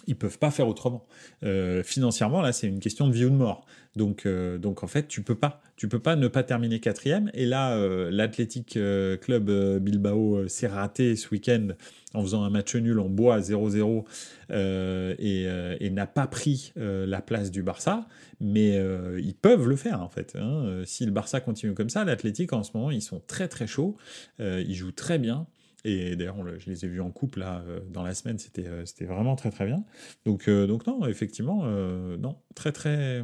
Ils 0.07 0.15
peuvent 0.15 0.37
pas 0.37 0.51
faire 0.51 0.67
autrement. 0.67 1.05
Euh, 1.43 1.83
financièrement, 1.83 2.41
là, 2.41 2.51
c'est 2.51 2.67
une 2.67 2.79
question 2.79 3.07
de 3.07 3.13
vie 3.13 3.25
ou 3.25 3.29
de 3.29 3.35
mort. 3.35 3.65
Donc, 3.95 4.25
euh, 4.25 4.57
donc 4.57 4.83
en 4.83 4.87
fait, 4.87 5.07
tu 5.07 5.21
peux 5.21 5.35
pas, 5.35 5.61
tu 5.75 5.87
peux 5.87 5.99
pas 5.99 6.15
ne 6.15 6.27
pas 6.27 6.43
terminer 6.43 6.79
quatrième. 6.79 7.29
Et 7.33 7.45
là, 7.45 7.75
euh, 7.75 8.09
l'Athletic 8.11 8.77
Club 9.21 9.79
Bilbao 9.79 10.47
s'est 10.47 10.67
raté 10.67 11.15
ce 11.15 11.29
week-end 11.29 11.69
en 12.13 12.21
faisant 12.21 12.43
un 12.43 12.49
match 12.49 12.75
nul 12.75 12.99
en 12.99 13.09
bois 13.09 13.39
0-0 13.39 14.03
et, 14.51 15.47
et 15.79 15.89
n'a 15.89 16.07
pas 16.07 16.27
pris 16.27 16.73
la 16.75 17.21
place 17.21 17.51
du 17.51 17.63
Barça. 17.63 18.07
Mais 18.39 18.79
ils 19.19 19.35
peuvent 19.35 19.67
le 19.67 19.75
faire 19.75 20.01
en 20.01 20.09
fait. 20.09 20.35
Hein. 20.39 20.81
Si 20.85 21.05
le 21.05 21.11
Barça 21.11 21.39
continue 21.39 21.73
comme 21.73 21.89
ça, 21.89 22.03
l'Athletic 22.03 22.53
en 22.53 22.63
ce 22.63 22.71
moment, 22.75 22.91
ils 22.91 23.01
sont 23.01 23.21
très 23.25 23.47
très 23.47 23.67
chauds. 23.67 23.95
ils 24.39 24.75
jouent 24.75 24.91
très 24.91 25.17
bien. 25.17 25.47
Et 25.85 26.15
d'ailleurs, 26.15 26.37
je 26.59 26.69
les 26.69 26.85
ai 26.85 26.87
vus 26.87 27.01
en 27.01 27.11
couple 27.11 27.39
là, 27.39 27.61
euh, 27.67 27.81
dans 27.89 28.03
la 28.03 28.13
semaine, 28.13 28.39
c'était, 28.39 28.67
euh, 28.67 28.85
c'était 28.85 29.05
vraiment 29.05 29.35
très 29.35 29.51
très 29.51 29.65
bien. 29.65 29.83
Donc, 30.25 30.47
euh, 30.47 30.65
non, 30.87 31.05
effectivement, 31.07 31.65
non, 31.65 32.37
très 32.55 32.71
très 32.71 33.23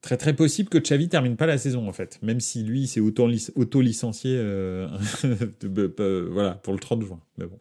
très 0.00 0.16
très 0.16 0.34
possible 0.34 0.68
que 0.68 0.78
Xavi 0.78 1.08
termine 1.08 1.36
pas 1.36 1.46
la 1.46 1.58
saison 1.58 1.88
en 1.88 1.92
fait, 1.92 2.20
même 2.22 2.38
si 2.38 2.62
lui 2.62 2.86
s'est 2.86 3.00
auto-licencié 3.00 4.36
voilà, 6.30 6.54
pour 6.62 6.72
le 6.72 6.78
30 6.78 7.02
juin. 7.02 7.20
Mais 7.38 7.46
bon. 7.46 7.58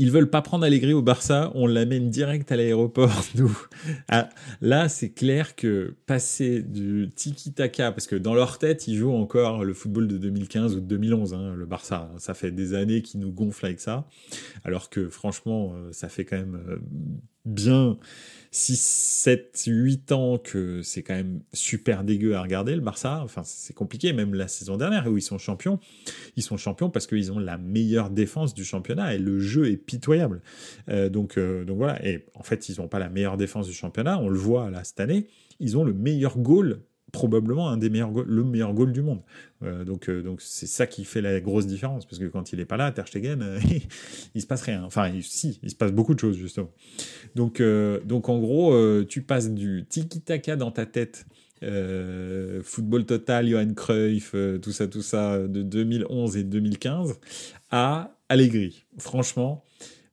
Ils 0.00 0.10
veulent 0.10 0.30
pas 0.30 0.40
prendre 0.40 0.64
Allegri 0.64 0.94
au 0.94 1.02
Barça, 1.02 1.52
on 1.54 1.66
l'amène 1.66 2.08
direct 2.08 2.50
à 2.50 2.56
l'aéroport, 2.56 3.22
nous. 3.34 3.54
Ah, 4.08 4.30
là, 4.62 4.88
c'est 4.88 5.10
clair 5.10 5.54
que 5.54 5.94
passer 6.06 6.62
du 6.62 7.10
tiki-taka, 7.14 7.92
parce 7.92 8.06
que 8.06 8.16
dans 8.16 8.32
leur 8.32 8.56
tête, 8.56 8.88
ils 8.88 8.96
jouent 8.96 9.12
encore 9.12 9.62
le 9.62 9.74
football 9.74 10.08
de 10.08 10.16
2015 10.16 10.76
ou 10.76 10.80
de 10.80 10.86
2011, 10.86 11.34
hein, 11.34 11.54
le 11.54 11.66
Barça. 11.66 12.10
Ça 12.16 12.32
fait 12.32 12.50
des 12.50 12.72
années 12.72 13.02
qu'ils 13.02 13.20
nous 13.20 13.30
gonflent 13.30 13.66
avec 13.66 13.78
ça, 13.78 14.08
alors 14.64 14.88
que 14.88 15.10
franchement, 15.10 15.74
euh, 15.74 15.92
ça 15.92 16.08
fait 16.08 16.24
quand 16.24 16.38
même 16.38 16.58
euh, 16.66 16.78
bien 17.44 17.98
6, 18.52 18.80
7, 18.80 19.62
8 19.66 20.12
ans 20.12 20.38
que 20.38 20.82
c'est 20.82 21.02
quand 21.02 21.14
même 21.14 21.40
super 21.52 22.02
dégueu 22.02 22.34
à 22.34 22.42
regarder 22.42 22.74
le 22.74 22.80
Barça. 22.80 23.20
Enfin, 23.22 23.42
c'est 23.44 23.74
compliqué, 23.74 24.12
même 24.12 24.34
la 24.34 24.48
saison 24.48 24.76
dernière 24.76 25.06
où 25.06 25.16
ils 25.16 25.22
sont 25.22 25.38
champions. 25.38 25.78
Ils 26.36 26.42
sont 26.42 26.56
champions 26.56 26.90
parce 26.90 27.06
qu'ils 27.06 27.30
ont 27.30 27.38
la 27.38 27.58
meilleure 27.58 28.10
défense 28.10 28.52
du 28.52 28.64
championnat 28.64 29.14
et 29.14 29.18
le 29.18 29.38
jeu 29.38 29.70
est 29.70 29.76
pitoyable. 29.76 30.42
Euh, 30.88 31.08
donc, 31.08 31.38
euh, 31.38 31.64
donc 31.64 31.76
voilà. 31.76 32.04
Et 32.04 32.26
en 32.34 32.42
fait, 32.42 32.68
ils 32.68 32.80
n'ont 32.80 32.88
pas 32.88 32.98
la 32.98 33.08
meilleure 33.08 33.36
défense 33.36 33.68
du 33.68 33.72
championnat. 33.72 34.18
On 34.18 34.28
le 34.28 34.38
voit 34.38 34.70
là 34.70 34.82
cette 34.82 35.00
année. 35.00 35.28
Ils 35.60 35.76
ont 35.76 35.84
le 35.84 35.92
meilleur 35.92 36.38
goal 36.38 36.80
probablement 37.10 37.68
un 37.68 37.76
des 37.76 37.90
meilleurs 37.90 38.12
le 38.12 38.44
meilleur 38.44 38.72
goal 38.74 38.92
du 38.92 39.02
monde. 39.02 39.20
Euh, 39.62 39.84
donc 39.84 40.08
euh, 40.08 40.22
donc 40.22 40.40
c'est 40.40 40.66
ça 40.66 40.86
qui 40.86 41.04
fait 41.04 41.20
la 41.20 41.40
grosse 41.40 41.66
différence 41.66 42.06
parce 42.06 42.18
que 42.18 42.24
quand 42.24 42.52
il 42.52 42.60
est 42.60 42.64
pas 42.64 42.76
là, 42.76 42.90
Ter 42.92 43.06
Stegen, 43.06 43.42
euh, 43.42 43.60
il 44.34 44.40
se 44.40 44.46
passe 44.46 44.62
rien. 44.62 44.82
Enfin 44.84 45.12
si, 45.22 45.60
il 45.62 45.70
se 45.70 45.76
passe 45.76 45.92
beaucoup 45.92 46.14
de 46.14 46.20
choses 46.20 46.36
justement. 46.36 46.70
Donc 47.34 47.62
donc 48.04 48.28
en 48.28 48.38
gros, 48.38 49.04
tu 49.04 49.22
passes 49.22 49.50
du 49.50 49.84
tiki 49.88 50.20
taka 50.20 50.56
dans 50.56 50.70
ta 50.70 50.86
tête. 50.86 51.26
football 52.62 53.04
total, 53.04 53.48
Johan 53.48 53.74
Cruyff, 53.74 54.34
tout 54.62 54.72
ça, 54.72 54.88
tout 54.88 55.02
ça, 55.02 55.38
de 55.38 55.62
2011 55.62 56.36
et 56.36 56.44
2015, 56.44 57.18
à 57.70 58.16
Allegri. 58.28 58.84
Franchement, 58.98 59.64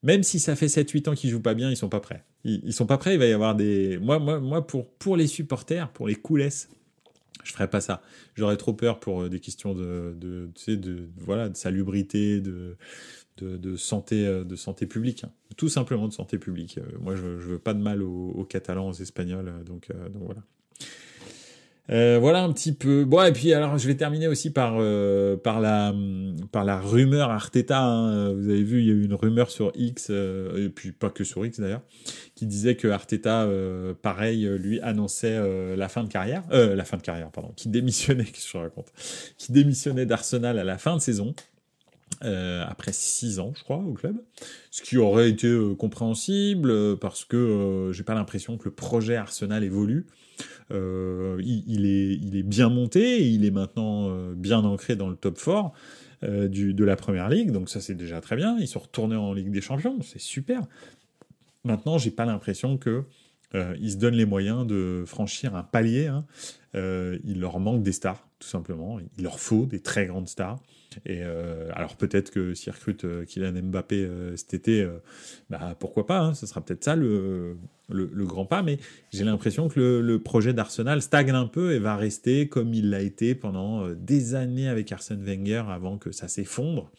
même 0.04 0.24
si 0.24 0.40
ça 0.40 0.56
fait 0.56 0.68
7-8 0.68 1.10
ans 1.10 1.14
qu'ils 1.14 1.30
jouent 1.30 1.42
pas 1.42 1.54
bien, 1.54 1.70
ils 1.70 1.78
sont 1.78 1.90
pas 1.90 2.00
prêts. 2.00 2.24
Ils, 2.44 2.62
ils, 2.64 2.74
sont 2.74 2.86
pas 2.86 2.98
prêts, 2.98 3.14
il 3.14 3.20
va 3.20 3.26
y 3.26 3.34
avoir 3.34 3.56
des... 3.56 3.98
Moi, 3.98 4.20
moi, 4.20 4.40
moi 4.40 4.66
pour, 4.66 4.88
pour 4.88 5.18
les 5.18 5.28
supporters, 5.28 5.92
pour 5.92 6.08
les 6.08 6.16
coulisses, 6.16 6.70
je 7.44 7.52
ferais 7.54 7.70
pas 7.70 7.82
ça. 7.82 8.02
J'aurais 8.36 8.58
trop 8.58 8.74
peur 8.74 9.00
pour 9.00 9.24
euh, 9.24 9.30
des 9.30 9.40
questions 9.40 9.74
de, 9.74 10.16
de, 10.18 11.10
voilà, 11.18 11.50
de 11.50 11.58
salubrité, 11.58 12.42
de, 12.42 12.78
de, 13.42 13.76
santé, 13.76 14.26
euh, 14.26 14.44
de 14.44 14.56
santé 14.56 14.86
publique, 14.86 15.24
hein. 15.24 15.32
tout 15.56 15.70
simplement 15.70 16.08
de 16.08 16.14
santé 16.14 16.38
publique. 16.38 16.78
Euh, 16.78 16.98
moi, 17.00 17.16
je, 17.16 17.26
veux 17.26 17.60
pas 17.60 17.74
de 17.74 17.82
mal 17.82 18.02
aux, 18.02 18.32
aux 18.32 18.46
Catalans, 18.46 18.90
aux 18.90 18.94
Espagnols, 18.94 19.52
donc, 19.66 19.90
donc 20.12 20.24
voilà. 20.24 20.42
Euh, 21.90 22.18
voilà 22.20 22.44
un 22.44 22.52
petit 22.52 22.74
peu. 22.74 23.06
Bon 23.06 23.24
et 23.24 23.32
puis 23.32 23.54
alors 23.54 23.78
je 23.78 23.88
vais 23.88 23.96
terminer 23.96 24.28
aussi 24.28 24.52
par 24.52 24.76
euh, 24.80 25.38
par 25.38 25.62
la 25.62 25.94
par 26.52 26.66
la 26.66 26.80
rumeur 26.80 27.30
Arteta. 27.30 27.82
Hein. 27.82 28.34
Vous 28.34 28.50
avez 28.50 28.64
vu 28.64 28.82
il 28.82 28.88
y 28.88 28.92
a 28.92 28.94
eu 28.94 29.06
une 29.06 29.14
rumeur 29.14 29.50
sur 29.50 29.72
X 29.76 30.08
euh, 30.10 30.66
et 30.66 30.70
puis 30.70 30.92
pas 30.92 31.10
que 31.10 31.24
sur 31.24 31.46
X 31.46 31.60
d'ailleurs 31.60 31.82
qui 32.36 32.46
disait 32.46 32.76
que 32.76 32.88
Arteta 32.88 33.48
pareil 34.02 34.48
lui 34.60 34.80
annonçait 34.82 35.40
la 35.76 35.90
fin 35.90 36.04
de 36.04 36.10
carrière, 36.10 36.44
la 36.52 36.86
fin 36.86 36.98
de 36.98 37.02
carrière 37.02 37.32
pardon, 37.32 37.52
qui 37.56 37.70
démissionnait 37.70 38.26
qu'est-ce 38.32 38.46
que 38.46 38.52
je 38.52 38.58
raconte, 38.58 38.92
qui 39.38 39.52
démissionnait 39.52 40.06
d'Arsenal 40.06 40.60
à 40.60 40.64
la 40.64 40.78
fin 40.78 40.96
de 40.96 41.02
saison. 41.02 41.34
après 42.22 42.92
six 42.92 43.40
ans, 43.40 43.54
je 43.58 43.64
crois, 43.64 43.78
au 43.78 43.94
club, 43.94 44.18
ce 44.70 44.84
qui 44.84 44.98
aurait 44.98 45.30
été 45.30 45.58
compréhensible 45.80 46.98
parce 47.00 47.26
que 47.26 47.90
j'ai 47.92 48.04
pas 48.04 48.14
l'impression 48.14 48.58
que 48.58 48.66
le 48.66 48.76
projet 48.76 49.16
Arsenal 49.16 49.64
évolue. 49.64 50.06
Euh, 50.72 51.42
il, 51.44 51.86
est, 51.86 52.44
bien 52.44 52.70
monté, 52.70 53.28
il 53.28 53.46
est 53.46 53.52
maintenant 53.52 54.10
euh, 54.10 54.34
bien 54.36 54.60
ancré 54.60 54.96
dans 54.96 55.10
le 55.10 55.16
top 55.16 55.38
4 55.38 55.72
euh, 56.24 56.48
de 56.48 56.84
la 56.84 56.96
première 56.96 57.30
ligue, 57.30 57.52
donc 57.52 57.70
ça 57.70 57.82
c'est 57.82 57.96
déjà 57.96 58.22
très 58.22 58.36
bien. 58.36 58.58
Ils 58.60 58.68
sont 58.68 58.80
retournés 58.80 59.16
en 59.16 59.34
Ligue 59.34 59.52
des 59.52 59.62
Champions, 59.62 60.00
c'est 60.02 60.20
super. 60.20 60.62
Maintenant, 61.64 61.98
j'ai 61.98 62.12
pas 62.12 62.26
l'impression 62.26 62.78
que 62.78 63.04
ils 63.80 63.92
se 63.94 63.98
donnent 63.98 64.16
les 64.16 64.26
moyens 64.26 64.68
de 64.68 65.04
franchir 65.08 65.56
un 65.56 65.64
palier. 65.64 66.08
Hein. 66.08 66.26
il 66.74 67.40
leur 67.40 67.60
manque 67.60 67.82
des 67.82 67.94
stars, 67.94 68.28
tout 68.40 68.48
simplement. 68.48 69.00
Il 69.18 69.24
leur 69.24 69.40
faut 69.40 69.66
des 69.66 69.80
très 69.80 70.06
grandes 70.06 70.28
stars. 70.28 70.60
Et 71.06 71.22
euh, 71.22 71.70
alors 71.74 71.96
peut-être 71.96 72.32
que 72.32 72.54
s'ils 72.54 72.72
recrutent 72.72 73.06
euh, 73.06 73.26
Kylian 73.26 73.54
Mbappé 73.62 74.04
euh, 74.04 74.36
cet 74.36 74.54
été, 74.54 74.88
bah, 75.50 75.76
pourquoi 75.80 76.06
pas, 76.06 76.20
hein, 76.20 76.34
ce 76.34 76.46
sera 76.46 76.62
peut-être 76.62 76.84
ça 76.84 76.96
le, 76.96 77.58
le, 77.90 78.26
grand 78.26 78.46
pas, 78.46 78.64
mais 78.64 78.80
j'ai 79.12 79.24
l'impression 79.24 79.70
que 79.70 79.80
le, 79.80 80.02
le 80.02 80.20
projet 80.20 80.54
d'Arsenal 80.54 81.02
stagne 81.02 81.32
un 81.32 81.48
peu 81.48 81.74
et 81.74 81.80
va 81.80 81.96
rester 81.96 82.48
comme 82.48 82.74
il 82.74 82.90
l'a 82.90 83.02
été 83.02 83.36
pendant 83.36 83.88
des 83.90 84.36
années 84.36 84.68
avec 84.68 84.92
Arsène 84.92 85.24
Wenger 85.24 85.64
avant 85.70 85.98
que 85.98 86.12
ça 86.12 86.28
s'effondre 86.28 86.90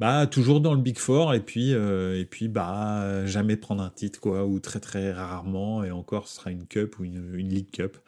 bah 0.00 0.26
toujours 0.26 0.62
dans 0.62 0.72
le 0.72 0.80
Big 0.80 0.96
Four 0.96 1.34
et 1.34 1.40
puis 1.40 1.74
euh, 1.74 2.18
et 2.18 2.24
puis 2.24 2.48
bah 2.48 3.26
jamais 3.26 3.56
prendre 3.56 3.82
un 3.82 3.90
titre 3.90 4.18
quoi 4.18 4.46
ou 4.46 4.58
très 4.58 4.80
très 4.80 5.12
rarement. 5.12 5.84
Et 5.84 5.90
encore 5.90 6.26
ce 6.26 6.36
sera 6.36 6.50
une 6.50 6.66
cup 6.66 6.98
ou 6.98 7.04
une, 7.04 7.34
une 7.34 7.50
League 7.50 7.70
Cup. 7.70 7.98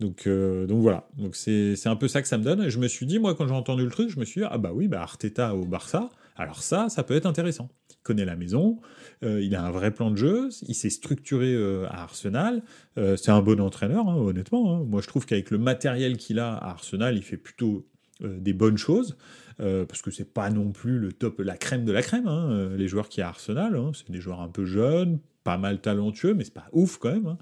Donc 0.00 0.26
euh, 0.26 0.66
donc 0.66 0.80
voilà. 0.80 1.06
Donc 1.18 1.36
c'est 1.36 1.86
un 1.86 1.96
peu 1.96 2.08
ça 2.08 2.22
que 2.22 2.28
ça 2.28 2.38
me 2.38 2.44
donne. 2.44 2.62
Et 2.62 2.70
je 2.70 2.78
me 2.78 2.88
suis 2.88 3.04
dit 3.04 3.18
moi 3.18 3.34
quand 3.34 3.46
j'ai 3.46 3.54
entendu 3.54 3.84
le 3.84 3.90
truc 3.90 4.08
je 4.08 4.18
me 4.18 4.24
suis 4.24 4.40
dit 4.40 4.46
ah 4.50 4.56
bah 4.56 4.70
oui 4.72 4.88
bah 4.88 5.02
Arteta 5.02 5.54
au 5.54 5.66
Barça. 5.66 6.08
Alors 6.34 6.62
ça 6.62 6.88
ça 6.88 7.02
peut 7.02 7.14
être 7.14 7.26
intéressant. 7.26 7.68
Il 7.90 8.02
connaît 8.02 8.24
la 8.24 8.36
maison 8.36 8.80
euh, 9.22 9.42
il 9.42 9.54
a 9.54 9.62
un 9.62 9.70
vrai 9.70 9.90
plan 9.90 10.10
de 10.10 10.16
jeu 10.16 10.48
il 10.66 10.74
s'est 10.74 10.88
structuré 10.88 11.54
à 11.90 12.04
Arsenal. 12.04 12.62
C'est 12.96 13.30
un 13.30 13.42
bon 13.42 13.60
entraîneur 13.60 14.08
hein, 14.08 14.16
honnêtement 14.16 14.76
hein. 14.76 14.84
moi 14.88 15.02
je 15.02 15.08
trouve 15.08 15.26
qu'avec 15.26 15.50
le 15.50 15.58
matériel 15.58 16.16
qu'il 16.16 16.38
a 16.38 16.54
à 16.54 16.70
Arsenal 16.70 17.18
il 17.18 17.22
fait 17.22 17.36
plutôt 17.36 17.86
des 18.22 18.54
bonnes 18.54 18.78
choses 18.78 19.18
euh, 19.60 19.84
parce 19.84 20.02
que 20.02 20.10
c'est 20.10 20.32
pas 20.32 20.50
non 20.50 20.72
plus 20.72 20.98
le 20.98 21.12
top, 21.12 21.40
la 21.40 21.56
crème 21.56 21.84
de 21.84 21.92
la 21.92 22.02
crème. 22.02 22.26
Hein, 22.26 22.50
euh, 22.50 22.76
les 22.76 22.88
joueurs 22.88 23.08
qui 23.08 23.20
a 23.20 23.28
Arsenal, 23.28 23.76
hein, 23.76 23.92
c'est 23.94 24.10
des 24.10 24.20
joueurs 24.20 24.40
un 24.40 24.48
peu 24.48 24.64
jeunes, 24.64 25.18
pas 25.44 25.58
mal 25.58 25.80
talentueux, 25.80 26.34
mais 26.34 26.44
c'est 26.44 26.54
pas 26.54 26.68
ouf 26.72 26.98
quand 26.98 27.12
même. 27.12 27.26
Hein. 27.26 27.38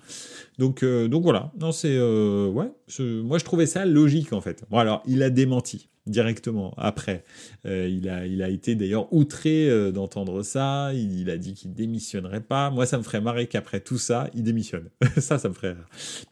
Donc, 0.59 0.83
euh, 0.83 1.09
donc 1.09 1.22
voilà. 1.22 1.53
Non, 1.59 1.72
c'est 1.72 1.98
ouais. 1.98 2.70
moi, 3.01 3.38
je 3.38 3.44
trouvais 3.44 3.66
ça 3.66 3.87
logique 3.87 4.33
en 4.33 4.40
fait. 4.40 4.64
Bon, 4.70 4.79
alors, 4.79 5.03
il 5.07 5.22
a 5.22 5.31
démenti 5.31 5.88
directement 6.05 6.75
après. 6.79 7.25
il 7.64 8.09
a, 8.09 8.27
il 8.27 8.42
a 8.42 8.48
été 8.48 8.75
d'ailleurs 8.75 9.11
outré 9.12 9.92
d'entendre 9.92 10.42
ça. 10.42 10.92
Il, 10.92 11.31
a 11.31 11.38
dit 11.38 11.55
qu'il 11.55 11.72
démissionnerait 11.75 12.40
pas. 12.40 12.70
Moi, 12.70 12.87
ça 12.87 12.98
me 12.98 13.05
ferait 13.05 13.20
marrer 13.20 13.46
qu'après 13.46 13.79
tout 13.79 13.98
ça, 13.98 14.29
il 14.35 14.42
démissionne. 14.42 14.90
ça, 15.18 15.38
ça 15.38 15.48
me 15.48 15.55
ferait. 15.55 15.77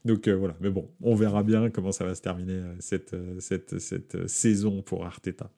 Donc 0.04 0.28
voilà. 0.28 0.56
Mais 0.60 0.70
bon, 0.70 0.88
on 1.00 1.14
verra 1.14 1.44
bien 1.44 1.70
comment 1.70 1.92
ça 1.92 2.04
va 2.04 2.16
se 2.16 2.20
terminer 2.20 2.60
cette, 2.80 3.14
cette, 3.38 3.78
cette 3.78 4.28
saison 4.28 4.82
pour 4.82 5.06
Arteta. 5.06 5.48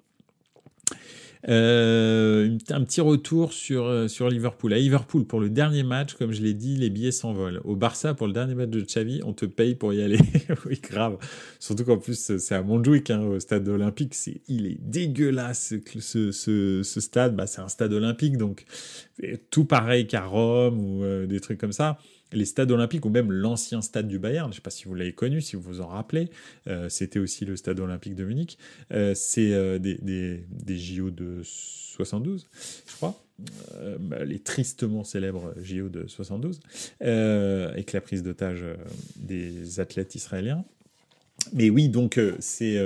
Euh, 1.49 2.57
un 2.71 2.85
petit 2.85 3.01
retour 3.01 3.53
sur, 3.53 3.87
euh, 3.87 4.09
sur 4.09 4.29
Liverpool. 4.29 4.73
À 4.73 4.79
Liverpool, 4.79 5.25
pour 5.25 5.41
le 5.41 5.51
dernier 5.51 5.83
match, 5.83 6.15
comme 6.15 6.33
je 6.33 6.41
l'ai 6.41 6.55
dit, 6.55 6.77
les 6.77 6.89
billets 6.89 7.11
s'envolent. 7.11 7.61
Au 7.65 7.75
Barça, 7.75 8.15
pour 8.15 8.29
le 8.29 8.33
dernier 8.33 8.55
match 8.55 8.69
de 8.69 8.81
Xavi, 8.81 9.21
on 9.25 9.33
te 9.33 9.47
paye 9.47 9.75
pour 9.75 9.93
y 9.93 10.03
aller. 10.03 10.19
oui, 10.67 10.81
grave. 10.81 11.19
Surtout 11.59 11.85
qu'en 11.85 11.99
plus, 11.99 12.37
c'est 12.39 12.55
à 12.55 12.63
Montjuic, 12.63 13.11
hein, 13.11 13.23
au 13.23 13.41
stade 13.41 13.69
olympique. 13.69 14.15
C'est, 14.15 14.41
il 14.47 14.67
est 14.67 14.79
dégueulasse, 14.81 15.75
ce, 15.99 16.83
stade. 16.83 17.35
Bah, 17.35 17.47
c'est 17.47 17.61
un 17.61 17.69
stade 17.69 17.93
olympique, 17.93 18.37
donc 18.37 18.65
tout 19.51 19.65
pareil 19.65 20.07
qu'à 20.07 20.25
Rome 20.25 20.79
ou 20.79 21.05
euh, 21.05 21.27
des 21.27 21.41
trucs 21.41 21.59
comme 21.59 21.73
ça 21.73 21.99
les 22.33 22.45
stades 22.45 22.71
olympiques 22.71 23.05
ou 23.05 23.11
même 23.11 23.31
l'ancien 23.31 23.83
stade 23.83 24.09
du 24.09 24.19
Bayern, 24.19 24.47
je 24.47 24.53
ne 24.53 24.55
sais 24.57 24.61
pas 24.61 24.71
si 24.71 24.85
vous 24.85 24.95
l'avez 24.95 25.13
connu, 25.13 25.41
si 25.41 25.57
vous 25.57 25.63
vous 25.63 25.81
en 25.81 25.87
rappelez, 25.87 26.31
euh, 26.67 26.89
c'était 26.89 27.19
aussi 27.19 27.45
le 27.45 27.57
stade 27.57 27.81
olympique 27.81 28.15
de 28.15 28.25
Munich, 28.25 28.59
euh, 28.93 29.15
c'est 29.15 29.53
euh, 29.53 29.79
des, 29.79 29.99
des, 30.03 30.79
JO 30.79 31.11
de 31.11 31.43
72, 31.43 32.49
je 32.87 32.97
crois, 32.97 33.23
bah, 34.01 34.25
les 34.25 34.39
tristement 34.39 35.05
célèbres 35.05 35.55
JO 35.61 35.89
de 35.89 36.07
72, 36.07 36.61
avec 37.01 37.93
la 37.93 38.01
prise 38.01 38.23
d'otage 38.23 38.65
des 39.17 39.81
athlètes 39.81 40.15
israéliens. 40.15 40.65
Mais 41.53 41.71
oui, 41.71 41.89
donc 41.89 42.21
c'est 42.39 42.79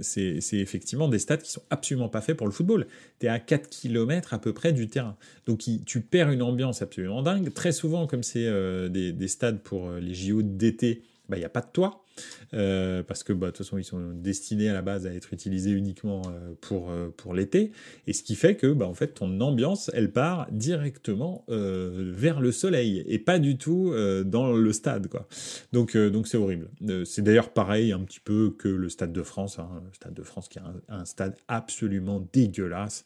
c'est 0.00 0.58
effectivement 0.58 1.08
des 1.08 1.18
stades 1.18 1.42
qui 1.42 1.50
sont 1.50 1.62
absolument 1.70 2.08
pas 2.08 2.20
faits 2.20 2.36
pour 2.36 2.46
le 2.46 2.52
football. 2.52 2.86
Tu 3.18 3.26
es 3.26 3.28
à 3.28 3.38
4 3.38 3.68
km 3.68 4.34
à 4.34 4.38
peu 4.38 4.52
près 4.52 4.72
du 4.72 4.88
terrain. 4.88 5.16
Donc 5.46 5.62
tu 5.86 6.00
perds 6.00 6.30
une 6.30 6.42
ambiance 6.42 6.82
absolument 6.82 7.22
dingue. 7.22 7.52
Très 7.52 7.72
souvent, 7.72 8.06
comme 8.06 8.22
c'est 8.22 8.48
des, 8.90 9.12
des, 9.12 9.28
stades 9.28 9.60
pour 9.60 9.90
les 9.92 10.14
JO 10.14 10.42
d'été, 10.42 11.02
bah, 11.28 11.36
il 11.36 11.40
n'y 11.40 11.46
a 11.46 11.50
pas 11.50 11.62
de 11.62 11.70
toit. 11.72 12.03
Euh, 12.52 13.02
parce 13.02 13.24
que 13.24 13.32
bah, 13.32 13.46
de 13.46 13.50
toute 13.52 13.58
façon 13.58 13.78
ils 13.78 13.84
sont 13.84 14.10
destinés 14.14 14.68
à 14.68 14.74
la 14.74 14.82
base 14.82 15.06
à 15.06 15.12
être 15.12 15.32
utilisés 15.32 15.70
uniquement 15.70 16.22
euh, 16.26 16.54
pour, 16.60 16.90
euh, 16.90 17.08
pour 17.16 17.34
l'été, 17.34 17.72
et 18.06 18.12
ce 18.12 18.22
qui 18.22 18.36
fait 18.36 18.56
que 18.56 18.72
bah, 18.72 18.86
en 18.86 18.94
fait 18.94 19.08
ton 19.08 19.40
ambiance 19.40 19.90
elle 19.94 20.12
part 20.12 20.46
directement 20.50 21.44
vers 21.48 22.40
le 22.40 22.52
soleil 22.52 23.04
et 23.06 23.18
pas 23.18 23.38
du 23.38 23.56
tout 23.56 23.92
dans 24.24 24.52
le 24.52 24.72
stade 24.72 25.08
quoi. 25.08 25.26
Donc 25.72 25.96
donc 25.96 26.26
c'est 26.26 26.36
horrible. 26.36 26.68
c'est 27.04 27.22
d'ailleurs 27.22 27.50
pareil 27.50 27.92
un 27.92 28.00
petit 28.00 28.20
peu 28.20 28.54
que 28.56 28.68
le 28.68 28.88
Stade 28.88 29.12
de 29.12 29.22
France, 29.22 29.58
hein, 29.58 29.68
le 29.84 29.94
Stade 29.94 30.14
de 30.14 30.22
France 30.22 30.48
qui 30.48 30.58
est 30.58 30.62
un, 30.88 31.04
stade 31.04 31.36
absolument 31.48 32.26
dégueulasse. 32.32 33.04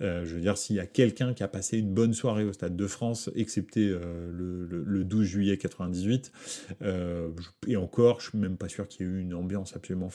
je 0.00 0.34
veux 0.34 0.40
dire 0.40 0.56
s'il 0.56 0.76
y 0.76 0.80
a 0.80 0.86
quelqu'un 0.86 1.34
qui 1.34 1.42
a 1.42 1.48
passé 1.48 1.78
une 1.78 1.92
bonne 1.92 2.14
soirée 2.14 2.44
au 2.44 2.52
Stade 2.52 2.76
de 2.76 2.86
France, 2.86 3.30
excepté 3.34 3.88
le, 3.88 4.66
le, 4.66 5.04
12 5.04 5.26
juillet 5.26 5.56
98, 5.56 6.32
et 7.66 7.76
encore 7.76 8.20
je 8.20 8.30
suis 8.30 8.38
même 8.38 8.49
pas 8.56 8.68
sûr 8.68 8.88
qu'il 8.88 9.06
y 9.06 9.08
ait 9.08 9.12
eu 9.12 9.20
une 9.20 9.34
ambiance 9.34 9.76
absolument 9.76 10.10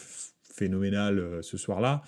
phénoménale 0.56 1.20
euh, 1.20 1.42
ce 1.42 1.58
soir-là. 1.58 2.02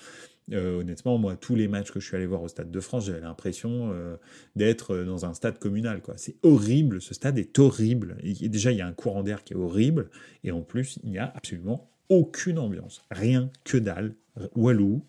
Euh, 0.53 0.79
honnêtement, 0.79 1.17
moi, 1.17 1.35
tous 1.35 1.55
les 1.55 1.67
matchs 1.67 1.91
que 1.91 1.99
je 1.99 2.07
suis 2.07 2.15
allé 2.15 2.25
voir 2.25 2.41
au 2.41 2.47
Stade 2.47 2.71
de 2.71 2.79
France, 2.79 3.05
j'avais 3.05 3.19
l'impression 3.19 3.91
euh, 3.91 4.15
d'être 4.55 4.97
dans 5.03 5.25
un 5.25 5.33
stade 5.33 5.59
communal. 5.59 6.01
C'est 6.15 6.37
horrible, 6.41 7.01
ce 7.01 7.13
stade 7.13 7.37
est 7.37 7.59
horrible. 7.59 8.17
Déjà, 8.23 8.71
il 8.71 8.77
y 8.77 8.81
a 8.81 8.87
un 8.87 8.93
courant 8.93 9.23
d'air 9.23 9.43
qui 9.43 9.53
est 9.53 9.57
horrible, 9.57 10.09
et 10.45 10.51
en 10.51 10.61
plus, 10.61 10.99
il 11.03 11.11
n'y 11.11 11.17
a 11.17 11.31
absolument 11.35 11.91
aucune 12.07 12.59
ambiance. 12.59 13.01
Rien 13.11 13.51
que 13.65 13.77
dalle, 13.77 14.15
Walou, 14.55 15.03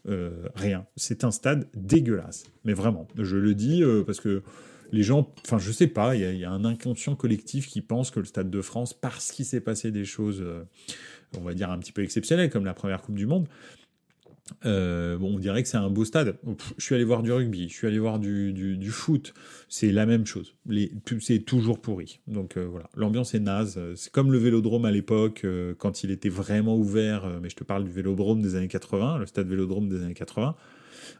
rien. 0.56 0.86
C'est 0.96 1.22
un 1.22 1.30
stade 1.30 1.68
dégueulasse. 1.72 2.46
Mais 2.64 2.72
vraiment, 2.72 3.06
je 3.16 3.36
le 3.36 3.54
dis 3.54 3.84
parce 4.04 4.18
que 4.18 4.42
les 4.92 5.02
gens, 5.02 5.32
enfin 5.44 5.58
je 5.58 5.70
sais 5.70 5.86
pas, 5.86 6.16
il 6.16 6.38
y, 6.38 6.44
a 6.44 6.50
un 6.50 6.64
inconscient 6.64 7.14
collectif 7.14 7.66
qui 7.68 7.80
pense 7.80 8.10
que 8.10 8.20
le 8.20 8.26
Stade 8.26 8.50
de 8.50 8.62
France, 8.62 8.94
parce 8.94 9.32
qu'il 9.32 9.44
s'est 9.44 9.60
passé 9.60 9.90
des 9.90 10.04
choses, 10.04 10.40
euh, 10.40 10.64
on 11.36 11.42
va 11.42 11.54
dire 11.54 11.70
un 11.70 11.78
petit 11.78 11.92
peu 11.92 12.02
exceptionnelles, 12.02 12.50
comme 12.50 12.64
la 12.64 12.74
première 12.74 13.02
Coupe 13.02 13.16
du 13.16 13.26
Monde, 13.26 13.48
euh, 14.64 15.18
on 15.20 15.38
dirait 15.38 15.62
que 15.62 15.68
c'est 15.68 15.76
un 15.76 15.90
beau 15.90 16.06
stade. 16.06 16.38
Je 16.78 16.82
suis 16.82 16.94
allé 16.94 17.04
voir 17.04 17.22
du 17.22 17.30
rugby, 17.30 17.68
je 17.68 17.74
suis 17.74 17.86
allé 17.86 17.98
voir 17.98 18.18
du, 18.18 18.90
foot, 18.90 19.34
c'est 19.68 19.92
la 19.92 20.06
même 20.06 20.24
chose. 20.24 20.54
C'est 21.20 21.40
toujours 21.40 21.82
pourri. 21.82 22.20
Donc 22.26 22.56
euh, 22.56 22.66
voilà, 22.66 22.88
l'ambiance 22.96 23.34
est 23.34 23.40
naze. 23.40 23.78
C'est 23.94 24.10
comme 24.10 24.32
le 24.32 24.38
vélodrome 24.38 24.86
à 24.86 24.90
l'époque, 24.90 25.44
quand 25.76 26.02
il 26.02 26.10
était 26.10 26.30
vraiment 26.30 26.76
ouvert, 26.78 27.40
mais 27.42 27.50
je 27.50 27.56
te 27.56 27.64
parle 27.64 27.84
du 27.84 27.90
vélodrome 27.90 28.40
des 28.40 28.54
années 28.54 28.68
80, 28.68 29.18
le 29.18 29.26
stade 29.26 29.48
vélodrome 29.48 29.90
des 29.90 30.02
années 30.02 30.14
80 30.14 30.56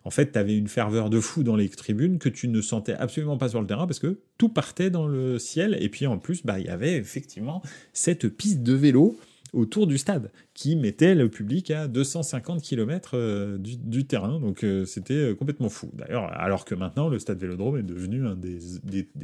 en 0.05 0.11
fait, 0.11 0.33
tu 0.33 0.39
avais 0.39 0.57
une 0.57 0.69
ferveur 0.69 1.11
de 1.11 1.21
fou 1.21 1.43
dans 1.43 1.57
les 1.57 1.69
tribunes 1.69 2.19
que 2.19 2.29
tu 2.29 2.49
ne 2.49 2.61
sentais 2.61 2.95
absolument 2.95 3.39
pas 3.39 3.49
sur 3.49 3.61
le 3.61 3.67
terrain 3.67 3.87
parce 3.87 3.99
que 3.99 4.19
tout 4.37 4.49
partait 4.49 4.91
dans 4.91 5.07
le 5.07 5.39
ciel. 5.39 5.77
Et 5.81 5.89
puis 5.89 6.07
en 6.07 6.19
plus, 6.19 6.45
bah, 6.45 6.59
il 6.59 6.67
y 6.67 6.71
avait 6.71 6.97
effectivement 6.97 7.63
cette 7.93 8.29
piste 8.29 8.63
de 8.63 8.75
vélo 8.75 9.19
autour 9.53 9.87
du 9.87 9.99
stade 9.99 10.31
qui 10.55 10.77
mettait 10.77 11.15
le 11.15 11.29
public 11.29 11.71
à 11.71 11.89
250 11.89 12.63
km 12.63 13.13
euh, 13.15 13.59
du, 13.59 14.07
terrain. 14.07 14.41
Donc 14.41 14.65
euh, 14.65 14.85
c'était 14.85 15.15
euh, 15.15 15.35
complètement 15.35 15.69
fou. 15.69 15.91
D'ailleurs, 15.95 16.25
alors 16.33 16.65
que 16.65 16.75
maintenant, 16.75 17.09
le 17.09 17.19
stade 17.19 17.39
Vélodrome 17.39 17.79
est 17.79 17.83
devenu 17.83 18.27
un 18.27 18.35
des, 18.35 18.59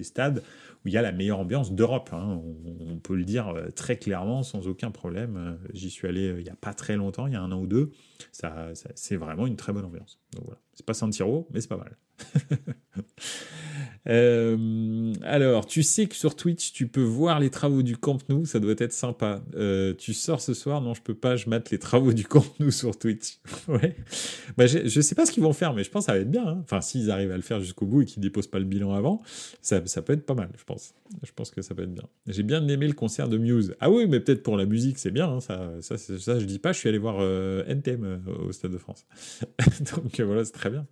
stades 0.03 0.43
où 0.85 0.89
il 0.89 0.95
y 0.95 0.97
a 0.97 1.03
la 1.03 1.13
meilleure 1.13 1.41
ambiance 1.41 1.73
d'Europe. 1.73 2.11
Hein. 2.13 2.41
On, 2.89 2.97
peut 2.99 3.17
le 3.17 3.25
dire 3.25 3.55
très 3.75 3.97
clairement, 3.97 4.43
sans 4.43 4.67
aucun 4.67 4.91
problème. 4.91 5.59
J'y 5.73 5.91
suis 5.91 6.09
allé 6.09 6.35
il 6.39 6.45
n'y 6.45 6.51
a 6.51 6.57
pas 6.57 6.73
très 6.73 6.97
longtemps, 6.97 7.27
il 7.27 7.33
y 7.33 7.37
a 7.37 7.43
un 7.43 7.53
an 7.53 7.61
ou 7.61 7.67
deux. 7.67 7.91
Ça, 8.33 8.71
c'est 8.95 9.17
vraiment 9.17 9.47
une 9.47 9.57
très 9.57 9.73
bonne 9.73 9.85
ambiance. 9.85 10.19
Donc 10.35 10.45
voilà. 10.45 10.61
C'est 10.75 10.85
pas 10.85 10.95
San 10.95 11.13
Siro, 11.13 11.49
mais 11.53 11.61
c'est 11.61 11.69
pas 11.69 11.77
mal. 11.77 11.97
Euh, 14.09 15.13
alors, 15.23 15.67
tu 15.67 15.83
sais 15.83 16.07
que 16.07 16.15
sur 16.15 16.37
Twitch, 16.37 16.73
tu 16.73 16.89
peux 16.89 17.03
voir 17.03 17.41
les 17.41 17.51
travaux 17.51 17.83
du 17.83 17.97
Camp 17.97 18.19
Nou, 18.29 18.45
ça 18.45 18.61
doit 18.61 18.75
être 18.79 18.93
sympa. 18.93 19.43
Euh, 19.55 19.95
tu 19.97 20.13
sors 20.13 20.41
ce 20.41 20.53
soir 20.55 20.81
Non, 20.81 20.95
je 20.95 21.03
peux 21.03 21.15
pas, 21.15 21.37
je 21.37 21.49
mate 21.49 21.71
les 21.71 21.79
travaux 21.79 22.13
du 22.13 22.25
Camp 22.25 22.45
Nou 22.61 22.71
sur 22.71 22.99
Twitch. 22.99 23.39
Bah, 24.57 24.67
je 24.67 25.01
sais 25.01 25.15
pas 25.15 25.27
ce 25.27 25.33
qu'ils 25.33 25.43
vont 25.43 25.53
faire, 25.53 25.75
mais 25.75 25.83
je 25.85 25.91
pense 25.91 26.05
que 26.05 26.07
ça 26.07 26.13
va 26.13 26.19
être 26.19 26.31
bien. 26.31 26.47
Hein. 26.47 26.61
Enfin, 26.65 26.81
s'ils 26.81 27.11
arrivent 27.11 27.33
à 27.33 27.37
le 27.37 27.43
faire 27.43 27.61
jusqu'au 27.61 27.87
bout 27.87 28.03
et 28.03 28.05
qu'ils 28.05 28.23
déposent 28.23 28.47
pas 28.47 28.59
le 28.59 28.65
bilan 28.65 28.93
avant, 28.93 29.23
ça, 29.63 29.81
peut 29.81 30.13
être 30.13 30.27
pas 30.27 30.35
mal, 30.35 30.51
je 30.57 30.65
pense. 30.65 30.95
Je 31.23 31.33
pense 31.33 31.51
que 31.51 31.63
ça 31.63 31.75
peut 31.75 31.83
être 31.83 31.95
bien. 31.95 32.05
J'ai 32.29 32.43
bien 32.43 32.67
aimé 32.69 32.87
le 32.87 32.93
concert 32.93 33.29
de 33.29 33.39
Muse. 33.39 33.75
Ah 33.81 33.91
oui, 33.91 34.07
mais 34.07 34.21
peut-être 34.21 34.43
pour 34.43 34.57
la 34.57 34.67
musique, 34.67 34.99
c'est 34.99 35.11
bien. 35.11 35.29
Hein, 35.29 35.41
ça, 35.41 35.73
ça, 35.81 35.97
ça, 35.99 36.39
je 36.39 36.45
dis 36.45 36.59
pas, 36.59 36.73
je 36.73 36.79
suis 36.79 36.89
allé 36.89 36.99
voir 36.99 37.17
euh, 37.21 37.65
NTM 37.67 38.23
au 38.47 38.53
Stade 38.53 38.73
de 38.73 38.79
France. 38.79 39.07
Donc 39.95 40.21
voilà, 40.25 40.45
c'est 40.45 40.53
très 40.53 40.71
bien. 40.71 40.87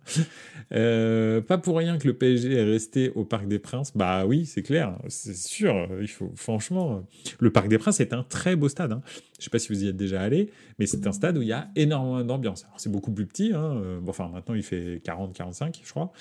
pas 1.41 1.57
pour 1.57 1.77
rien 1.77 1.97
que 1.97 2.07
le 2.07 2.13
PSG 2.13 2.53
est 2.53 2.63
resté 2.63 3.11
au 3.15 3.25
Parc 3.25 3.47
des 3.47 3.59
Princes. 3.59 3.95
Bah 3.95 4.25
oui, 4.25 4.45
c'est 4.45 4.63
clair, 4.63 4.97
c'est 5.07 5.35
sûr. 5.35 5.87
Il 6.01 6.07
faut 6.07 6.31
franchement, 6.35 7.05
le 7.39 7.51
Parc 7.51 7.67
des 7.67 7.77
Princes 7.77 7.99
est 7.99 8.13
un 8.13 8.23
très 8.23 8.55
beau 8.55 8.69
stade. 8.69 8.91
Hein. 8.91 9.01
Je 9.39 9.43
sais 9.45 9.49
pas 9.49 9.59
si 9.59 9.69
vous 9.69 9.83
y 9.83 9.87
êtes 9.87 9.97
déjà 9.97 10.21
allé, 10.21 10.49
mais 10.79 10.85
c'est 10.85 11.05
un 11.07 11.11
stade 11.11 11.37
où 11.37 11.41
il 11.41 11.47
y 11.47 11.53
a 11.53 11.69
énormément 11.75 12.23
d'ambiance. 12.23 12.65
C'est 12.77 12.91
beaucoup 12.91 13.11
plus 13.11 13.25
petit. 13.25 13.51
Hein. 13.53 13.99
Bon, 14.01 14.09
enfin, 14.09 14.29
maintenant 14.33 14.55
il 14.55 14.63
fait 14.63 15.01
40-45, 15.03 15.79
je 15.83 15.89
crois. 15.89 16.11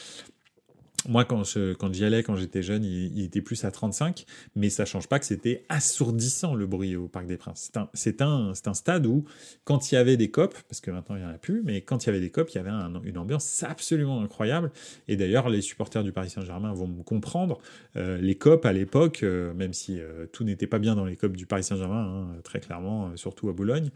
Moi, 1.09 1.25
quand, 1.25 1.43
quand 1.79 1.93
j'y 1.93 2.05
allais, 2.05 2.23
quand 2.23 2.37
j'étais 2.37 2.63
jeune, 2.63 2.85
il, 2.85 3.25
était 3.25 3.41
plus 3.41 3.65
à 3.65 3.71
35, 3.71 4.25
mais 4.55 4.71
ça 4.71 4.85
change 4.85 5.09
pas 5.09 5.19
que 5.19 5.25
c'était 5.25 5.65
assourdissant 5.69 6.55
le 6.55 6.67
bruit 6.67 6.95
au 6.97 7.09
Parc 7.09 7.27
des 7.27 7.37
Princes. 7.37 7.73
C'est 7.93 8.23
un, 8.23 8.29
un, 8.29 8.53
un, 8.67 8.75
stade 8.75 9.07
où, 9.07 9.25
quand 9.65 9.91
il 9.91 9.97
y 9.97 9.99
avait 9.99 10.17
des 10.17 10.31
copes, 10.31 10.57
parce 10.69 10.81
que 10.81 10.91
maintenant 10.91 11.17
il 11.17 11.23
n'y 11.23 11.27
en 11.27 11.35
a 11.35 11.39
plus, 11.39 11.63
mais 11.65 11.81
quand 11.81 12.05
il 12.05 12.07
y 12.07 12.11
avait 12.11 12.21
des 12.21 12.31
copes, 12.31 12.51
il 12.51 12.57
y 12.57 12.59
avait 12.59 12.71
une 13.05 13.19
ambiance 13.19 13.63
absolument 13.63 14.23
incroyable. 14.23 14.71
Et 15.09 15.17
d'ailleurs, 15.17 15.49
les 15.49 15.61
supporters 15.61 16.05
du 16.05 16.13
Paris 16.13 16.31
Saint-Germain 16.31 16.73
vont 16.73 16.87
me 16.87 17.03
comprendre. 17.03 17.59
Euh, 17.97 18.19
les 18.19 18.37
copes 18.37 18.65
à 18.65 18.73
l'époque, 18.73 19.23
euh, 19.23 19.53
même 19.55 19.73
si 19.73 20.01
euh, 20.01 20.27
tout 20.33 20.45
n'était 20.45 20.67
pas 20.67 20.79
bien 20.79 20.95
dans 20.95 21.05
les 21.05 21.17
copes 21.17 21.37
du 21.37 21.47
Paris 21.47 21.65
Saint-Germain, 21.65 22.29
hein, 22.33 22.41
très 22.45 22.61
clairement, 22.61 23.17
surtout 23.17 23.49
à 23.49 23.53
Boulogne, 23.53 23.91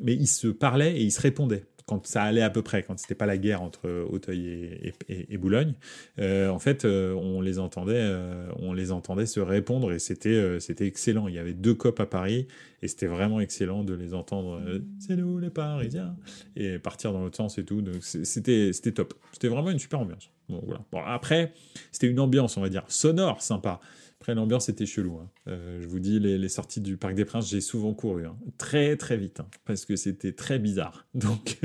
mais 0.00 0.14
ils 0.14 0.26
se 0.26 0.48
parlaient 0.48 0.96
et 0.96 1.02
ils 1.02 1.12
se 1.12 1.20
répondaient 1.20 1.64
quand 1.90 2.06
ça 2.06 2.22
allait 2.22 2.40
à 2.40 2.50
peu 2.50 2.62
près, 2.62 2.84
quand 2.84 2.96
c'était 3.00 3.16
pas 3.16 3.26
la 3.26 3.36
guerre 3.36 3.62
entre 3.62 4.06
Auteuil 4.08 4.94
et, 5.08 5.38
Boulogne, 5.38 5.74
euh, 6.20 6.48
en 6.48 6.60
fait, 6.60 6.84
euh, 6.84 7.14
on 7.14 7.40
les 7.40 7.58
entendait, 7.58 7.94
euh, 7.96 8.46
on 8.60 8.72
les 8.72 8.92
entendait 8.92 9.26
se 9.26 9.40
répondre 9.40 9.90
et 9.90 9.98
c'était, 9.98 10.60
c'était 10.60 10.86
excellent. 10.86 11.26
Il 11.26 11.34
y 11.34 11.40
avait 11.40 11.52
deux 11.52 11.74
copes 11.74 11.98
à 11.98 12.06
Paris 12.06 12.46
et 12.80 12.86
c'était 12.86 13.08
vraiment 13.08 13.40
excellent 13.40 13.82
de 13.82 13.94
les 13.94 14.14
entendre. 14.14 14.62
c'est 15.00 15.16
nous 15.16 15.40
les 15.40 15.50
Parisiens 15.50 16.14
et 16.54 16.78
partir 16.78 17.12
dans 17.12 17.22
l'autre 17.22 17.36
sens 17.36 17.58
et 17.58 17.64
tout. 17.64 17.82
Donc 17.82 18.04
c'était, 18.04 18.72
c'était 18.72 18.92
top. 18.92 19.14
C'était 19.32 19.48
vraiment 19.48 19.72
une 19.72 19.80
super 19.80 19.98
ambiance. 19.98 20.30
Bon, 20.48 20.62
voilà. 20.64 20.84
Bon, 20.92 21.02
après, 21.04 21.52
c'était 21.90 22.06
une 22.06 22.20
ambiance, 22.20 22.56
on 22.56 22.60
va 22.60 22.68
dire, 22.68 22.84
sonore, 22.86 23.42
sympa. 23.42 23.80
Après, 24.20 24.34
l'ambiance 24.34 24.68
était 24.68 24.84
chelou. 24.84 25.16
Hein. 25.16 25.30
Euh, 25.48 25.80
je 25.80 25.86
vous 25.86 25.98
dis, 25.98 26.20
les, 26.20 26.48
sorties 26.50 26.82
du 26.82 26.98
Parc 26.98 27.14
des 27.14 27.24
Princes, 27.24 27.48
j'ai 27.48 27.62
souvent 27.62 27.94
couru. 27.94 28.26
Hein. 28.26 28.36
Très, 28.58 28.96
très 28.96 29.16
vite. 29.16 29.40
Hein, 29.40 29.48
parce 29.64 29.86
que 29.86 29.96
c'était 29.96 30.32
très 30.32 30.58
bizarre. 30.58 31.06
Donc, 31.14 31.58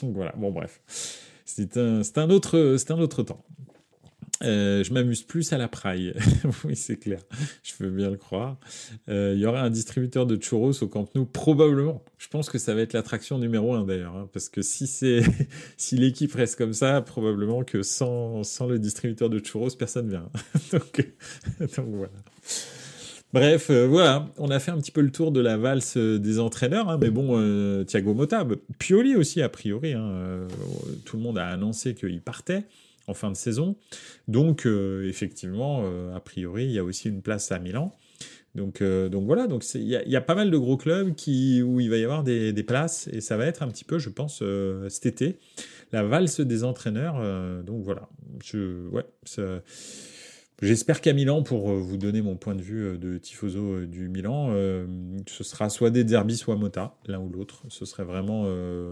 donc 0.00 0.14
voilà. 0.14 0.32
Bon, 0.36 0.52
bref. 0.52 0.80
C'est 1.44 1.76
un 1.76 2.30
autre 2.30 3.22
temps. 3.22 3.44
Euh, 4.42 4.82
je 4.82 4.92
m'amuse 4.92 5.22
plus 5.22 5.52
à 5.52 5.58
la 5.58 5.68
praille. 5.68 6.12
oui, 6.64 6.74
c'est 6.74 6.96
clair. 6.96 7.20
Je 7.62 7.72
veux 7.78 7.90
bien 7.90 8.10
le 8.10 8.16
croire. 8.16 8.56
Euh, 9.08 9.32
il 9.34 9.40
y 9.40 9.46
aura 9.46 9.60
un 9.60 9.70
distributeur 9.70 10.26
de 10.26 10.40
churros 10.40 10.82
au 10.82 10.88
Camp 10.88 11.08
Nou, 11.14 11.24
probablement. 11.24 12.02
Je 12.18 12.28
pense 12.28 12.50
que 12.50 12.58
ça 12.58 12.74
va 12.74 12.80
être 12.80 12.94
l'attraction 12.94 13.38
numéro 13.38 13.74
un 13.74 13.84
d'ailleurs, 13.84 14.16
hein, 14.16 14.28
parce 14.32 14.48
que 14.48 14.62
si 14.62 14.86
si 15.76 15.96
l'équipe 15.96 16.32
reste 16.32 16.56
comme 16.56 16.72
ça, 16.72 17.00
probablement 17.00 17.62
que 17.62 17.82
sans, 17.82 18.42
sans 18.42 18.66
le 18.66 18.78
distributeur 18.78 19.30
de 19.30 19.38
churros, 19.38 19.70
personne 19.78 20.08
vient. 20.08 20.28
donc, 20.72 21.06
donc 21.60 21.88
voilà. 21.90 22.12
Bref, 23.32 23.68
euh, 23.70 23.86
voilà, 23.86 24.28
on 24.38 24.50
a 24.50 24.60
fait 24.60 24.70
un 24.70 24.78
petit 24.78 24.92
peu 24.92 25.00
le 25.00 25.10
tour 25.10 25.32
de 25.32 25.40
la 25.40 25.56
valse 25.56 25.96
des 25.96 26.38
entraîneurs, 26.38 26.88
hein, 26.88 26.98
mais 27.00 27.10
bon, 27.10 27.84
Thiago 27.84 28.14
Motta, 28.14 28.46
Pioli 28.78 29.16
aussi 29.16 29.42
a 29.42 29.48
priori, 29.48 29.92
hein, 29.92 30.46
tout 31.04 31.16
le 31.16 31.22
monde 31.22 31.38
a 31.38 31.48
annoncé 31.48 31.94
qu'il 31.94 32.20
partait 32.20 32.64
en 33.06 33.14
fin 33.14 33.30
de 33.30 33.36
saison. 33.36 33.76
Donc, 34.28 34.66
euh, 34.66 35.08
effectivement, 35.08 35.82
euh, 35.84 36.14
a 36.14 36.20
priori, 36.20 36.64
il 36.64 36.72
y 36.72 36.78
a 36.78 36.84
aussi 36.84 37.08
une 37.08 37.22
place 37.22 37.52
à 37.52 37.58
Milan. 37.58 37.92
Donc, 38.54 38.82
euh, 38.82 39.08
donc 39.08 39.26
voilà, 39.26 39.48
donc 39.48 39.64
il 39.74 39.82
y, 39.82 40.16
a 40.16 40.20
pas 40.20 40.36
mal 40.36 40.48
de 40.48 40.56
gros 40.56 40.76
clubs 40.76 41.14
qui, 41.16 41.60
où 41.60 41.80
il 41.80 41.90
va 41.90 41.96
y 41.96 42.04
avoir 42.04 42.22
des, 42.22 42.52
places 42.62 43.08
et 43.12 43.20
ça 43.20 43.36
va 43.36 43.46
être 43.46 43.64
un 43.64 43.68
petit 43.68 43.82
peu, 43.82 43.98
je 43.98 44.10
pense, 44.10 44.44
cet 44.88 45.06
été, 45.06 45.38
la 45.90 46.04
valse 46.04 46.38
des 46.38 46.62
entraîneurs. 46.62 47.16
donc 47.64 47.82
voilà, 47.82 48.08
je, 48.44 48.86
ouais, 48.90 49.04
J'espère 50.62 51.00
qu'à 51.00 51.12
Milan, 51.12 51.42
pour 51.42 51.70
euh, 51.70 51.78
vous 51.78 51.96
donner 51.96 52.22
mon 52.22 52.36
point 52.36 52.54
de 52.54 52.62
vue 52.62 52.86
euh, 52.86 52.96
de 52.96 53.18
tifoso 53.18 53.72
euh, 53.72 53.86
du 53.86 54.08
Milan, 54.08 54.54
ce 55.26 55.42
sera 55.42 55.68
soit 55.68 55.90
des 55.90 56.04
Derby, 56.04 56.36
soit 56.36 56.56
Mota, 56.56 56.94
l'un 57.06 57.18
ou 57.18 57.28
l'autre. 57.28 57.64
Ce 57.68 57.84
serait 57.84 58.04
vraiment 58.04 58.46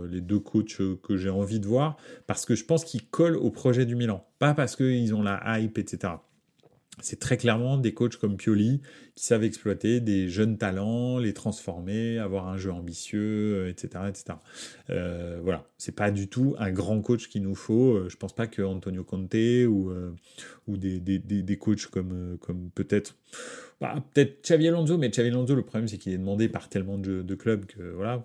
les 0.04 0.20
deux 0.20 0.38
coachs 0.38 0.80
que 1.02 1.16
j'ai 1.16 1.30
envie 1.30 1.60
de 1.60 1.66
voir, 1.66 1.96
parce 2.26 2.44
que 2.44 2.54
je 2.54 2.64
pense 2.64 2.84
qu'ils 2.84 3.06
collent 3.06 3.36
au 3.36 3.50
projet 3.50 3.86
du 3.86 3.94
Milan. 3.94 4.26
Pas 4.38 4.54
parce 4.54 4.76
qu'ils 4.76 5.14
ont 5.14 5.22
la 5.22 5.58
hype, 5.58 5.78
etc. 5.78 6.14
c'est 7.00 7.18
très 7.18 7.36
clairement 7.36 7.78
des 7.78 7.94
coachs 7.94 8.16
comme 8.16 8.36
Pioli 8.36 8.82
qui 9.14 9.24
savent 9.24 9.44
exploiter 9.44 10.00
des 10.00 10.28
jeunes 10.28 10.58
talents, 10.58 11.18
les 11.18 11.32
transformer, 11.32 12.18
avoir 12.18 12.48
un 12.48 12.58
jeu 12.58 12.70
ambitieux, 12.70 13.68
etc., 13.68 13.88
euh, 13.96 14.08
etc. 14.08 14.24
Euh, 14.90 15.40
voilà, 15.42 15.64
c'est 15.78 15.94
pas 15.94 16.10
du 16.10 16.28
tout 16.28 16.54
un 16.58 16.70
grand 16.70 17.00
coach 17.00 17.28
qu'il 17.28 17.42
nous 17.42 17.54
faut. 17.54 17.94
Euh, 17.94 18.08
je 18.08 18.16
pense 18.16 18.34
pas 18.34 18.46
que 18.46 18.62
Antonio 18.62 19.04
Conte 19.04 19.34
ou 19.34 19.90
ou 20.68 20.76
des, 20.76 21.58
coachs 21.58 21.86
comme 21.86 22.70
peut-être 22.74 23.16
bah, 23.82 23.96
peut-être 24.14 24.42
Xavi 24.44 24.68
Alonso, 24.68 24.96
mais 24.96 25.10
Xavi 25.10 25.28
Alonso, 25.28 25.54
le 25.54 25.62
problème 25.62 25.88
c'est 25.88 25.98
qu'il 25.98 26.12
est 26.12 26.18
demandé 26.18 26.48
par 26.48 26.68
tellement 26.68 26.98
de, 26.98 27.34
clubs 27.34 27.66
que 27.66 27.82
voilà, 27.82 28.24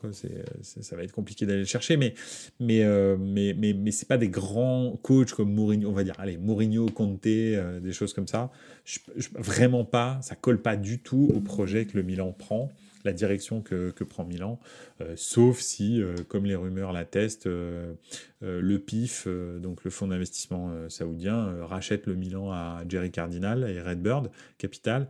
ça 0.62 0.96
va 0.96 1.04
être 1.04 1.12
compliqué 1.12 1.46
d'aller 1.46 1.60
le 1.60 1.66
chercher. 1.66 1.98
Mais 1.98 2.14
mais 2.60 2.86
mais 3.18 3.56
mais 3.58 3.74
mais 3.74 3.92
c'est 3.92 4.08
pas 4.08 4.18
des 4.18 4.30
grands 4.30 4.98
coachs 5.02 5.34
comme 5.34 5.52
Mourinho, 5.52 5.90
on 5.90 5.94
va 5.94 6.04
dire, 6.04 6.16
allez 6.20 6.38
Mourinho, 6.38 6.86
Conte, 6.86 7.24
des 7.24 7.92
choses 7.92 8.14
comme 8.14 8.28
ça. 8.28 8.52
Vraiment 9.34 9.84
pas, 9.84 10.20
ça 10.22 10.36
colle 10.36 10.62
pas 10.62 10.78
du 10.78 11.00
tout 11.00 11.30
au 11.36 11.40
projet 11.40 11.86
que 11.86 11.98
le 11.98 12.04
Milan 12.04 12.32
prend, 12.38 12.72
la 13.08 13.14
direction 13.14 13.62
que, 13.62 13.92
prend 14.04 14.26
Milan, 14.26 14.60
euh, 15.02 15.14
sauf 15.16 15.60
si, 15.60 16.02
euh, 16.02 16.16
comme 16.28 16.46
les 16.46 16.56
rumeurs 16.56 16.92
l'attestent, 16.92 17.48
euh, 17.48 17.94
le 18.42 18.78
PIF, 18.80 19.28
donc 19.62 19.84
le 19.84 19.90
fonds 19.90 20.08
d'investissement 20.08 20.72
saoudien, 20.90 21.66
rachète 21.66 22.06
le 22.06 22.16
Milan 22.16 22.52
à 22.52 22.84
Jerry 22.88 23.10
Cardinal 23.10 23.68
et 23.68 23.82
Redbird 23.82 24.30
Capital 24.60 25.08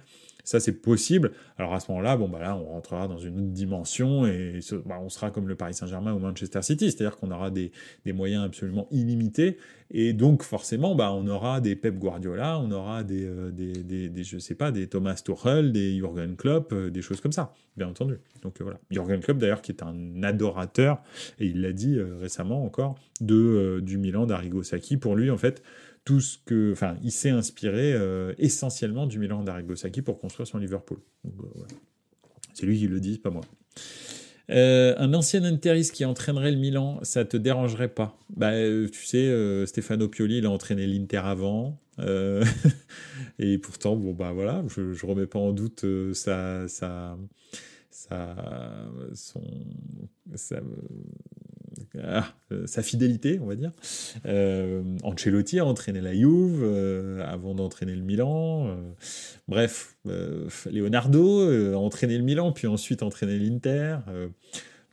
ça, 0.48 0.62
c'est 0.62 0.82
possible. 0.82 1.34
Alors 1.58 1.74
à 1.74 1.82
ce 1.82 1.91
moment-là, 1.91 2.16
bon, 2.16 2.30
bah 2.30 2.39
là, 2.39 2.56
on 2.56 2.68
rentrera 2.68 3.10
dans 3.10 3.18
une 3.18 3.38
autre 3.38 3.52
dimension 3.52 4.26
et 4.26 4.62
bah, 4.86 4.98
on 5.02 5.10
sera 5.10 5.30
comme 5.30 5.50
le 5.50 5.56
Paris 5.56 5.74
Saint-Germain 5.74 6.14
ou 6.14 6.20
Manchester 6.20 6.62
City, 6.62 6.89
c'est-à-dire 6.89 7.18
qu'on 7.18 7.32
aura 7.32 7.52
des, 7.52 7.74
moyens 8.06 8.45
absolument 8.45 8.88
illimités. 8.89 9.58
Et 9.91 10.14
donc, 10.14 10.43
forcément, 10.43 10.95
bah, 10.95 11.12
on 11.12 11.28
aura 11.28 11.60
des 11.60 11.76
Pep 11.76 12.00
Guardiola, 12.00 12.60
on 12.60 12.72
aura 12.72 13.04
des, 13.04 13.26
euh, 13.26 13.52
des, 13.52 13.74
des, 13.84 14.24
je 14.24 14.38
sais 14.38 14.56
pas, 14.56 14.72
des 14.72 14.88
Thomas 14.88 15.16
Tuchel, 15.16 15.74
des 15.74 15.98
Jürgen 15.98 16.38
Klopp, 16.38 16.72
euh, 16.72 16.89
des 16.89 17.02
choses 17.02 17.20
comme 17.20 17.34
ça, 17.34 17.54
bien 17.76 17.89
entendu. 17.89 18.16
Donc 18.41 18.62
euh, 18.62 18.64
voilà. 18.64 18.80
Jürgen 18.89 19.20
Klopp, 19.20 19.39
d'ailleurs, 19.39 19.62
qui 19.62 19.74
est 19.74 19.84
un 19.84 20.24
adorateur, 20.24 21.02
et 21.41 21.48
il 21.48 21.62
l'a 21.62 21.74
dit 21.74 22.00
récemment 22.22 22.64
encore, 22.64 22.95
de, 23.20 23.82
du 23.84 23.98
Milan 23.98 24.26
d'Arrigo 24.26 24.64
Sacchi. 24.64 24.95
Pour 24.95 25.18
lui, 25.18 25.30
en 25.30 25.38
fait, 25.38 25.62
tout 26.08 26.22
ce 26.22 26.38
que, 26.38 26.72
enfin, 26.72 26.95
il 27.03 27.12
s'est 27.12 27.32
inspiré 27.32 27.91
euh, 27.91 28.34
essentiellement 28.38 29.08
du 29.08 29.20
Milan 29.20 29.43
d'Arrigo 29.43 29.76
Sacchi 29.76 30.01
pour 30.01 30.22
construire 30.22 30.47
son 30.47 30.58
Liverpool. 30.58 30.99
Euh, 31.26 31.30
c'est 32.53 32.66
lui 32.66 32.80
qui 32.80 32.88
le 32.88 33.01
dit, 33.01 33.18
pas 33.18 33.30
moi. 33.30 33.41
Euh, 34.49 34.95
un 34.97 35.14
ancien 35.14 35.43
interiste 35.43 35.91
qui 35.91 36.05
entraînerait 36.05 36.51
le 36.51 36.60
Milan, 36.60 36.99
ça 37.01 37.26
te 37.26 37.36
dérangerait 37.36 37.89
pas? 37.89 38.18
Bah, 38.30 38.53
tu 38.53 39.03
sais, 39.05 39.66
Stefano 39.66 40.08
Pioli, 40.08 40.38
il 40.38 40.45
a 40.45 40.49
entraîné 40.49 40.88
l'Inter 40.88 41.24
avant, 41.26 41.78
et 43.39 43.58
pourtant, 43.58 43.97
bon 43.97 44.14
bah 44.14 44.32
voilà, 44.32 44.64
je, 44.70 44.93
je 44.93 45.05
remets 45.05 45.28
pas 45.28 45.39
en 45.39 45.51
doute 45.51 45.84
sa, 46.14 46.70
sa, 46.70 47.18
sa, 47.89 48.34
son, 49.14 49.43
sa, 50.36 50.62
ah, 52.03 52.34
euh, 52.51 52.65
sa 52.67 52.82
fidélité, 52.84 53.39
on 53.41 53.45
va 53.45 53.55
dire. 53.55 53.71
Euh, 54.25 54.84
Ancelotti 55.03 55.59
a 55.59 55.65
entraîné 55.65 56.01
la 56.01 56.13
Juve 56.13 56.61
euh, 56.63 57.23
avant 57.25 57.55
d'entraîner 57.55 57.95
le 57.95 58.01
Milan. 58.01 58.78
bref, 59.47 59.97
Leonardo 60.69 61.73
a 61.73 61.78
entraîné 61.78 62.17
le 62.17 62.23
Milan, 62.23 62.51
puis 62.51 62.67
ensuite 62.67 63.03
entraîné 63.03 63.38
l'Inter. 63.39 63.97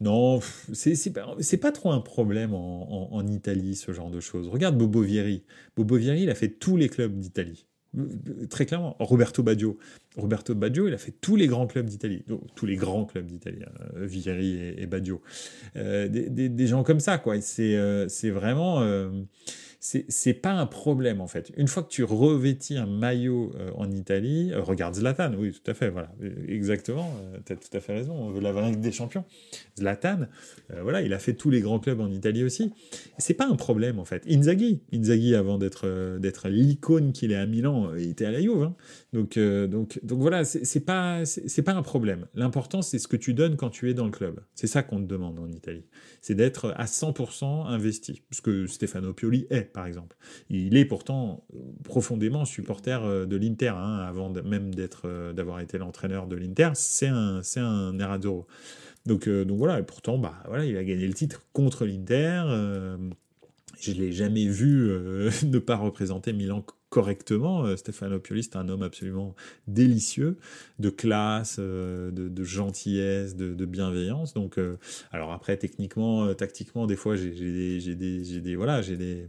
non, 0.01 0.41
c'est 0.73 1.13
pas, 1.13 1.37
pas 1.61 1.73
trop 1.73 1.91
un 1.93 2.01
problème 2.01 2.55
en, 2.55 3.13
en, 3.13 3.27
Italie, 3.27 3.77
ce 3.77 3.93
genre 3.93 4.11
de 4.11 4.21
choses. 4.21 4.49
Regarde 4.49 4.77
Bobo 4.77 5.01
Vieri. 5.01 5.45
Bobo 5.77 5.97
Vieri, 5.97 6.23
il 6.23 6.31
a 6.31 6.35
fait 6.35 6.49
tous 6.49 6.77
les 6.77 6.89
clubs 6.89 7.19
d'Italie. 7.19 7.67
Très 8.51 8.67
clairement, 8.67 8.97
Roberto 8.99 9.43
Baggio. 9.43 9.79
Roberto 10.17 10.55
Baggio, 10.55 10.89
il 10.89 10.95
a 10.95 10.99
fait 10.99 11.15
tous 11.21 11.37
les 11.37 11.47
grands 11.47 11.67
clubs 11.67 11.87
d'Italie, 11.87 12.25
tous 12.55 12.67
les 12.67 12.77
grands 12.77 13.05
clubs 13.05 13.27
d'Italie, 13.27 13.63
hein, 13.67 13.91
Vieri 13.95 14.75
et, 14.77 14.87
Baggio. 14.87 15.23
Euh, 15.77 16.09
des, 16.09 16.67
gens 16.67 16.83
comme 16.83 17.01
ça, 17.01 17.19
quoi. 17.19 17.41
C'est 17.41 17.77
euh, 17.77 18.07
vraiment. 18.25 18.81
Euh, 19.95 20.01
c'est 20.09 20.35
pas 20.35 20.53
un 20.53 20.67
problème 20.67 21.21
en 21.21 21.27
fait. 21.27 21.53
Une 21.57 21.69
fois 21.69 21.83
que 21.83 21.89
tu 21.89 22.05
revêtis 22.05 22.77
un 22.77 22.87
maillot 22.87 23.53
euh, 23.57 23.71
en 23.77 23.91
Italie, 23.91 24.51
euh, 24.53 24.63
regarde 24.63 24.95
Zlatan, 24.95 25.33
oui, 25.37 25.53
tout 25.53 25.71
à 25.71 25.75
fait, 25.75 25.91
voilà, 25.91 26.11
exactement, 26.49 27.15
euh, 27.23 27.39
tu 27.45 27.53
as 27.53 27.57
tout 27.57 27.77
à 27.77 27.81
fait 27.81 27.95
raison, 27.95 28.15
on 28.15 28.31
veut 28.31 28.41
la 28.41 28.53
Ligue 28.71 28.81
des 28.81 28.93
Champions. 28.93 29.25
Zlatan, 29.79 30.27
voilà, 30.83 31.03
il 31.03 31.13
a 31.13 31.19
fait 31.19 31.35
tous 31.35 31.51
les 31.51 31.61
grands 31.61 31.79
clubs 31.79 32.01
en 32.01 32.11
Italie 32.11 32.45
aussi. 32.45 32.73
C'est 33.19 33.35
pas 33.35 33.47
un 33.47 33.57
problème 33.57 33.99
en 33.99 34.05
fait. 34.05 34.23
Inzaghi, 34.29 34.81
Inzaghi 34.93 35.35
avant 35.35 35.59
d'être 35.59 36.19
d'être 36.19 36.49
l'icône 36.49 37.13
qu'il 37.13 37.33
est 37.33 37.37
à 37.37 37.47
Milan, 37.47 37.95
il 37.97 38.11
était 38.11 38.25
à 38.25 38.31
la 38.31 38.41
Juve. 38.41 38.63
Hein. 38.63 38.75
Donc, 39.13 39.39
donc, 39.39 40.01
donc 40.03 40.21
voilà, 40.21 40.45
c'est 40.45 40.81
pas, 40.81 41.25
c'est 41.25 41.63
pas 41.63 41.73
un 41.73 41.83
problème. 41.83 42.27
L'important, 42.35 42.83
c'est 42.83 42.99
ce 42.99 43.09
que 43.09 43.17
tu 43.17 43.35
donnes 43.35 43.57
quand 43.57 43.71
tu 43.71 43.91
es 43.91 43.95
dans 43.95 44.07
le 44.07 44.11
club. 44.11 44.41
C'est 44.55 44.67
ça 44.67 44.83
qu'on 44.83 44.99
te 44.99 45.07
demande 45.07 45.39
en 45.39 45.51
Italie. 45.51 45.85
C'est 46.21 46.35
d'être 46.35 46.73
à 46.77 46.85
100% 46.85 47.67
investi. 47.67 48.23
Ce 48.31 48.41
que 48.41 48.67
Stefano 48.67 49.13
Pioli 49.13 49.47
est 49.51 49.74
par 49.75 49.87
exemple. 49.87 50.17
Il 50.49 50.79
est 50.79 50.87
pourtant 50.87 51.45
profondément 51.83 52.47
supporter 52.47 53.05
euh, 53.05 53.27
de 53.27 53.37
l'Inter, 53.37 53.75
hein, 53.77 53.99
avant 54.09 54.31
même 54.31 54.75
d'être, 54.75 55.03
euh, 55.05 55.35
d'avoir 55.35 55.61
été 55.61 55.77
l'entraîneur 55.77 56.27
de 56.27 56.37
l'Inter. 56.37 56.71
C'est 56.75 57.09
un, 57.09 57.43
c'est 57.43 57.61
un 57.61 57.93
Nerazzurro. 57.93 58.47
Donc, 59.05 59.29
euh, 59.29 59.45
donc 59.45 59.59
voilà, 59.59 59.81
et 59.81 59.83
pourtant, 59.83 60.17
bah, 60.17 60.35
voilà, 60.47 60.65
il 60.65 60.77
a 60.79 60.85
gagné 60.85 61.07
le 61.07 61.13
titre 61.13 61.43
contre 61.53 61.85
l'Inter. 61.85 62.45
Je 63.85 63.93
l'ai 63.93 64.13
jamais 64.13 64.47
vu 64.47 64.91
ne 65.45 65.59
pas 65.59 65.77
représenter 65.77 66.33
Milan 66.33 66.65
correctement. 66.95 67.65
Euh, 67.65 67.77
Stefano 67.77 68.21
Pioli, 68.21 68.45
c'est 68.45 68.55
un 68.55 68.69
homme 68.69 68.85
absolument 68.85 69.35
délicieux, 69.67 70.39
de 70.79 70.91
classe, 70.91 71.57
euh, 71.59 72.13
de, 72.13 72.45
gentillesse, 72.45 73.35
de, 73.35 73.67
bienveillance. 73.67 74.33
Donc, 74.33 74.59
euh, 74.59 74.77
alors 75.11 75.33
après, 75.33 75.57
techniquement, 75.57 76.33
tactiquement, 76.35 76.87
des 76.87 76.95
fois, 76.95 77.17
j'ai 77.17 77.31
des, 77.33 77.95
des, 77.97 78.41
des, 78.41 78.55
voilà, 78.55 78.81
j'ai 78.81 78.97
des, 78.97 79.29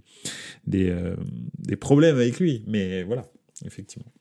des 0.68 1.76
problèmes 1.76 2.18
avec 2.18 2.40
lui. 2.40 2.64
Mais 2.68 3.04
voilà, 3.04 3.26
effectivement. 3.66 4.12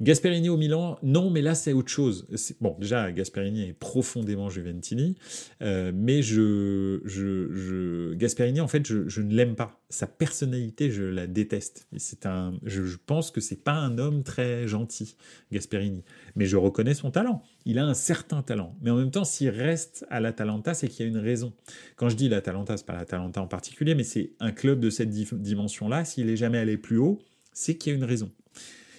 Gasperini 0.00 0.48
au 0.48 0.56
Milan, 0.56 0.98
non, 1.02 1.28
mais 1.28 1.42
là 1.42 1.54
c'est 1.54 1.72
autre 1.72 1.90
chose. 1.90 2.26
Bon, 2.60 2.76
déjà 2.78 3.10
Gasperini 3.10 3.68
est 3.68 3.72
profondément 3.72 4.48
Juventini, 4.48 5.16
euh, 5.60 5.90
mais 5.94 6.22
je, 6.22 7.00
je, 7.04 8.14
Gasperini 8.14 8.60
en 8.60 8.68
fait 8.68 8.86
je, 8.86 9.20
ne 9.20 9.34
l'aime 9.34 9.56
pas. 9.56 9.80
Sa 9.90 10.06
personnalité, 10.06 10.90
je 10.90 11.02
la 11.02 11.26
déteste. 11.26 11.88
c'est 11.96 12.26
un, 12.26 12.54
je, 12.62 12.96
pense 13.06 13.30
que 13.30 13.40
c'est 13.40 13.64
pas 13.64 13.72
un 13.72 13.98
homme 13.98 14.22
très 14.22 14.68
gentil, 14.68 15.16
Gasperini. 15.50 16.04
Mais 16.36 16.46
je 16.46 16.56
reconnais 16.56 16.94
son 16.94 17.10
talent. 17.10 17.42
Il 17.64 17.78
a 17.78 17.84
un 17.84 17.94
certain 17.94 18.42
talent. 18.42 18.76
Mais 18.82 18.90
en 18.90 18.96
même 18.96 19.10
temps, 19.10 19.24
s'il 19.24 19.48
reste 19.48 20.06
à 20.10 20.20
l'Atalanta, 20.20 20.74
c'est 20.74 20.88
qu'il 20.88 21.06
y 21.06 21.08
a 21.08 21.10
une 21.10 21.18
raison. 21.18 21.54
Quand 21.96 22.08
je 22.08 22.16
dis 22.16 22.28
l'Atalanta, 22.28 22.76
c'est 22.76 22.86
pas 22.86 22.96
l'Atalanta 22.96 23.42
en 23.42 23.46
particulier, 23.46 23.94
mais 23.94 24.04
c'est 24.04 24.32
un 24.40 24.52
club 24.52 24.78
de 24.78 24.90
cette 24.90 25.10
dimension-là. 25.10 26.04
S'il 26.04 26.28
est 26.28 26.36
jamais 26.36 26.58
allé 26.58 26.76
plus 26.76 26.98
haut, 26.98 27.18
c'est 27.52 27.76
qu'il 27.76 27.92
y 27.92 27.94
a 27.94 27.98
une 27.98 28.04
raison 28.04 28.30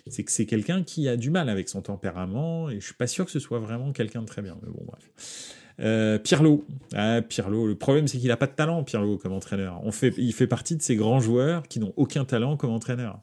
c'est 0.10 0.24
que 0.24 0.32
c'est 0.32 0.46
quelqu'un 0.46 0.84
qui 0.84 1.08
a 1.08 1.18
du 1.18 1.30
mal 1.30 1.50
avec 1.50 1.70
son 1.70 1.82
tempérament, 1.82 2.70
et 2.70 2.80
je 2.80 2.86
suis 2.86 2.96
pas 2.96 3.08
sûr 3.08 3.26
que 3.26 3.32
ce 3.32 3.40
soit 3.40 3.60
vraiment 3.60 3.92
quelqu'un 3.92 4.22
de 4.22 4.28
très 4.28 4.42
bien. 4.42 4.58
Mais 4.62 4.70
bon, 4.70 4.84
bref. 4.86 5.56
Euh, 5.80 6.18
Pirlo. 6.20 6.66
Ah, 6.94 7.22
Pirlo. 7.22 7.68
Le 7.68 7.76
problème, 7.76 8.08
c'est 8.08 8.18
qu'il 8.18 8.32
a 8.32 8.38
pas 8.38 8.48
de 8.48 8.54
talent, 8.54 8.84
Pirlo, 8.84 9.18
comme 9.18 9.34
entraîneur. 9.34 9.82
Il 10.18 10.34
fait 10.34 10.48
partie 10.48 10.76
de 10.76 10.82
ces 10.82 10.96
grands 10.96 11.20
joueurs 11.20 11.64
qui 11.68 11.80
n'ont 11.80 11.94
aucun 11.96 12.26
talent 12.26 12.58
comme 12.58 12.72
entraîneur. 12.72 13.22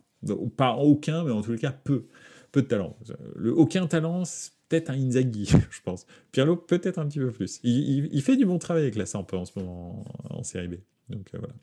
Pas 0.56 0.74
aucun, 0.74 1.24
mais 1.24 1.30
en 1.30 1.40
les 1.40 1.58
cas, 1.58 1.72
peu. 1.72 2.06
Peu 2.52 2.62
de 2.62 2.68
talent. 2.68 2.96
Le 3.34 3.52
aucun 3.52 3.86
talent, 3.86 4.24
c'est 4.24 4.52
peut-être 4.68 4.90
un 4.90 4.94
Inzaghi, 4.94 5.46
je 5.70 5.80
pense. 5.84 6.06
Pirlo, 6.32 6.56
peut-être 6.56 6.98
un 6.98 7.06
petit 7.06 7.18
peu 7.18 7.30
plus. 7.30 7.60
Il, 7.62 8.22
fait 8.22 8.36
du 8.36 8.46
bon 8.46 8.58
travail 8.58 8.84
avec 8.84 8.96
la 8.96 9.06
Samp 9.06 9.26
en 9.32 9.44
ce 9.44 9.58
moment 9.58 10.04
en, 10.30 10.42
Série 10.42 10.68
B. 10.68 10.74
Donc 11.08 11.28
euh, 11.34 11.38
voilà. 11.38 11.54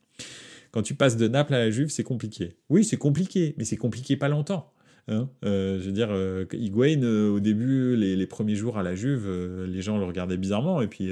Quand 0.71 0.81
tu 0.81 0.95
passes 0.95 1.17
de 1.17 1.27
Naples 1.27 1.53
à 1.53 1.59
la 1.59 1.69
Juve, 1.69 1.89
c'est 1.89 2.03
compliqué. 2.03 2.57
Oui, 2.69 2.83
c'est 2.83 2.97
compliqué, 2.97 3.53
mais 3.57 3.63
c'est 3.63 3.77
compliqué 3.77 4.17
pas 4.17 4.27
longtemps. 4.27 4.72
Hein 5.09 5.29
euh, 5.43 5.79
je 5.79 5.85
veux 5.85 5.91
dire, 5.91 6.09
euh, 6.11 6.45
Higuain, 6.53 7.03
euh, 7.03 7.29
au 7.29 7.41
début, 7.41 7.95
les, 7.97 8.25
premiers 8.25 8.55
jours 8.55 8.77
à 8.77 8.83
la 8.83 8.95
Juve, 8.95 9.29
les 9.67 9.81
gens 9.81 9.97
le 9.97 10.05
regardaient 10.05 10.37
bizarrement, 10.37 10.81
et 10.81 10.87
puis, 10.87 11.11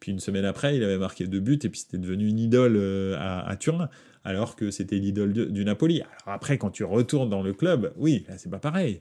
puis 0.00 0.12
une 0.12 0.20
semaine 0.20 0.44
après, 0.44 0.76
il 0.76 0.82
avait 0.82 0.98
marqué 0.98 1.26
deux 1.26 1.40
buts, 1.40 1.58
et 1.62 1.68
puis 1.68 1.80
c'était 1.80 1.98
devenu 1.98 2.28
une 2.28 2.38
idole 2.38 2.76
à, 3.18 3.54
Turin, 3.58 3.88
alors 4.24 4.56
que 4.56 4.70
c'était 4.70 4.96
l'idole 4.96 5.32
du 5.32 5.64
Napoli. 5.64 6.00
Alors 6.24 6.34
après, 6.34 6.58
quand 6.58 6.70
tu 6.70 6.84
retournes 6.84 7.28
dans 7.28 7.42
le 7.42 7.52
club, 7.52 7.92
oui, 7.96 8.24
c'est 8.38 8.50
pas 8.50 8.58
pareil. 8.58 9.00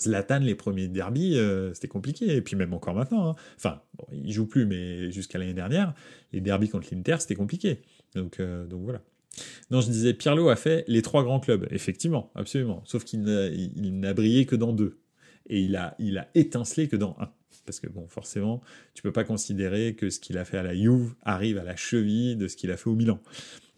Zlatan, 0.00 0.38
les 0.38 0.54
premiers 0.54 0.88
derbies, 0.88 1.38
c'était 1.74 1.88
compliqué, 1.88 2.36
et 2.36 2.40
puis 2.40 2.56
même 2.56 2.72
encore 2.72 2.94
maintenant. 2.94 3.30
Hein. 3.30 3.34
Enfin, 3.56 3.82
il 4.12 4.32
joue 4.32 4.46
plus, 4.46 4.64
mais 4.64 5.12
jusqu'à 5.12 5.38
l'année 5.38 5.54
dernière, 5.54 5.94
les 6.32 6.40
derbies 6.40 6.70
contre 6.70 6.88
l'Inter, 6.92 7.16
c'était 7.18 7.36
compliqué. 7.36 7.82
Donc, 8.14 8.40
donc 8.40 8.82
voilà. 8.82 9.02
Non, 9.70 9.80
je 9.80 9.90
disais, 9.90 10.14
Pirlo 10.14 10.48
a 10.48 10.56
fait 10.56 10.84
les 10.88 11.02
trois 11.02 11.22
grands 11.22 11.40
clubs, 11.40 11.66
effectivement, 11.70 12.30
absolument. 12.34 12.82
Sauf 12.84 13.04
qu'il 13.04 13.22
n'a 13.22 14.14
brillé 14.14 14.46
que 14.46 14.56
dans 14.56 14.72
deux. 14.72 14.98
Et 15.48 15.60
il 15.60 15.76
a, 15.76 15.94
il 15.98 16.18
a 16.18 16.28
étincelé 16.34 16.88
que 16.88 16.96
dans 16.96 17.16
un. 17.18 17.30
Parce 17.66 17.80
que, 17.80 17.88
bon, 17.88 18.08
forcément, 18.08 18.60
tu 18.94 19.02
peux 19.02 19.12
pas 19.12 19.24
considérer 19.24 19.94
que 19.94 20.10
ce 20.10 20.18
qu'il 20.18 20.38
a 20.38 20.44
fait 20.44 20.58
à 20.58 20.62
la 20.62 20.74
Juve 20.74 21.14
arrive 21.22 21.58
à 21.58 21.64
la 21.64 21.76
cheville 21.76 22.36
de 22.36 22.48
ce 22.48 22.56
qu'il 22.56 22.70
a 22.70 22.76
fait 22.76 22.88
au 22.88 22.94
Milan. 22.94 23.20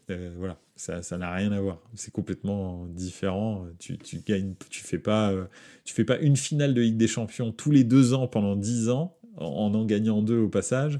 Euh, 0.09 0.31
voilà, 0.37 0.59
Ça, 0.75 1.17
n'a 1.17 1.31
rien 1.31 1.51
à 1.51 1.61
voir. 1.61 1.81
C'est 1.95 2.11
complètement 2.11 2.85
différent. 2.87 3.65
Tu, 3.79 3.97
tu 3.97 4.19
gagnes, 4.19 4.53
tu 4.69 4.81
fais 4.83 4.97
pas, 4.97 5.31
euh, 5.31 5.45
tu 5.83 5.93
fais 5.93 6.05
pas 6.05 6.17
une 6.19 6.35
finale 6.37 6.73
de 6.73 6.81
Ligue 6.81 6.97
des 6.97 7.07
Champions 7.07 7.51
tous 7.51 7.71
les 7.71 7.83
deux 7.83 8.13
ans 8.13 8.27
pendant 8.27 8.55
dix 8.55 8.89
ans 8.89 9.15
en 9.37 9.73
en 9.73 9.85
gagnant 9.85 10.21
deux 10.21 10.37
au 10.37 10.49
passage. 10.49 10.99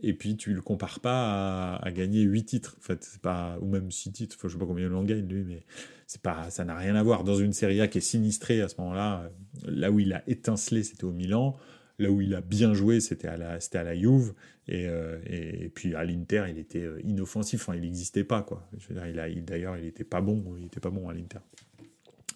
Et 0.00 0.14
puis 0.14 0.36
tu 0.36 0.54
le 0.54 0.62
compares 0.62 1.00
pas 1.00 1.76
à, 1.76 1.90
gagner 1.90 2.22
huit 2.22 2.44
titres. 2.44 2.76
En 2.78 2.82
fait, 2.82 3.04
c'est 3.04 3.20
pas 3.20 3.58
ou 3.60 3.66
même 3.66 3.90
six 3.90 4.10
titres. 4.10 4.36
Enfin, 4.38 4.48
je 4.48 4.54
sais 4.54 4.58
pas 4.58 4.66
combien 4.66 4.86
il 4.86 4.94
en 4.94 5.04
gagne 5.04 5.28
lui, 5.28 5.44
mais 5.44 5.62
c'est 6.06 6.22
pas, 6.22 6.50
ça 6.50 6.64
n'a 6.64 6.76
rien 6.76 6.96
à 6.96 7.02
voir. 7.02 7.24
Dans 7.24 7.36
une 7.36 7.52
Serie 7.52 7.80
A 7.80 7.88
qui 7.88 7.98
est 7.98 8.02
sinistrée 8.02 8.62
à 8.62 8.68
ce 8.68 8.76
moment-là, 8.80 9.30
là 9.66 9.90
où 9.90 10.00
il 10.00 10.12
a 10.12 10.22
étincelé, 10.26 10.82
c'était 10.82 11.04
au 11.04 11.12
Milan. 11.12 11.56
Là 11.98 12.10
où 12.10 12.22
il 12.22 12.34
a 12.34 12.40
bien 12.40 12.72
joué, 12.72 13.00
c'était 13.00 13.28
à 13.28 13.36
la, 13.36 13.60
c'était 13.60 13.78
à 13.78 13.84
la 13.84 13.94
Juve. 13.94 14.32
Et, 14.66 14.86
euh, 14.88 15.18
et, 15.26 15.68
puis 15.68 15.94
à 15.94 16.04
l'Inter, 16.04 16.46
il 16.48 16.58
était 16.58 16.82
euh, 16.82 17.00
inoffensif. 17.04 17.62
Enfin, 17.62 17.76
il 17.76 17.82
n'existait 17.82 18.24
pas, 18.24 18.42
quoi. 18.42 18.66
Je 18.78 18.88
veux 18.88 18.94
dire, 18.94 19.06
il 19.06 19.18
a, 19.18 19.28
d'ailleurs, 19.42 19.76
il 19.76 19.84
n'était 19.84 20.04
pas 20.04 20.20
bon. 20.20 20.42
Il 20.58 20.66
était 20.66 20.80
pas 20.80 20.90
bon 20.90 21.08
à 21.08 21.14
l'Inter. 21.14 21.38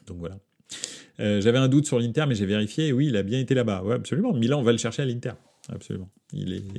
Donc 0.06 0.18
voilà. 0.18 0.38
Euh, 1.20 1.40
j'avais 1.40 1.58
un 1.58 1.68
doute 1.68 1.86
sur 1.86 1.98
l'Inter, 1.98 2.26
mais 2.28 2.34
j'ai 2.34 2.46
vérifié. 2.46 2.92
Oui, 2.92 3.06
il 3.06 3.16
a 3.16 3.22
bien 3.22 3.40
été 3.40 3.54
là-bas. 3.54 3.82
Ouais, 3.82 3.94
absolument. 3.94 4.32
Milan, 4.34 4.60
on 4.60 4.62
va 4.62 4.72
le 4.72 4.78
chercher 4.78 5.02
à 5.02 5.04
l'Inter. 5.06 5.32
Absolument. 5.68 6.10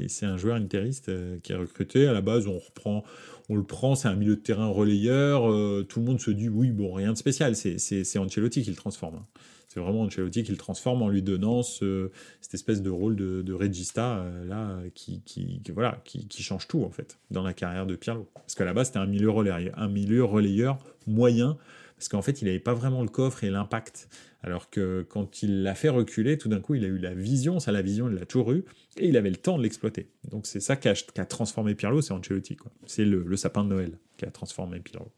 C'est 0.08 0.26
un 0.26 0.38
joueur 0.38 0.56
interiste 0.56 1.12
qui 1.42 1.54
est 1.54 1.56
recruté. 1.56 2.08
À 2.08 2.14
la 2.14 2.22
base, 2.22 2.48
on 2.48 2.58
reprend, 2.58 3.04
on 3.50 3.56
le 3.56 3.64
prend, 3.64 3.96
c'est 3.96 4.08
un 4.08 4.16
milieu 4.16 4.36
de 4.36 4.42
terrain 4.42 4.68
relayeur. 4.68 5.44
tout 5.88 6.00
le 6.00 6.06
monde 6.06 6.20
se 6.20 6.32
dit 6.32 6.50
oui, 6.50 6.72
bon, 6.72 6.94
rien 6.94 7.14
de 7.14 7.18
spécial. 7.18 7.56
C'est, 7.56 8.18
Ancelotti 8.18 8.64
qui 8.64 8.70
le 8.70 8.76
transforme. 8.76 9.16
Hein. 9.16 9.26
C'est 9.68 9.84
vraiment 9.84 10.02
Ancelotti 10.02 10.44
qui 10.44 10.52
le 10.52 10.58
transforme 10.58 11.02
en 11.02 11.10
lui 11.10 11.22
donnant 11.22 11.62
ce, 11.62 12.10
cette 12.42 12.54
espèce 12.54 12.82
de 12.82 12.90
rôle 12.90 13.16
de, 13.16 13.42
de 13.42 13.54
regista 13.54 14.20
euh, 14.20 14.46
là 14.46 14.80
qui, 14.96 15.22
qui, 15.24 15.62
voilà 15.74 16.02
qui, 16.04 16.28
qui, 16.28 16.42
change 16.42 16.68
tout 16.68 16.84
en 16.84 16.90
fait 16.90 17.20
dans 17.32 17.44
la 17.44 17.54
carrière 17.54 17.86
de 17.86 17.96
Pirlo. 17.96 18.28
Parce 18.34 18.56
qu'à 18.56 18.66
la 18.66 18.74
base 18.74 18.88
c'était 18.88 19.00
un 19.00 19.06
milieu 19.06 19.30
relayeur, 19.30 19.78
un 19.78 19.90
milieu 19.90 20.24
relayeur 20.24 20.80
moyen 21.06 21.58
parce 21.98 22.10
qu'en 22.10 22.22
fait 22.22 22.42
il 22.42 22.46
n'avait 22.46 22.60
pas 22.60 22.74
vraiment 22.74 23.02
le 23.02 23.10
coffre 23.10 23.44
et 23.44 23.50
l'impact. 23.50 24.08
Alors 24.44 24.70
que 24.70 25.06
quand 25.10 25.42
il 25.42 25.64
l'a 25.64 25.76
fait 25.76 25.90
reculer, 25.90 26.38
tout 26.38 26.48
d'un 26.48 26.62
coup 26.62 26.76
il 26.76 26.86
a 26.86 26.88
eu 26.88 27.00
la 27.00 27.14
vision, 27.14 27.60
ça 27.60 27.72
la 27.72 27.82
vision 27.82 28.08
il 28.08 28.16
l'a 28.16 28.26
toujours 28.26 28.52
eu 28.54 28.64
et 28.98 29.08
il 29.08 29.18
avait 29.18 29.32
le 29.32 29.36
temps 29.36 29.58
de 29.58 29.64
l'exploiter. 29.64 30.10
Donc 30.30 30.46
c'est 30.46 30.60
ça 30.60 30.76
qui 30.76 30.88
a, 30.88 31.26
transformé 31.26 31.76
Pirlo, 31.76 32.02
c'est 32.02 32.14
Ancelotti. 32.14 32.56
C'est 32.86 33.06
le, 33.06 33.36
sapin 33.36 33.64
de 33.64 33.70
Noël 33.70 33.98
qui 34.18 34.26
a 34.26 34.32
transformé 34.32 34.80
Pirlo. 34.80 35.12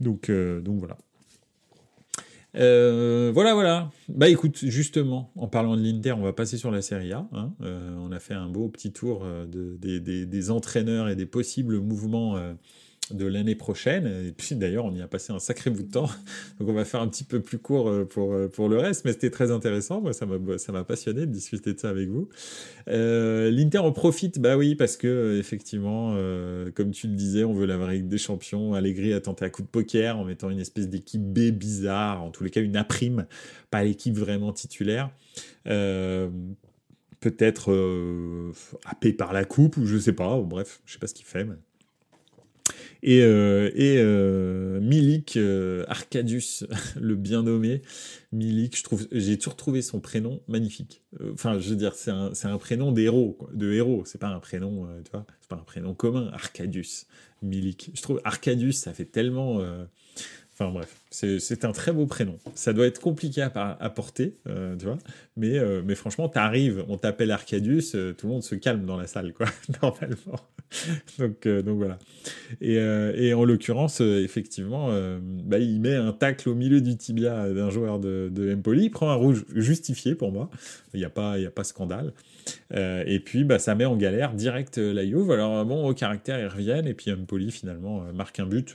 Donc, 0.00 0.28
euh, 0.28 0.60
voilà. 0.64 0.96
Euh, 2.56 3.32
voilà, 3.34 3.54
voilà. 3.54 3.90
Bah 4.08 4.28
écoute, 4.28 4.58
justement, 4.58 5.32
en 5.36 5.48
parlant 5.48 5.76
de 5.76 5.82
l'Inter, 5.82 6.12
on 6.12 6.22
va 6.22 6.32
passer 6.32 6.56
sur 6.56 6.70
la 6.70 6.82
Serie 6.82 7.12
A. 7.12 7.28
Hein. 7.32 7.52
Euh, 7.62 7.96
on 7.98 8.12
a 8.12 8.20
fait 8.20 8.34
un 8.34 8.48
beau 8.48 8.68
petit 8.68 8.92
tour 8.92 9.26
de, 9.26 9.76
des, 9.76 9.98
des, 9.98 10.24
des, 10.24 10.50
entraîneurs 10.50 11.08
et 11.08 11.16
des 11.16 11.26
possibles 11.26 11.80
mouvements 11.80 12.38
de 13.10 13.26
l'année 13.26 13.54
prochaine. 13.54 14.06
Et 14.26 14.32
puis 14.32 14.54
d'ailleurs, 14.54 14.86
on 14.86 14.94
y 14.94 15.02
a 15.02 15.06
passé 15.06 15.32
un 15.32 15.38
sacré 15.38 15.70
bout 15.70 15.82
de 15.82 15.90
temps. 15.90 16.08
Donc 16.58 16.68
on 16.68 16.72
va 16.72 16.84
faire 16.84 17.00
un 17.00 17.08
petit 17.08 17.24
peu 17.24 17.40
plus 17.40 17.58
court 17.58 17.88
euh, 17.88 18.04
pour, 18.04 18.32
euh, 18.32 18.48
pour 18.48 18.68
le 18.68 18.78
reste, 18.78 19.04
mais 19.04 19.12
c'était 19.12 19.30
très 19.30 19.50
intéressant. 19.50 20.00
Moi, 20.00 20.12
ça 20.12 20.26
m'a, 20.26 20.84
passionné 20.84 21.20
de 21.20 21.32
discuter 21.32 21.74
de 21.74 21.80
ça 21.80 21.90
avec 21.90 22.08
vous. 22.08 22.28
Euh, 22.88 23.50
L'Inter 23.50 23.78
en 23.78 23.92
profite, 23.92 24.38
bah 24.38 24.56
oui, 24.56 24.74
parce 24.74 24.96
que 24.96 25.38
effectivement, 25.38 26.14
comme 26.74 26.90
tu 26.90 27.08
le 27.08 27.14
disais, 27.14 27.44
on 27.44 27.52
veut 27.52 27.66
la 27.66 27.76
vraie 27.76 28.00
des 28.00 28.18
Champions. 28.18 28.74
Allegri 28.74 29.12
a 29.12 29.20
tenté 29.20 29.44
à 29.44 29.50
coup 29.50 29.62
de 29.62 29.68
poker 29.68 30.18
en 30.18 30.24
mettant 30.24 30.50
une 30.50 30.60
espèce 30.60 30.88
d'équipe 30.88 31.22
B 31.22 31.50
bizarre, 31.50 32.22
en 32.22 32.30
tous 32.30 32.44
les 32.44 32.50
cas 32.50 32.60
une 32.60 32.76
A 32.76 32.84
prime, 32.84 33.26
pas 33.70 33.82
l'équipe 33.84 34.16
vraiment 34.16 34.52
titulaire. 34.52 35.10
Peut-être 37.20 37.72
happé 38.84 39.12
par 39.12 39.32
la 39.32 39.44
coupe 39.44 39.76
ou 39.76 39.86
je 39.86 39.96
sais 39.98 40.12
pas. 40.12 40.40
Bref, 40.40 40.80
je 40.84 40.94
sais 40.94 40.98
pas 40.98 41.06
ce 41.06 41.14
qu'il 41.14 41.26
fait. 41.26 41.46
Et, 43.06 43.20
euh, 43.20 43.70
euh, 43.78 44.80
Milik 44.80 45.36
euh, 45.36 45.84
Arcadius, 45.88 46.64
le 47.00 47.16
bien 47.16 47.42
nommé, 47.42 47.82
Milik, 48.32 48.78
je 48.78 48.82
trouve, 48.82 49.06
j'ai 49.12 49.36
toujours 49.36 49.56
trouvé 49.56 49.82
son 49.82 50.00
prénom 50.00 50.40
magnifique. 50.48 51.02
Enfin, 51.34 51.58
je 51.60 51.68
veux 51.68 51.76
dire, 51.76 51.94
c'est 51.94 52.10
un, 52.10 52.58
prénom 52.58 52.92
d'héros, 52.92 53.36
de 53.52 53.74
héros. 53.74 54.04
C'est 54.06 54.18
pas 54.18 54.28
un 54.28 54.40
prénom, 54.40 54.88
tu 55.04 55.10
vois, 55.12 55.26
c'est 55.40 55.50
pas 55.50 55.56
un 55.56 55.64
prénom 55.64 55.92
commun. 55.92 56.30
Arcadius, 56.32 57.06
Milik. 57.42 57.90
Je 57.92 58.00
trouve 58.00 58.22
Arcadius, 58.24 58.78
ça 58.78 58.94
fait 58.94 59.04
tellement. 59.04 59.60
Enfin 60.54 60.70
bref, 60.70 60.96
c'est 61.10 61.64
un 61.66 61.72
très 61.72 61.92
beau 61.92 62.06
prénom. 62.06 62.38
Ça 62.54 62.72
doit 62.72 62.86
être 62.86 63.00
compliqué 63.00 63.42
à, 63.42 63.90
porter, 63.94 64.38
tu 64.46 64.86
vois. 64.86 64.98
Mais, 65.36 65.94
franchement, 65.94 66.30
t'arrives, 66.30 66.86
on 66.88 66.96
t'appelle 66.96 67.30
Arcadius, 67.30 67.90
tout 67.92 68.26
le 68.26 68.28
monde 68.28 68.42
se 68.42 68.54
calme 68.54 68.86
dans 68.86 68.96
la 68.96 69.06
salle, 69.06 69.34
quoi, 69.34 69.46
normalement. 69.82 70.40
donc, 71.18 71.46
euh, 71.46 71.62
donc 71.62 71.78
voilà. 71.78 71.98
Et, 72.60 72.78
euh, 72.78 73.36
en 73.36 73.44
l'occurrence, 73.44 74.00
effectivement, 74.00 74.90
bah, 75.44 75.58
il 75.58 75.80
met 75.80 75.94
un 75.94 76.12
tacle 76.12 76.48
au 76.48 76.54
milieu 76.54 76.80
du 76.80 76.96
tibia 76.96 77.48
d'un 77.50 77.70
joueur 77.70 77.98
de, 77.98 78.54
Empoli, 78.54 78.84
il 78.84 78.90
prend 78.90 79.10
un 79.10 79.14
rouge 79.14 79.44
justifié 79.54 80.14
pour 80.14 80.32
moi. 80.32 80.50
Il 80.92 81.00
n'y 81.00 81.06
a 81.06 81.10
pas, 81.10 81.32
a 81.32 81.50
pas 81.50 81.64
scandale. 81.64 82.12
et 82.72 83.20
puis, 83.24 83.44
bah, 83.44 83.58
ça 83.58 83.74
met 83.74 83.84
en 83.84 83.96
galère 83.96 84.34
direct 84.34 84.78
la 84.78 85.04
Juve. 85.04 85.30
Alors 85.30 85.64
bon, 85.64 85.88
au 85.88 85.94
caractère, 85.94 86.38
ils 86.38 86.46
reviennent 86.46 86.86
et 86.86 86.94
puis 86.94 87.12
Empoli 87.12 87.50
finalement 87.50 88.04
marque 88.12 88.38
un 88.40 88.46
but. 88.46 88.74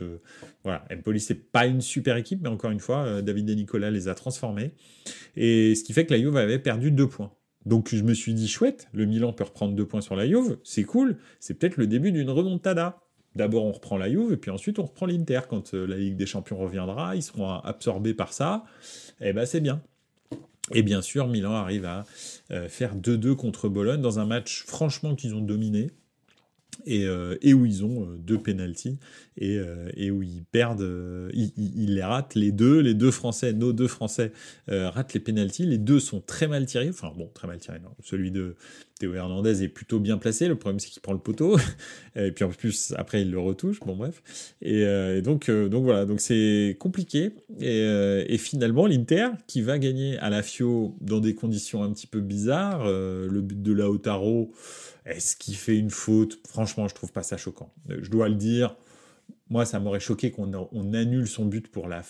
voilà, 0.64 0.86
Empoli 0.91 1.20
c'est 1.20 1.52
pas 1.52 1.66
une 1.66 1.82
super 1.82 2.18
équipe, 2.18 2.39
mais 2.41 2.50
encore 2.50 2.72
une 2.72 2.80
fois, 2.80 3.06
euh, 3.06 3.22
David 3.22 3.50
et 3.50 3.56
Nicolas 3.56 3.91
les 3.91 4.08
a 4.08 4.16
transformés. 4.16 4.72
Et 5.36 5.76
ce 5.76 5.84
qui 5.84 5.93
fait 5.93 6.06
que 6.06 6.14
la 6.14 6.20
Juve 6.20 6.38
avait 6.38 6.60
perdu 6.60 6.91
deux 6.91 7.08
points. 7.08 7.32
Donc 7.70 7.94
je 7.94 8.02
me 8.02 8.16
suis 8.16 8.34
dit, 8.34 8.48
chouette, 8.48 8.88
le 8.94 9.06
Milan 9.06 9.32
peut 9.32 9.44
reprendre 9.44 9.76
deux 9.76 9.86
points 9.86 10.02
sur 10.02 10.16
la 10.16 10.28
Juve, 10.28 10.58
c'est 10.64 10.84
cool, 10.84 11.18
c'est 11.40 11.54
peut-être 11.54 11.78
le 11.78 11.86
début 11.86 12.12
d'une 12.12 12.32
remontada. 12.32 13.00
D'abord 13.36 13.64
on 13.64 13.72
reprend 13.72 13.96
la 13.96 14.10
Juve, 14.10 14.34
et 14.34 14.38
puis 14.38 14.50
ensuite 14.50 14.80
on 14.80 14.86
reprend 14.86 15.06
l'Inter. 15.06 15.42
Quand 15.48 15.76
euh, 15.76 15.86
la 15.86 15.96
Ligue 15.96 16.16
des 16.16 16.26
Champions 16.26 16.58
reviendra, 16.58 17.16
ils 17.16 17.22
seront 17.22 17.48
absorbés 17.48 18.16
par 18.16 18.34
ça, 18.34 18.64
et 19.22 19.30
eh 19.30 19.34
ben 19.34 19.46
c'est 19.46 19.62
bien. 19.62 19.84
Et 20.74 20.82
bien 20.82 21.04
sûr, 21.04 21.28
Milan 21.28 21.54
arrive 21.54 21.86
à 21.86 22.06
euh, 22.50 22.68
faire 22.68 22.96
2-2 22.96 23.36
contre 23.36 23.70
Bologne 23.70 24.02
dans 24.02 24.18
un 24.18 24.26
match 24.26 24.64
franchement 24.66 25.14
qu'ils 25.14 25.36
ont 25.36 25.42
dominé 25.42 25.92
et, 26.86 27.06
euh, 27.06 27.38
et, 27.42 27.54
où 27.54 27.66
ils 27.66 27.84
ont 27.84 28.04
euh, 28.04 28.18
deux 28.18 28.38
penalties 28.38 28.98
et, 29.38 29.58
euh, 29.58 29.90
et, 29.96 30.12
où 30.12 30.24
ils 30.24 30.44
perdent, 30.44 30.88
ils, 31.34 31.96
les 31.96 32.04
ratent. 32.04 32.36
Les 32.36 32.52
deux, 32.52 32.80
les 32.80 32.94
deux 32.94 33.12
Français, 33.12 33.54
nos 33.54 33.74
deux 33.74 33.88
Français 33.88 34.32
ratent 34.68 35.14
les 35.14 35.20
penalties, 35.20 35.66
les 35.66 35.78
deux 35.78 36.00
sont 36.00 36.22
très 36.22 36.48
mal 36.48 36.66
tirés, 36.66 36.90
enfin 36.90 37.12
bon, 37.16 37.30
très 37.34 37.48
mal 37.48 37.60
tirés, 37.60 37.80
celui 38.04 38.32
de 38.32 38.56
Théo 39.00 39.14
Hernandez 39.16 39.64
est 39.64 39.68
plutôt 39.68 40.00
bien 40.00 40.18
placé, 40.18 40.47
le 40.47 40.56
problème 40.56 40.80
c'est 40.80 40.89
qu'il 40.89 41.02
prend 41.02 41.14
le 41.14 41.20
poteau, 41.20 41.58
et 42.16 42.32
puis 42.32 42.43
en 42.43 42.50
plus 42.50 42.93
après 42.97 43.24
il 43.24 43.32
le 43.32 43.39
retouche, 43.39 43.80
bon 43.80 43.95
bref, 43.95 44.22
et, 44.62 44.82
et 44.82 45.22
donc, 45.22 45.50
donc 45.50 45.84
voilà, 45.84 46.06
donc 46.06 46.22
c'est 46.22 46.78
compliqué, 46.80 47.32
et, 47.60 48.26
et 48.28 48.38
finalement 48.38 48.86
l'Inter 48.86 49.30
qui 49.47 49.62
va 49.62 49.80
gagner 49.80 50.18
à 50.20 50.30
la 50.30 50.43
Fio 50.43 50.95
dans 51.02 51.20
des 51.20 51.34
conditions 51.34 51.82
un 51.82 51.91
petit 51.91 52.08
peu 52.08 52.20
bizarres, 52.20 52.86
le 52.86 53.41
but 53.41 53.62
de 53.62 53.72
Lautaro, 53.72 54.52
est-ce 55.10 55.36
qu'il 55.36 55.56
fait 55.56 55.78
une 55.78 55.89
faute? 55.89 56.39
Franchement, 56.47 56.88
je 56.88 56.93
trouve 56.93 57.12
pas 57.12 57.24
ça 57.24 57.38
choquant. 57.38 57.74
Je 57.88 58.10
dois 58.10 58.30
le 58.30 58.36
dire. 58.36 58.76
Moi, 59.50 59.66
ça 59.66 59.80
m'aurait 59.80 60.00
choqué 60.00 60.32
qu'on 60.32 60.52
on 60.72 60.93
annule 60.93 61.28
son 61.28 61.45
but 61.45 61.68
pour 61.68 61.88
la 61.88 62.04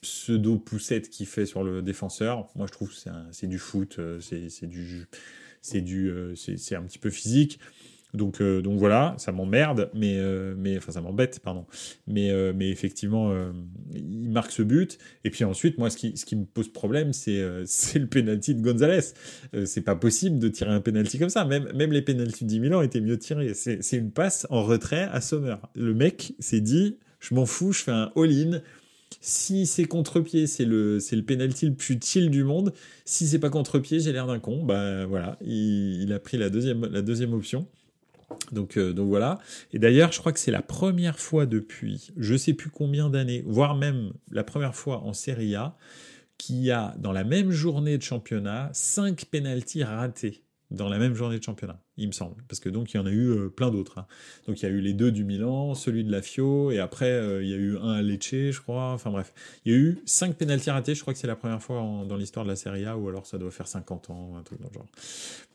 pseudo 0.00 0.58
poussette 0.58 1.10
qu'il 1.10 1.26
fait 1.26 1.46
sur 1.46 1.64
le 1.64 1.82
défenseur. 1.82 2.48
Moi, 2.54 2.66
je 2.66 2.72
trouve 2.72 2.90
que 2.90 3.10
c'est 3.32 3.46
du 3.48 3.58
foot, 3.58 3.96
euh, 3.98 4.20
c'est 4.20 4.66
du, 4.66 5.06
c'est 5.62 5.80
du, 5.80 6.10
euh, 6.10 6.34
c'est 6.34 6.74
un 6.74 6.82
petit 6.82 6.98
peu 6.98 7.10
physique. 7.10 7.58
Donc, 8.14 8.40
euh, 8.40 8.62
donc 8.62 8.78
voilà, 8.78 9.14
ça 9.18 9.32
m'emmerde, 9.32 9.90
mais, 9.92 10.16
euh, 10.18 10.54
mais 10.56 10.78
enfin 10.78 10.92
ça 10.92 11.02
m'embête, 11.02 11.40
pardon. 11.40 11.66
Mais, 12.06 12.32
mais 12.54 12.70
effectivement, 12.70 13.34
il 13.94 14.30
marque 14.30 14.50
ce 14.50 14.62
but. 14.62 14.98
Et 15.24 15.30
puis 15.30 15.44
ensuite, 15.44 15.76
moi, 15.76 15.90
ce 15.90 15.98
qui, 15.98 16.16
ce 16.16 16.24
qui 16.24 16.36
me 16.36 16.46
pose 16.46 16.72
problème, 16.72 17.12
c'est 17.12 17.44
c'est 17.66 17.98
le 17.98 18.06
penalty 18.06 18.54
de 18.54 18.62
Gonzalez. 18.62 19.12
C'est 19.66 19.82
pas 19.82 19.94
possible 19.94 20.38
de 20.38 20.48
tirer 20.48 20.70
un 20.70 20.80
penalty 20.80 21.18
comme 21.18 21.28
ça. 21.28 21.44
Même, 21.44 21.70
même 21.74 21.92
les 21.92 22.02
penalties 22.02 22.44
de 22.44 22.48
10 22.48 22.60
000 22.60 22.74
ans 22.74 22.82
étaient 22.82 23.02
mieux 23.02 23.18
tirés. 23.18 23.52
C'est 23.52 23.96
une 23.96 24.10
passe 24.10 24.46
en 24.48 24.62
retrait 24.62 25.08
à 25.12 25.20
Sommer. 25.20 25.56
Le 25.74 25.92
mec 25.92 26.34
s'est 26.38 26.62
dit, 26.62 26.96
je 27.20 27.34
m'en 27.34 27.44
fous, 27.44 27.72
je 27.72 27.82
fais 27.82 27.92
un 27.92 28.10
all-in. 28.16 28.62
Si 29.20 29.66
c'est 29.66 29.84
contre-pied, 29.84 30.46
c'est 30.46 30.64
le, 30.64 31.00
c'est 31.00 31.16
le 31.16 31.24
penalty 31.24 31.66
le 31.66 31.74
plus 31.74 31.98
chill 32.00 32.30
du 32.30 32.44
monde. 32.44 32.72
Si 33.04 33.26
c'est 33.26 33.38
pas 33.38 33.50
contre-pied, 33.50 34.00
j'ai 34.00 34.12
l'air 34.12 34.26
d'un 34.26 34.38
con. 34.38 34.64
Bah 34.64 35.06
voilà, 35.06 35.38
il, 35.40 36.12
a 36.12 36.18
pris 36.18 36.36
la 36.36 36.50
deuxième, 36.50 36.86
la 36.86 37.02
deuxième 37.02 37.32
option. 37.32 37.66
Donc, 38.52 38.76
euh, 38.76 38.92
donc 38.92 39.08
voilà. 39.08 39.38
Et 39.72 39.78
d'ailleurs, 39.78 40.12
je 40.12 40.18
crois 40.18 40.32
que 40.32 40.38
c'est 40.38 40.50
la 40.50 40.62
première 40.62 41.18
fois 41.18 41.46
depuis 41.46 42.10
je 42.16 42.36
sais 42.36 42.52
plus 42.52 42.70
combien 42.70 43.08
d'années, 43.08 43.42
voire 43.46 43.74
même 43.74 44.12
la 44.30 44.44
première 44.44 44.74
fois 44.74 45.02
en 45.02 45.12
Serie 45.12 45.54
A, 45.54 45.76
qu'il 46.36 46.62
y 46.62 46.70
a 46.70 46.94
dans 46.98 47.12
la 47.12 47.24
même 47.24 47.50
journée 47.50 47.98
de 47.98 48.02
championnat 48.02 48.70
cinq 48.72 49.24
pénalties 49.24 49.82
ratés 49.82 50.42
dans 50.70 50.88
la 50.88 50.98
même 50.98 51.14
journée 51.14 51.38
de 51.38 51.42
championnat, 51.42 51.80
il 51.96 52.08
me 52.08 52.12
semble. 52.12 52.42
Parce 52.46 52.60
que 52.60 52.68
donc 52.68 52.92
il 52.92 52.98
y 52.98 53.00
en 53.00 53.06
a 53.06 53.10
eu 53.10 53.30
euh, 53.30 53.48
plein 53.48 53.70
d'autres. 53.70 53.98
Hein. 53.98 54.06
Donc 54.46 54.60
il 54.60 54.64
y 54.64 54.66
a 54.66 54.70
eu 54.70 54.80
les 54.80 54.92
deux 54.92 55.10
du 55.10 55.24
Milan, 55.24 55.74
celui 55.74 56.04
de 56.04 56.12
la 56.12 56.20
Fio, 56.20 56.70
et 56.70 56.78
après 56.78 57.10
euh, 57.10 57.42
il 57.42 57.48
y 57.48 57.54
a 57.54 57.56
eu 57.56 57.78
un 57.78 57.92
à 57.92 58.02
Lecce, 58.02 58.50
je 58.50 58.60
crois. 58.60 58.92
Enfin 58.92 59.10
bref, 59.10 59.32
il 59.64 59.72
y 59.72 59.74
a 59.74 59.78
eu 59.78 59.98
cinq 60.04 60.36
pénalties 60.36 60.70
ratés. 60.70 60.94
Je 60.94 61.00
crois 61.00 61.14
que 61.14 61.18
c'est 61.18 61.26
la 61.26 61.36
première 61.36 61.62
fois 61.62 61.76
dans 62.06 62.16
l'histoire 62.16 62.44
de 62.44 62.50
la 62.50 62.56
Serie 62.56 62.84
A, 62.84 62.96
ou 62.98 63.08
alors 63.08 63.26
ça 63.26 63.38
doit 63.38 63.50
faire 63.50 63.68
50 63.68 64.10
ans, 64.10 64.36
un 64.38 64.42
truc 64.42 64.60
dans 64.60 64.68
le 64.68 64.74
genre. 64.74 64.86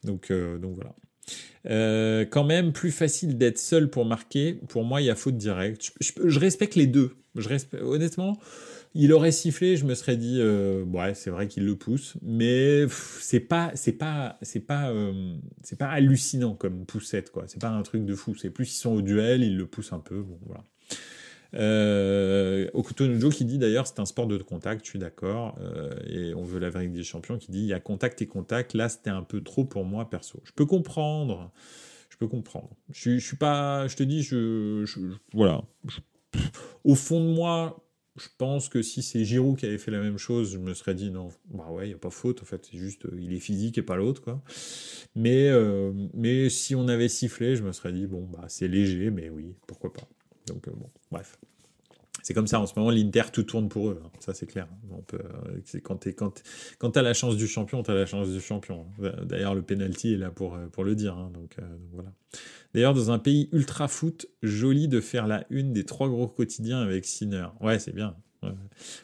Donc, 0.04 0.32
euh, 0.32 0.58
donc 0.58 0.76
voilà. 0.76 2.26
quand 2.26 2.44
même, 2.44 2.74
plus 2.74 2.92
facile 2.92 3.38
d'être 3.38 3.60
seul 3.60 3.90
pour 3.90 4.06
marquer. 4.06 4.54
Pour 4.68 4.84
moi, 4.84 5.00
il 5.02 5.06
y 5.06 5.12
a 5.12 5.16
faute 5.16 5.38
directe. 5.38 5.94
Je, 6.00 6.40
respecte 6.40 6.76
les 6.76 6.88
deux. 6.88 7.12
Je 7.36 7.48
respecte, 7.50 7.84
honnêtement, 7.84 8.40
il 8.96 9.12
aurait 9.14 9.32
sifflé, 9.32 9.76
je 9.76 9.86
me 9.86 9.96
serais 9.96 10.18
dit, 10.18 10.38
euh, 10.40 10.84
ouais, 10.86 11.14
c'est 11.16 11.30
vrai 11.30 11.48
qu'il 11.48 11.66
le 11.66 11.76
pousse, 11.76 12.16
mais 12.22 12.86
c'est 12.90 13.40
pas, 13.40 13.72
c'est 13.76 13.94
pas, 13.94 14.38
c'est 14.42 14.60
pas, 14.60 14.92
euh, 14.92 15.36
c'est 15.64 15.78
pas 15.78 15.88
hallucinant 15.88 16.54
comme 16.54 16.86
poussette, 16.86 17.32
quoi. 17.32 17.46
C'est 17.48 17.62
pas 17.62 17.70
un 17.70 17.82
truc 17.82 18.06
de 18.06 18.16
fou. 18.16 18.36
C'est 18.36 18.52
plus 18.52 18.72
ils 18.72 18.80
sont 18.80 18.92
au 18.92 19.02
duel, 19.02 19.44
ils 19.44 19.58
le 19.58 19.66
poussent 19.66 19.94
un 19.94 20.00
peu, 20.00 20.22
bon, 20.22 20.38
voilà. 20.46 20.64
Euh, 21.56 22.68
qui 23.32 23.46
dit 23.46 23.58
d'ailleurs 23.58 23.88
c'est 23.88 24.00
un 24.00 24.06
sport 24.06 24.28
de 24.28 24.38
contact, 24.38 24.84
je 24.86 24.90
suis 24.90 25.00
d'accord, 25.00 25.56
euh, 25.60 25.92
et 26.08 26.34
on 26.34 26.44
veut 26.44 26.60
la 26.60 26.70
vérité 26.70 26.94
des 26.94 27.04
champions 27.04 27.38
qui 27.38 27.52
dit 27.52 27.60
il 27.60 27.66
y 27.66 27.74
a 27.74 27.80
contact 27.80 28.22
et 28.22 28.28
contact, 28.28 28.74
là 28.74 28.90
c'était 28.90 29.10
un 29.10 29.24
peu 29.24 29.42
trop 29.42 29.64
pour 29.64 29.86
moi 29.86 30.10
perso. 30.10 30.42
Je 30.46 30.52
peux 30.52 30.66
comprendre, 30.66 31.52
je 32.10 32.18
peux 32.18 32.28
comprendre. 32.28 32.70
Je 32.92 33.18
suis 33.18 33.38
pas, 33.38 33.88
je 33.88 33.96
te 33.96 34.04
dis, 34.04 34.24
je, 34.24 34.86
voilà. 35.34 35.64
au 36.84 36.96
fond 36.96 37.20
de 37.24 37.34
moi, 37.34 37.84
je 38.16 38.28
pense 38.38 38.70
que 38.70 38.82
si 38.82 39.02
c'est 39.02 39.26
Giroud 39.26 39.58
qui 39.58 39.66
avait 39.66 39.78
fait 39.78 39.92
la 39.92 40.00
même 40.00 40.18
chose, 40.18 40.52
je 40.52 40.58
me 40.60 40.74
serais 40.74 40.94
dit 40.94 41.10
non, 41.10 41.30
bah 41.50 41.70
ouais, 41.72 41.86
il 41.86 41.90
n'y 41.90 41.96
a 41.96 41.98
pas 41.98 42.12
faute, 42.12 42.42
en 42.42 42.46
fait, 42.46 42.68
c'est 42.70 42.78
juste, 42.78 43.06
euh, 43.06 43.18
il 43.20 43.34
est 43.34 43.40
physique 43.40 43.78
et 43.78 43.82
pas 43.82 43.96
l'autre, 43.96 44.22
quoi. 44.22 44.42
Mais, 45.16 45.50
euh, 45.50 45.92
mais 46.14 46.50
si 46.50 46.76
on 46.76 46.88
avait 46.88 47.10
sifflé, 47.10 47.56
je 47.56 47.64
me 47.64 47.72
serais 47.72 47.92
dit, 47.92 48.06
bon, 48.06 48.28
bah 48.32 48.46
c'est 48.50 48.68
léger, 48.68 49.10
mais 49.10 49.30
oui, 49.30 49.56
pourquoi 49.68 49.92
pas. 49.92 50.08
Donc, 50.48 50.68
euh, 50.68 50.72
bon, 50.76 50.90
bref. 51.12 51.40
C'est 52.24 52.34
comme 52.34 52.48
ça, 52.48 52.60
en 52.60 52.66
ce 52.66 52.74
moment, 52.76 52.90
l'Inter, 52.90 53.24
tout 53.32 53.44
tourne 53.44 53.70
pour 53.70 53.90
eux, 53.90 54.02
hein. 54.04 54.10
ça 54.20 54.34
c'est 54.34 54.48
clair. 54.48 54.68
On 54.92 55.02
peut, 55.02 55.20
quand 55.84 55.98
tu 55.98 57.00
as 57.00 57.02
la 57.02 57.14
chance 57.14 57.38
du 57.38 57.48
champion, 57.48 57.84
tu 57.84 57.92
as 57.92 57.94
la 57.94 58.06
chance 58.06 58.30
du 58.30 58.40
champion. 58.40 58.86
D'ailleurs, 59.26 59.54
le 59.54 59.62
penalty 59.62 60.14
est 60.14 60.18
là 60.18 60.32
pour, 60.32 60.58
pour 60.72 60.84
le 60.84 60.96
dire, 60.96 61.16
hein. 61.16 61.30
donc, 61.34 61.58
donc 61.58 61.90
voilà. 61.92 62.12
D'ailleurs, 62.74 62.94
dans 62.96 63.12
un 63.12 63.20
pays 63.20 63.50
ultra 63.52 63.88
foot, 63.88 64.26
joli 64.42 64.88
de 64.88 65.00
faire 65.00 65.28
la 65.28 65.46
une 65.52 65.74
des 65.74 65.84
trois 65.84 66.10
gros 66.10 66.28
quotidiens 66.28 66.82
avec 66.82 67.06
Sinner. 67.06 67.48
Ouais, 67.62 67.78
c'est 67.78 67.94
bien. 67.94 68.16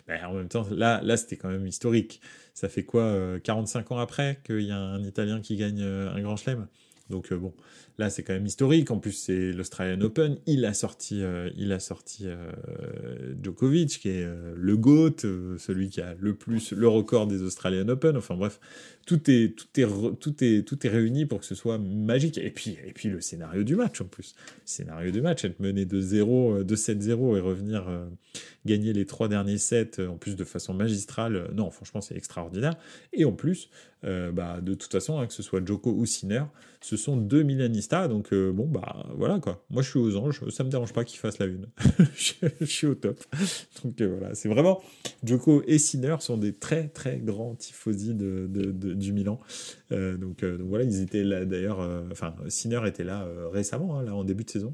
Mais 0.07 0.21
en 0.23 0.33
même 0.33 0.47
temps, 0.47 0.67
là, 0.71 1.17
c'était 1.17 1.37
quand 1.37 1.49
même 1.49 1.67
historique. 1.67 2.21
Ça 2.53 2.67
fait 2.67 2.83
quoi, 2.83 3.39
45 3.43 3.89
euh, 3.91 3.95
ans 3.95 3.99
après 3.99 4.39
qu'il 4.43 4.61
y 4.61 4.71
a 4.71 4.77
un 4.77 5.03
Italien 5.03 5.39
qui 5.39 5.55
gagne 5.55 5.81
euh, 5.81 6.13
un 6.13 6.21
grand 6.21 6.35
chelem? 6.35 6.67
Donc 7.09 7.31
euh, 7.31 7.37
bon, 7.37 7.53
Là, 7.99 8.09
c'est 8.09 8.23
quand 8.23 8.31
même 8.31 8.45
historique. 8.45 8.91
En 8.91 8.97
plus, 8.97 9.11
c'est 9.11 9.51
l'Australian 9.51 9.99
Open. 9.99 10.37
Il 10.45 10.63
a 10.63 10.73
sorti, 10.73 11.21
euh, 11.21 11.49
il 11.57 11.73
a 11.73 11.79
sorti 11.79 12.27
euh, 12.27 13.33
Djokovic, 13.43 13.99
qui 13.99 14.07
est 14.07 14.23
euh, 14.23 14.53
le 14.55 14.77
GOAT, 14.77 15.17
celui 15.57 15.89
qui 15.89 15.99
a 15.99 16.15
le 16.17 16.33
plus 16.33 16.71
le 16.71 16.87
record 16.87 17.27
des 17.27 17.41
Australian 17.41 17.89
Open. 17.89 18.15
Enfin 18.15 18.37
bref, 18.37 18.61
tout 19.05 19.29
est, 19.29 19.53
tout 19.53 19.67
est, 19.77 19.85
tout 20.17 20.33
est, 20.41 20.65
tout 20.65 20.87
est 20.87 20.89
réuni 20.89 21.25
pour 21.25 21.41
que 21.41 21.45
ce 21.45 21.55
soit 21.55 21.77
magique. 21.77 22.37
Et 22.37 22.51
puis, 22.51 22.77
et 22.87 22.93
puis 22.93 23.09
le 23.09 23.19
scénario 23.19 23.63
du 23.63 23.75
match 23.75 23.99
en 23.99 24.05
plus. 24.05 24.33
scénario 24.63 25.11
du 25.11 25.21
match, 25.21 25.43
être 25.43 25.59
mené 25.59 25.83
de 25.83 25.99
0, 25.99 26.63
de 26.63 26.75
7-0 26.77 27.35
et 27.35 27.41
revenir 27.41 27.85
gagner 28.65 28.93
les 28.93 29.05
trois 29.05 29.27
derniers 29.27 29.57
sets, 29.57 29.99
en 29.99 30.15
plus 30.15 30.37
de 30.37 30.45
façon 30.45 30.73
magistrale. 30.73 31.49
Non, 31.53 31.69
franchement, 31.69 31.99
c'est 31.99 32.15
extraordinaire. 32.15 32.75
Et 33.11 33.25
en 33.25 33.33
plus, 33.33 33.69
bah, 34.03 34.61
de 34.61 34.73
toute 34.73 34.91
façon, 34.91 35.19
hein, 35.19 35.27
que 35.27 35.33
ce 35.33 35.43
soit 35.43 35.65
Djoko 35.65 35.91
ou 35.91 36.05
Sinner, 36.05 36.43
ce 36.81 36.95
sont 36.95 37.17
deux 37.17 37.43
Milanistes 37.43 37.88
donc 37.89 38.33
euh, 38.33 38.51
bon, 38.51 38.67
bah 38.67 39.07
voilà 39.15 39.39
quoi. 39.39 39.63
Moi 39.69 39.81
je 39.81 39.89
suis 39.89 39.99
aux 39.99 40.15
anges, 40.15 40.47
ça 40.49 40.63
me 40.63 40.69
dérange 40.69 40.93
pas 40.93 41.03
qu'il 41.03 41.19
fasse 41.19 41.39
la 41.39 41.47
une. 41.47 41.67
je, 42.15 42.65
suis 42.65 42.87
au 42.87 42.95
top. 42.95 43.17
Donc 43.83 43.99
euh, 44.01 44.15
voilà, 44.17 44.35
c'est 44.35 44.47
vraiment. 44.47 44.81
Joko 45.23 45.63
et 45.65 45.79
Sinner 45.79 46.17
sont 46.19 46.37
des 46.37 46.53
très 46.53 46.87
très 46.87 47.17
grands 47.17 47.55
tifosi 47.55 48.13
du 48.13 49.13
Milan. 49.13 49.39
Euh, 49.91 50.17
donc, 50.17 50.43
voilà, 50.43 50.83
ils 50.83 51.01
étaient 51.01 51.23
là 51.23 51.45
d'ailleurs. 51.45 51.79
Enfin, 52.11 52.35
Sinner 52.47 52.81
était 52.85 53.03
là 53.03 53.27
récemment, 53.51 53.97
hein, 53.97 54.03
là 54.03 54.15
en 54.15 54.23
début 54.23 54.43
de 54.43 54.49
saison. 54.49 54.73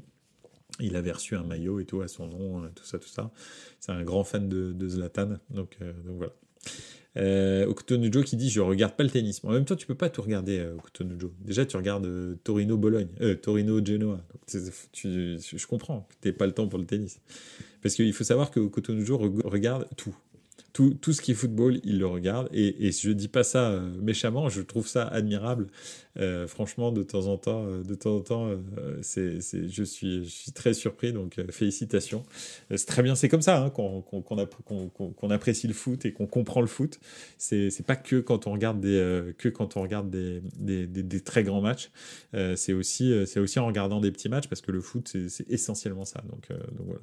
Il 0.78 0.94
avait 0.94 1.12
reçu 1.12 1.36
un 1.36 1.44
maillot 1.44 1.80
et 1.80 1.86
tout 1.86 2.02
à 2.02 2.08
son 2.08 2.26
nom, 2.26 2.68
tout 2.74 2.84
ça, 2.84 2.98
tout 2.98 3.08
ça. 3.08 3.30
C'est 3.80 3.92
un 3.92 4.04
grand 4.04 4.24
fan 4.24 4.48
de, 4.48 4.88
Zlatan. 4.88 5.38
Donc 5.48 5.78
voilà. 6.04 6.32
Euh, 7.16 7.66
Okutonujo 7.66 8.22
qui 8.22 8.36
dit 8.36 8.50
je 8.50 8.60
regarde 8.60 8.94
pas 8.94 9.04
le 9.04 9.10
tennis. 9.10 9.40
En 9.44 9.52
même 9.52 9.64
temps, 9.64 9.76
tu 9.76 9.86
peux 9.86 9.94
pas 9.94 10.10
tout 10.10 10.22
regarder 10.22 10.58
euh, 10.58 10.74
Okutonujo. 10.76 11.32
Déjà, 11.40 11.64
tu 11.64 11.76
regardes 11.76 12.06
euh, 12.06 12.36
Torino 12.44 12.76
Bologne, 12.76 13.08
euh, 13.20 13.34
Torino 13.34 13.84
Genoa. 13.84 14.20
je 14.52 15.66
comprends 15.66 16.06
que 16.08 16.14
t'aies 16.20 16.32
pas 16.32 16.46
le 16.46 16.52
temps 16.52 16.68
pour 16.68 16.78
le 16.78 16.86
tennis, 16.86 17.20
parce 17.82 17.94
qu'il 17.94 18.12
faut 18.12 18.24
savoir 18.24 18.50
que 18.50 18.60
Okutonujo 18.60 19.16
regarde 19.44 19.86
tout 19.96 20.14
tout, 21.00 21.12
ce 21.12 21.22
qui 21.22 21.30
est 21.30 21.34
football, 21.34 21.80
il 21.84 21.98
le 21.98 22.06
regarde. 22.06 22.48
Et, 22.52 22.86
et 22.86 22.92
je 22.92 23.10
dis 23.10 23.28
pas 23.28 23.44
ça 23.44 23.70
euh, 23.70 23.90
méchamment, 24.02 24.48
je 24.48 24.60
trouve 24.60 24.86
ça 24.86 25.06
admirable. 25.06 25.68
Euh, 26.18 26.46
franchement, 26.46 26.92
de 26.92 27.02
temps 27.02 27.26
en 27.26 27.36
temps, 27.36 27.64
euh, 27.66 27.82
de 27.82 27.94
temps 27.94 28.16
en 28.16 28.20
temps, 28.20 28.50
c'est, 29.02 29.40
je, 29.40 29.82
suis, 29.84 30.24
je 30.24 30.30
suis 30.30 30.52
très 30.52 30.74
surpris. 30.74 31.12
Donc, 31.12 31.40
félicitations. 31.50 32.24
c'est 32.70 32.86
très 32.86 33.02
bien, 33.02 33.14
c'est 33.14 33.28
comme 33.28 33.42
ça 33.42 33.64
hein, 33.64 33.70
qu'on, 33.70 35.30
apprécie 35.30 35.68
le 35.68 35.74
foot 35.74 36.04
et 36.04 36.12
qu'on 36.12 36.26
comprend 36.26 36.60
le 36.60 36.66
foot. 36.66 36.98
C'est, 37.38 37.70
c'est 37.70 37.84
pas 37.84 37.96
que 37.96 38.16
quand 38.16 38.46
on 38.46 38.52
regarde 38.52 38.80
des, 38.80 39.32
que 39.38 39.48
quand 39.48 39.76
on 39.76 39.82
regarde 39.82 40.10
des, 40.10 40.42
des, 40.58 40.86
des, 40.86 41.20
très 41.20 41.42
grands 41.42 41.60
matchs. 41.60 41.90
c'est 42.54 42.72
aussi, 42.72 43.12
c'est 43.26 43.40
aussi 43.40 43.58
en 43.58 43.66
regardant 43.66 44.00
des 44.00 44.10
petits 44.10 44.28
matchs 44.28 44.48
parce 44.48 44.60
que 44.60 44.72
le 44.72 44.80
foot, 44.80 45.16
c'est, 45.28 45.48
essentiellement 45.50 46.04
ça. 46.04 46.22
Donc, 46.28 46.48
donc 46.48 46.86
voilà. 46.86 47.02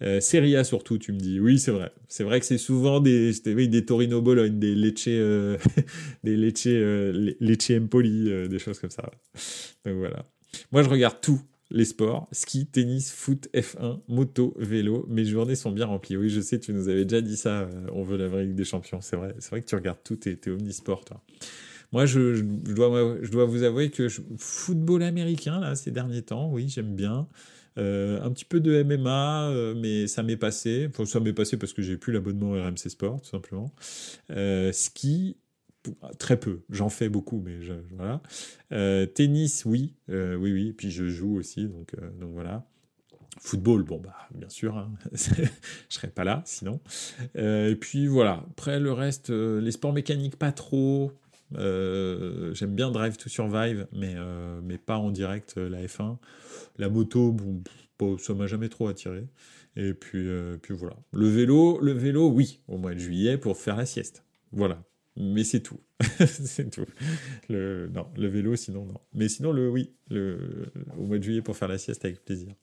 Euh, 0.00 0.20
Serie 0.20 0.54
A 0.56 0.62
surtout, 0.62 0.98
tu 0.98 1.12
me 1.12 1.18
dis. 1.18 1.40
Oui, 1.40 1.58
c'est 1.58 1.72
vrai. 1.72 1.90
C'est 2.06 2.22
vrai 2.24 2.38
que 2.38 2.46
c'est 2.46 2.58
souvent 2.58 3.00
des, 3.00 3.32
des 3.32 3.84
Torino 3.84 4.22
Bologne, 4.22 4.58
des 4.58 4.74
Lecce, 4.74 5.08
euh, 5.08 5.56
des 6.24 6.36
Lecce, 6.36 6.66
euh, 6.68 7.32
Lecce 7.40 7.72
Empoli, 7.72 8.27
euh, 8.30 8.48
des 8.48 8.58
choses 8.58 8.78
comme 8.78 8.90
ça. 8.90 9.10
Donc 9.84 9.96
voilà. 9.96 10.24
Moi, 10.72 10.82
je 10.82 10.88
regarde 10.88 11.20
tout 11.20 11.40
les 11.70 11.84
sports, 11.84 12.28
ski, 12.32 12.66
tennis, 12.66 13.12
foot, 13.12 13.48
F1, 13.52 14.00
moto, 14.08 14.54
vélo. 14.58 15.04
Mes 15.10 15.24
journées 15.24 15.54
sont 15.54 15.70
bien 15.70 15.84
remplies. 15.84 16.16
Oui, 16.16 16.30
je 16.30 16.40
sais, 16.40 16.58
tu 16.58 16.72
nous 16.72 16.88
avais 16.88 17.04
déjà 17.04 17.20
dit 17.20 17.36
ça. 17.36 17.68
on 17.92 18.02
veut 18.02 18.16
la 18.16 18.28
vraie 18.28 18.44
Ligue 18.44 18.54
des 18.54 18.64
Champions. 18.64 19.02
C'est 19.02 19.16
vrai. 19.16 19.34
C'est 19.38 19.50
vrai 19.50 19.60
que 19.60 19.66
tu 19.66 19.74
regardes 19.74 20.02
tout. 20.02 20.16
T'es, 20.16 20.38
es 20.42 20.50
omnisport, 20.50 21.04
toi. 21.04 21.22
Moi, 21.92 22.06
je, 22.06 22.42
dois, 22.42 23.18
je 23.22 23.30
dois 23.30 23.44
vous 23.44 23.62
avouer 23.62 23.90
que 23.90 24.08
football 24.38 25.02
américain, 25.02 25.60
là, 25.60 25.74
ces 25.74 25.90
derniers 25.90 26.22
temps, 26.22 26.50
oui, 26.50 26.68
j'aime 26.68 26.94
bien. 26.94 27.28
Euh, 27.78 28.20
un 28.22 28.30
petit 28.32 28.44
peu 28.44 28.60
de 28.60 28.82
MMA, 28.82 29.50
euh, 29.50 29.74
mais 29.76 30.06
ça 30.08 30.22
m'est 30.22 30.36
passé. 30.36 30.88
Enfin, 30.90 31.06
ça 31.06 31.20
m'est 31.20 31.32
passé 31.32 31.56
parce 31.56 31.72
que 31.72 31.80
j'ai 31.80 31.96
plus 31.96 32.12
l'abonnement 32.12 32.52
RMC 32.52 32.90
Sport, 32.90 33.20
tout 33.20 33.28
simplement. 33.28 33.72
Euh, 34.30 34.72
ski, 34.72 35.36
très 36.18 36.38
peu. 36.38 36.60
J'en 36.70 36.88
fais 36.88 37.08
beaucoup, 37.08 37.42
mais 37.44 37.58
voilà. 37.96 38.22
tennis, 39.14 39.64
oui, 39.64 39.94
oui, 40.08 40.52
oui. 40.52 40.72
Puis 40.72 40.90
je 40.90 41.08
joue 41.08 41.36
aussi, 41.36 41.66
donc, 41.66 41.94
donc 42.20 42.32
voilà. 42.32 42.66
Football, 43.40 43.84
bon 43.84 44.00
bah 44.00 44.16
bien 44.34 44.48
sûr, 44.48 44.76
hein. 44.76 44.90
je 45.12 45.46
serais 45.88 46.08
pas 46.08 46.24
là 46.24 46.42
sinon. 46.44 46.80
et 47.36 47.76
puis 47.80 48.08
voilà. 48.08 48.44
Après 48.50 48.80
le 48.80 48.92
reste, 48.92 49.30
les 49.30 49.70
sports 49.70 49.92
mécaniques 49.92 50.36
pas 50.36 50.52
trop. 50.52 51.12
J'aime 51.52 52.74
bien 52.74 52.90
Drive 52.90 53.16
to 53.16 53.28
Survive, 53.28 53.86
mais 53.92 54.16
mais 54.62 54.78
pas 54.78 54.98
en 54.98 55.10
direct 55.10 55.56
la 55.56 55.82
F1. 55.82 56.16
La 56.78 56.88
moto, 56.88 57.32
bon, 57.32 58.18
ça 58.18 58.34
m'a 58.34 58.46
jamais 58.46 58.68
trop 58.68 58.88
attiré. 58.88 59.26
Et 59.76 59.94
puis, 59.94 60.28
euh, 60.28 60.56
puis 60.60 60.74
voilà. 60.74 60.96
Le 61.12 61.28
vélo, 61.28 61.78
le 61.80 61.92
vélo, 61.92 62.28
oui, 62.30 62.60
au 62.68 62.78
mois 62.78 62.94
de 62.94 62.98
juillet 62.98 63.38
pour 63.38 63.56
faire 63.56 63.76
la 63.76 63.86
sieste. 63.86 64.24
Voilà. 64.52 64.82
Mais 65.18 65.44
c'est 65.44 65.60
tout. 65.60 65.80
c'est 66.26 66.70
tout. 66.70 66.86
Le, 67.48 67.88
non, 67.88 68.06
le 68.16 68.28
vélo, 68.28 68.54
sinon, 68.56 68.84
non. 68.84 69.00
Mais 69.14 69.28
sinon, 69.28 69.52
le 69.52 69.68
oui, 69.68 69.92
le, 70.10 70.70
au 70.96 71.02
mois 71.02 71.18
de 71.18 71.22
juillet 71.22 71.42
pour 71.42 71.56
faire 71.56 71.68
la 71.68 71.78
sieste 71.78 72.04
avec 72.04 72.24
plaisir. 72.24 72.54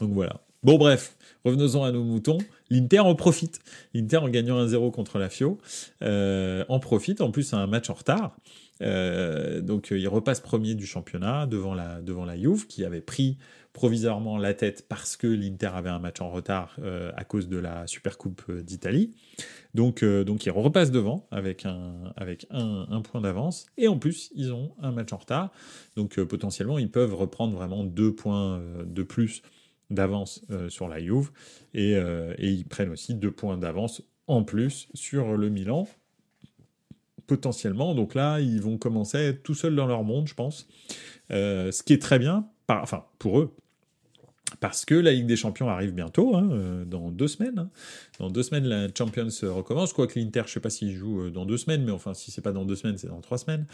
Donc 0.00 0.12
voilà. 0.12 0.44
Bon, 0.64 0.78
bref, 0.78 1.16
revenons-en 1.44 1.84
à 1.84 1.92
nos 1.92 2.04
moutons. 2.04 2.38
L'Inter 2.70 3.00
en 3.00 3.14
profite. 3.14 3.60
L'Inter 3.94 4.18
en 4.18 4.28
gagnant 4.28 4.64
1-0 4.64 4.92
contre 4.92 5.18
la 5.18 5.28
Fio 5.28 5.58
euh, 6.02 6.64
en 6.68 6.78
profite. 6.78 7.20
En 7.20 7.30
plus, 7.30 7.52
un 7.52 7.66
match 7.66 7.90
en 7.90 7.94
retard. 7.94 8.36
Euh, 8.80 9.60
donc 9.60 9.92
euh, 9.92 9.98
il 9.98 10.08
repasse 10.08 10.40
premier 10.40 10.74
du 10.74 10.86
championnat 10.86 11.46
devant 11.46 11.74
la, 11.74 12.00
devant 12.00 12.24
la 12.24 12.36
Juve 12.36 12.66
qui 12.66 12.84
avait 12.84 13.00
pris 13.00 13.38
provisoirement 13.72 14.38
la 14.38 14.54
tête 14.54 14.86
parce 14.88 15.16
que 15.16 15.26
l'Inter 15.26 15.70
avait 15.74 15.90
un 15.90 15.98
match 15.98 16.20
en 16.20 16.30
retard 16.30 16.76
euh, 16.80 17.10
à 17.16 17.24
cause 17.24 17.48
de 17.48 17.56
la 17.56 17.86
Supercoupe 17.86 18.50
d'Italie. 18.60 19.14
Donc, 19.74 20.04
donc 20.04 20.44
ils 20.44 20.50
repassent 20.50 20.90
devant 20.90 21.26
avec 21.30 21.64
un, 21.64 22.12
avec 22.16 22.46
un, 22.50 23.00
point 23.00 23.22
d'avance 23.22 23.66
et 23.78 23.88
en 23.88 23.98
plus 23.98 24.30
ils 24.34 24.52
ont 24.52 24.74
un 24.80 24.92
match 24.92 25.12
en 25.14 25.16
retard. 25.16 25.50
Donc 25.96 26.22
potentiellement 26.24 26.78
ils 26.78 26.90
peuvent 26.90 27.14
reprendre 27.14 27.56
vraiment 27.56 27.82
deux 27.82 28.14
points 28.14 28.62
de 28.84 29.02
plus 29.02 29.40
d'avance 29.88 30.44
sur 30.68 30.88
la 30.88 31.00
Juve 31.00 31.30
et, 31.72 31.92
et 31.92 32.50
ils 32.50 32.66
prennent 32.66 32.90
aussi 32.90 33.14
deux 33.14 33.30
points 33.30 33.56
d'avance 33.56 34.02
en 34.26 34.44
plus 34.44 34.88
sur 34.92 35.38
le 35.38 35.48
Milan 35.48 35.88
potentiellement. 37.26 37.94
Donc 37.94 38.14
là, 38.14 38.40
ils 38.40 38.60
vont 38.60 38.78
commencer 38.78 39.18
à 39.18 39.22
être 39.22 39.42
tout 39.42 39.54
seuls 39.54 39.74
dans 39.74 39.86
leur 39.86 40.02
monde, 40.04 40.28
je 40.28 40.34
pense. 40.34 40.68
Euh, 41.30 41.72
ce 41.72 41.82
qui 41.82 41.92
est 41.92 42.02
très 42.02 42.18
bien, 42.18 42.48
enfin, 42.68 43.06
pour 43.18 43.40
eux. 43.40 43.56
Parce 44.60 44.84
que 44.84 44.94
la 44.94 45.12
Ligue 45.12 45.26
des 45.26 45.36
Champions 45.36 45.68
arrive 45.68 45.92
bientôt, 45.92 46.36
hein, 46.36 46.48
euh, 46.52 46.84
dans 46.84 47.10
deux 47.10 47.28
semaines. 47.28 47.58
Hein. 47.58 47.70
Dans 48.18 48.30
deux 48.30 48.42
semaines, 48.42 48.64
la 48.64 48.88
Champions 48.96 49.28
recommence. 49.42 49.92
Quoique 49.92 50.18
l'Inter, 50.18 50.42
je 50.44 50.50
ne 50.50 50.52
sais 50.52 50.60
pas 50.60 50.70
s'il 50.70 50.92
joue 50.94 51.22
euh, 51.22 51.30
dans 51.30 51.44
deux 51.44 51.56
semaines, 51.56 51.84
mais 51.84 51.92
enfin, 51.92 52.14
si 52.14 52.30
c'est 52.30 52.40
pas 52.40 52.52
dans 52.52 52.64
deux 52.64 52.76
semaines, 52.76 52.98
c'est 52.98 53.08
dans 53.08 53.20
trois 53.20 53.38
semaines. 53.38 53.66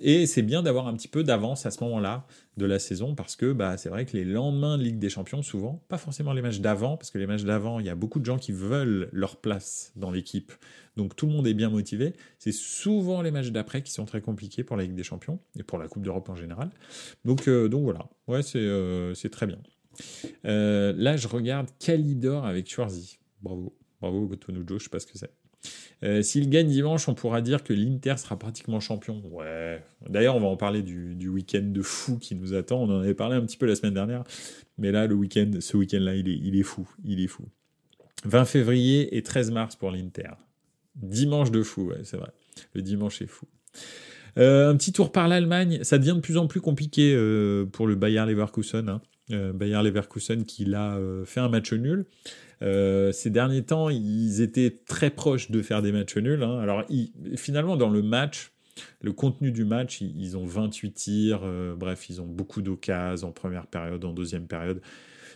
Et 0.00 0.26
c'est 0.26 0.42
bien 0.42 0.62
d'avoir 0.62 0.86
un 0.88 0.94
petit 0.94 1.08
peu 1.08 1.22
d'avance 1.22 1.66
à 1.66 1.70
ce 1.70 1.82
moment-là 1.84 2.26
de 2.56 2.66
la 2.66 2.78
saison, 2.78 3.14
parce 3.14 3.36
que 3.36 3.52
bah, 3.52 3.76
c'est 3.76 3.88
vrai 3.88 4.06
que 4.06 4.16
les 4.16 4.24
lendemains 4.24 4.78
de 4.78 4.82
Ligue 4.82 4.98
des 4.98 5.08
Champions, 5.08 5.42
souvent, 5.42 5.82
pas 5.88 5.98
forcément 5.98 6.32
les 6.32 6.42
matchs 6.42 6.60
d'avant, 6.60 6.96
parce 6.96 7.10
que 7.10 7.18
les 7.18 7.26
matchs 7.26 7.44
d'avant, 7.44 7.80
il 7.80 7.86
y 7.86 7.90
a 7.90 7.94
beaucoup 7.94 8.20
de 8.20 8.24
gens 8.24 8.38
qui 8.38 8.52
veulent 8.52 9.08
leur 9.12 9.36
place 9.36 9.92
dans 9.96 10.10
l'équipe. 10.10 10.52
Donc 10.96 11.16
tout 11.16 11.26
le 11.26 11.32
monde 11.32 11.46
est 11.46 11.54
bien 11.54 11.70
motivé. 11.70 12.14
C'est 12.38 12.52
souvent 12.52 13.22
les 13.22 13.30
matchs 13.30 13.48
d'après 13.48 13.82
qui 13.82 13.92
sont 13.92 14.04
très 14.04 14.20
compliqués 14.20 14.62
pour 14.62 14.76
la 14.76 14.84
Ligue 14.84 14.94
des 14.94 15.02
Champions 15.02 15.40
et 15.58 15.62
pour 15.62 15.78
la 15.78 15.88
Coupe 15.88 16.02
d'Europe 16.02 16.28
en 16.28 16.36
général. 16.36 16.70
Donc, 17.24 17.48
euh, 17.48 17.68
donc 17.68 17.82
voilà, 17.82 18.08
ouais, 18.28 18.42
c'est 18.42 19.30
très 19.30 19.46
bien. 19.46 19.58
Euh, 20.44 20.92
là, 20.96 21.16
je 21.16 21.28
regarde 21.28 21.68
Kalidor 21.78 22.46
avec 22.46 22.68
Schwarzy. 22.68 23.18
Bravo. 23.42 23.74
Bravo, 24.00 24.26
Gotonujo, 24.26 24.78
je 24.78 24.84
sais 24.84 24.90
pas 24.90 25.00
ce 25.00 25.06
que 25.06 25.16
c'est. 25.16 25.30
Euh, 26.02 26.22
S'il 26.22 26.50
gagne 26.50 26.68
dimanche, 26.68 27.08
on 27.08 27.14
pourra 27.14 27.40
dire 27.40 27.64
que 27.64 27.72
l'Inter 27.72 28.16
sera 28.18 28.38
pratiquement 28.38 28.80
champion. 28.80 29.22
Ouais. 29.30 29.82
D'ailleurs, 30.08 30.36
on 30.36 30.40
va 30.40 30.48
en 30.48 30.56
parler 30.56 30.82
du, 30.82 31.28
week-end 31.28 31.62
de 31.64 31.82
fou 31.82 32.18
qui 32.18 32.34
nous 32.34 32.54
attend. 32.54 32.82
On 32.82 32.90
en 32.90 33.00
avait 33.00 33.14
parlé 33.14 33.36
un 33.36 33.40
petit 33.40 33.56
peu 33.56 33.66
la 33.66 33.74
semaine 33.74 33.94
dernière. 33.94 34.24
Mais 34.76 34.92
là, 34.92 35.06
le 35.06 35.14
week-end, 35.14 35.50
ce 35.60 35.76
week-end-là, 35.76 36.16
il 36.16 36.58
est, 36.58 36.62
fou. 36.62 36.88
Il 37.04 37.20
est 37.22 37.28
fou. 37.28 37.44
20 38.24 38.44
février 38.44 39.16
et 39.16 39.22
13 39.22 39.50
mars 39.50 39.76
pour 39.76 39.90
l'Inter. 39.90 40.30
Dimanche 40.96 41.50
de 41.50 41.62
fou, 41.62 41.92
c'est 42.02 42.16
vrai. 42.16 42.30
Le 42.74 42.82
dimanche 42.82 43.22
est 43.22 43.26
fou. 43.26 43.46
Euh, 44.36 44.70
un 44.70 44.76
petit 44.76 44.92
tour 44.92 45.12
par 45.12 45.28
l'Allemagne. 45.28 45.82
Ça 45.82 45.98
devient 45.98 46.14
de 46.16 46.20
plus 46.20 46.36
en 46.36 46.46
plus 46.46 46.60
compliqué 46.60 47.14
pour 47.72 47.86
le 47.86 47.94
Bayer 47.94 48.24
Leverkusen. 48.26 48.88
Hein. 48.88 49.00
Euh, 49.30 49.54
Bayer 49.54 49.82
Leverkusen 49.82 50.44
qui 50.44 50.66
l'a 50.66 50.96
euh, 50.96 51.24
fait 51.24 51.40
un 51.40 51.48
match 51.48 51.72
nul. 51.72 52.06
Euh, 52.60 53.10
ces 53.10 53.30
derniers 53.30 53.62
temps, 53.62 53.88
ils 53.88 54.42
étaient 54.42 54.82
très 54.86 55.10
proches 55.10 55.50
de 55.50 55.62
faire 55.62 55.80
des 55.80 55.92
matchs 55.92 56.16
nuls. 56.16 56.42
Hein. 56.42 56.58
Alors, 56.58 56.84
finalement, 57.36 57.76
dans 57.76 57.88
le 57.88 58.02
match, 58.02 58.52
le 59.00 59.12
contenu 59.12 59.50
du 59.50 59.64
match, 59.64 60.00
ils, 60.02 60.36
ont 60.36 60.44
28 60.44 60.92
tirs, 60.92 61.40
bref, 61.76 62.08
ils 62.10 62.20
ont 62.20 62.26
beaucoup 62.26 62.60
d'occasions 62.60 63.28
en 63.28 63.32
première 63.32 63.66
période, 63.66 64.04
en 64.04 64.12
deuxième 64.12 64.46
période. 64.46 64.80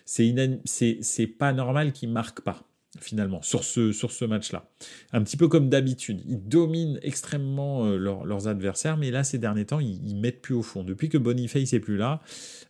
C'est 0.04 1.26
pas 1.38 1.52
normal 1.52 1.92
qu'ils 1.92 2.10
marquent 2.10 2.40
pas 2.40 2.67
finalement, 3.00 3.42
sur 3.42 3.64
ce, 3.64 3.92
sur 3.92 4.12
ce 4.12 4.24
match-là. 4.24 4.68
Un 5.12 5.22
petit 5.22 5.36
peu 5.36 5.48
comme 5.48 5.68
d'habitude. 5.68 6.22
Ils 6.26 6.48
dominent 6.48 6.98
extrêmement 7.02 7.86
euh, 7.86 7.96
leurs 7.96 8.48
adversaires, 8.48 8.96
mais 8.96 9.10
là, 9.10 9.24
ces 9.24 9.38
derniers 9.38 9.66
temps, 9.66 9.80
ils, 9.80 10.16
mettent 10.16 10.40
plus 10.40 10.54
au 10.54 10.62
fond. 10.62 10.84
Depuis 10.84 11.08
que 11.08 11.18
Boniface 11.18 11.72
n'est 11.72 11.80
plus 11.80 11.96
là, 11.96 12.20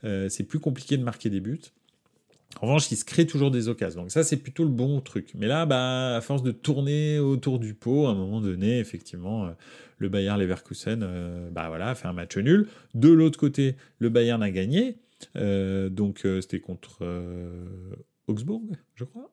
euh, 0.04 0.28
c'est 0.28 0.44
plus 0.44 0.58
compliqué 0.58 0.96
de 0.96 1.04
marquer 1.04 1.30
des 1.30 1.40
buts. 1.40 1.60
En 2.60 2.66
revanche, 2.66 2.90
ils 2.90 2.96
se 2.96 3.04
créent 3.04 3.26
toujours 3.26 3.50
des 3.50 3.68
occasions. 3.68 4.02
Donc 4.02 4.10
ça, 4.10 4.24
c'est 4.24 4.38
plutôt 4.38 4.64
le 4.64 4.70
bon 4.70 5.00
truc. 5.00 5.32
Mais 5.34 5.46
là, 5.46 5.66
bah, 5.66 6.16
à 6.16 6.20
force 6.20 6.42
de 6.42 6.50
tourner 6.50 7.18
autour 7.18 7.58
du 7.58 7.74
pot, 7.74 8.06
à 8.06 8.10
un 8.10 8.14
moment 8.14 8.40
donné, 8.40 8.80
effectivement, 8.80 9.46
euh, 9.46 9.50
le 9.98 10.08
Bayern 10.08 10.40
Leverkusen, 10.40 11.50
bah 11.50 11.68
voilà, 11.68 11.94
fait 11.96 12.06
un 12.06 12.12
match 12.12 12.36
nul. 12.36 12.68
De 12.94 13.08
l'autre 13.08 13.38
côté, 13.38 13.74
le 13.98 14.10
Bayern 14.10 14.42
a 14.44 14.50
gagné. 14.50 14.96
donc 15.34 16.24
c'était 16.40 16.60
contre 16.60 17.04
Augsbourg, 18.28 18.62
je 18.94 19.04
crois. 19.04 19.30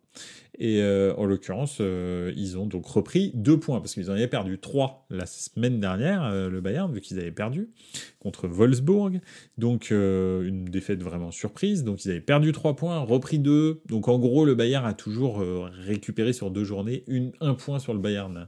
Et 0.57 0.81
euh, 0.81 1.13
en 1.17 1.25
l'occurrence, 1.25 1.77
euh, 1.81 2.31
ils 2.35 2.57
ont 2.57 2.65
donc 2.65 2.85
repris 2.85 3.31
deux 3.33 3.59
points, 3.59 3.81
parce 3.81 3.93
qu'ils 3.93 4.09
en 4.09 4.13
avaient 4.13 4.27
perdu 4.27 4.57
trois 4.57 5.05
la 5.09 5.25
semaine 5.25 5.79
dernière, 5.79 6.23
euh, 6.23 6.49
le 6.49 6.61
Bayern, 6.61 6.91
vu 6.93 7.01
qu'ils 7.01 7.19
avaient 7.19 7.31
perdu 7.31 7.69
contre 8.19 8.47
Wolfsburg. 8.47 9.19
Donc 9.57 9.91
une 9.91 10.65
défaite 10.65 11.03
vraiment 11.03 11.31
surprise. 11.31 11.83
Donc 11.83 12.05
ils 12.05 12.11
avaient 12.11 12.21
perdu 12.21 12.51
trois 12.53 12.75
points, 12.75 12.99
repris 12.99 13.39
deux. 13.39 13.81
Donc 13.87 14.07
en 14.07 14.17
gros, 14.17 14.45
le 14.45 14.55
Bayern 14.55 14.85
a 14.85 14.93
toujours 14.93 15.43
récupéré 15.85 16.33
sur 16.33 16.49
deux 16.49 16.63
journées 16.63 17.03
un 17.41 17.53
point 17.53 17.79
sur 17.79 17.93
le 17.93 17.99
Bayern. 17.99 18.47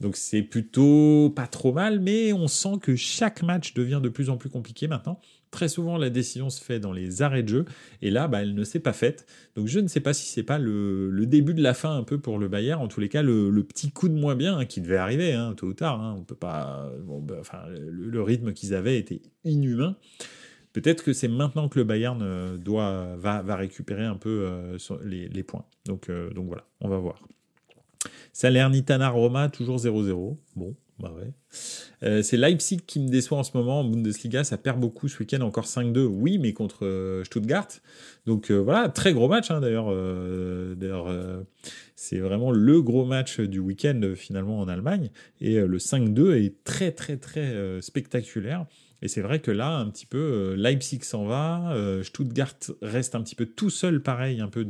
Donc 0.00 0.16
c'est 0.16 0.42
plutôt 0.42 1.32
pas 1.34 1.46
trop 1.46 1.72
mal, 1.72 2.00
mais 2.00 2.32
on 2.32 2.48
sent 2.48 2.78
que 2.82 2.96
chaque 2.96 3.42
match 3.42 3.74
devient 3.74 4.00
de 4.02 4.08
plus 4.08 4.28
en 4.28 4.36
plus 4.36 4.50
compliqué 4.50 4.88
maintenant. 4.88 5.20
Très 5.54 5.68
souvent, 5.68 5.98
la 5.98 6.10
décision 6.10 6.50
se 6.50 6.60
fait 6.60 6.80
dans 6.80 6.92
les 6.92 7.22
arrêts 7.22 7.44
de 7.44 7.48
jeu, 7.48 7.64
et 8.02 8.10
là, 8.10 8.26
bah, 8.26 8.42
elle 8.42 8.56
ne 8.56 8.64
s'est 8.64 8.80
pas 8.80 8.92
faite. 8.92 9.24
Donc 9.54 9.68
je 9.68 9.78
ne 9.78 9.86
sais 9.86 10.00
pas 10.00 10.12
si 10.12 10.26
c'est 10.26 10.42
pas 10.42 10.58
le, 10.58 11.26
début 11.26 11.54
de 11.54 11.62
la 11.62 11.74
fin 11.74 11.96
un 11.96 12.02
peu 12.02 12.18
pour 12.18 12.40
le 12.40 12.48
Bayern. 12.48 12.82
En 12.82 12.88
tous 12.88 12.98
les 12.98 13.08
cas, 13.08 13.22
le, 13.22 13.62
petit 13.62 13.92
coup 13.92 14.08
de 14.08 14.14
moins 14.14 14.34
bien 14.34 14.58
hein, 14.58 14.64
qui 14.64 14.80
devait 14.80 14.96
arriver 14.96 15.32
hein, 15.32 15.54
tôt 15.56 15.68
ou 15.68 15.72
tard. 15.72 16.00
Hein. 16.00 16.16
on 16.18 16.24
peut 16.24 16.34
pas. 16.34 16.90
Bah, 17.06 17.68
le, 17.70 18.20
rythme 18.20 18.52
qu'ils 18.52 18.74
avaient 18.74 18.98
était 18.98 19.22
inhumain. 19.44 19.96
Peut-être 20.72 21.04
que 21.04 21.12
c'est 21.12 21.28
maintenant 21.28 21.68
que 21.68 21.78
le 21.78 21.84
Bayern 21.84 22.20
euh, 22.20 22.56
doit 22.56 23.14
va, 23.14 23.42
va 23.42 23.54
récupérer 23.54 24.04
un 24.04 24.16
peu 24.16 24.48
euh, 24.50 24.76
les, 25.04 25.44
points. 25.44 25.64
Donc, 25.86 26.10
euh, 26.10 26.30
donc 26.30 26.48
voilà, 26.48 26.64
on 26.80 26.88
va 26.88 26.98
voir. 26.98 27.20
Salernitana 28.32 29.08
Roma 29.08 29.50
toujours 29.50 29.76
0-0. 29.76 30.36
Bon, 30.56 30.74
bah. 30.98 31.12
Euh, 32.02 32.22
c'est 32.22 32.36
Leipzig 32.36 32.80
qui 32.86 33.00
me 33.00 33.08
déçoit 33.08 33.38
en 33.38 33.42
ce 33.42 33.56
moment 33.56 33.80
en 33.80 33.84
Bundesliga. 33.84 34.44
Ça 34.44 34.58
perd 34.58 34.78
beaucoup 34.78 35.08
ce 35.08 35.18
week-end, 35.18 35.40
encore 35.40 35.66
5-2. 35.66 36.04
Oui, 36.04 36.38
mais 36.38 36.52
contre 36.52 36.84
euh, 36.86 37.24
Stuttgart. 37.24 37.68
Donc 38.26 38.50
euh, 38.50 38.58
voilà, 38.58 38.88
très 38.88 39.12
gros 39.12 39.28
match 39.28 39.50
hein, 39.50 39.60
d'ailleurs. 39.60 39.86
d'ailleurs, 40.76 41.08
c'est 41.96 42.18
vraiment 42.18 42.52
le 42.52 42.82
gros 42.82 43.04
match 43.04 43.40
du 43.40 43.58
week-end 43.58 44.00
finalement 44.14 44.60
en 44.60 44.68
Allemagne. 44.68 45.10
Et 45.40 45.60
le 45.60 45.78
5-2 45.78 46.36
est 46.36 46.64
très 46.64 46.92
très 46.92 47.16
très 47.16 47.80
spectaculaire. 47.80 48.66
Et 49.02 49.08
c'est 49.08 49.20
vrai 49.20 49.40
que 49.40 49.50
là, 49.50 49.76
un 49.76 49.90
petit 49.90 50.06
peu, 50.06 50.54
Leipzig 50.56 51.00
s'en 51.02 51.26
va, 51.26 51.76
Stuttgart 52.02 52.56
reste 52.80 53.14
un 53.14 53.22
petit 53.22 53.34
peu 53.34 53.44
tout 53.44 53.68
seul, 53.68 54.02
pareil, 54.02 54.40
un 54.40 54.48
peu 54.48 54.66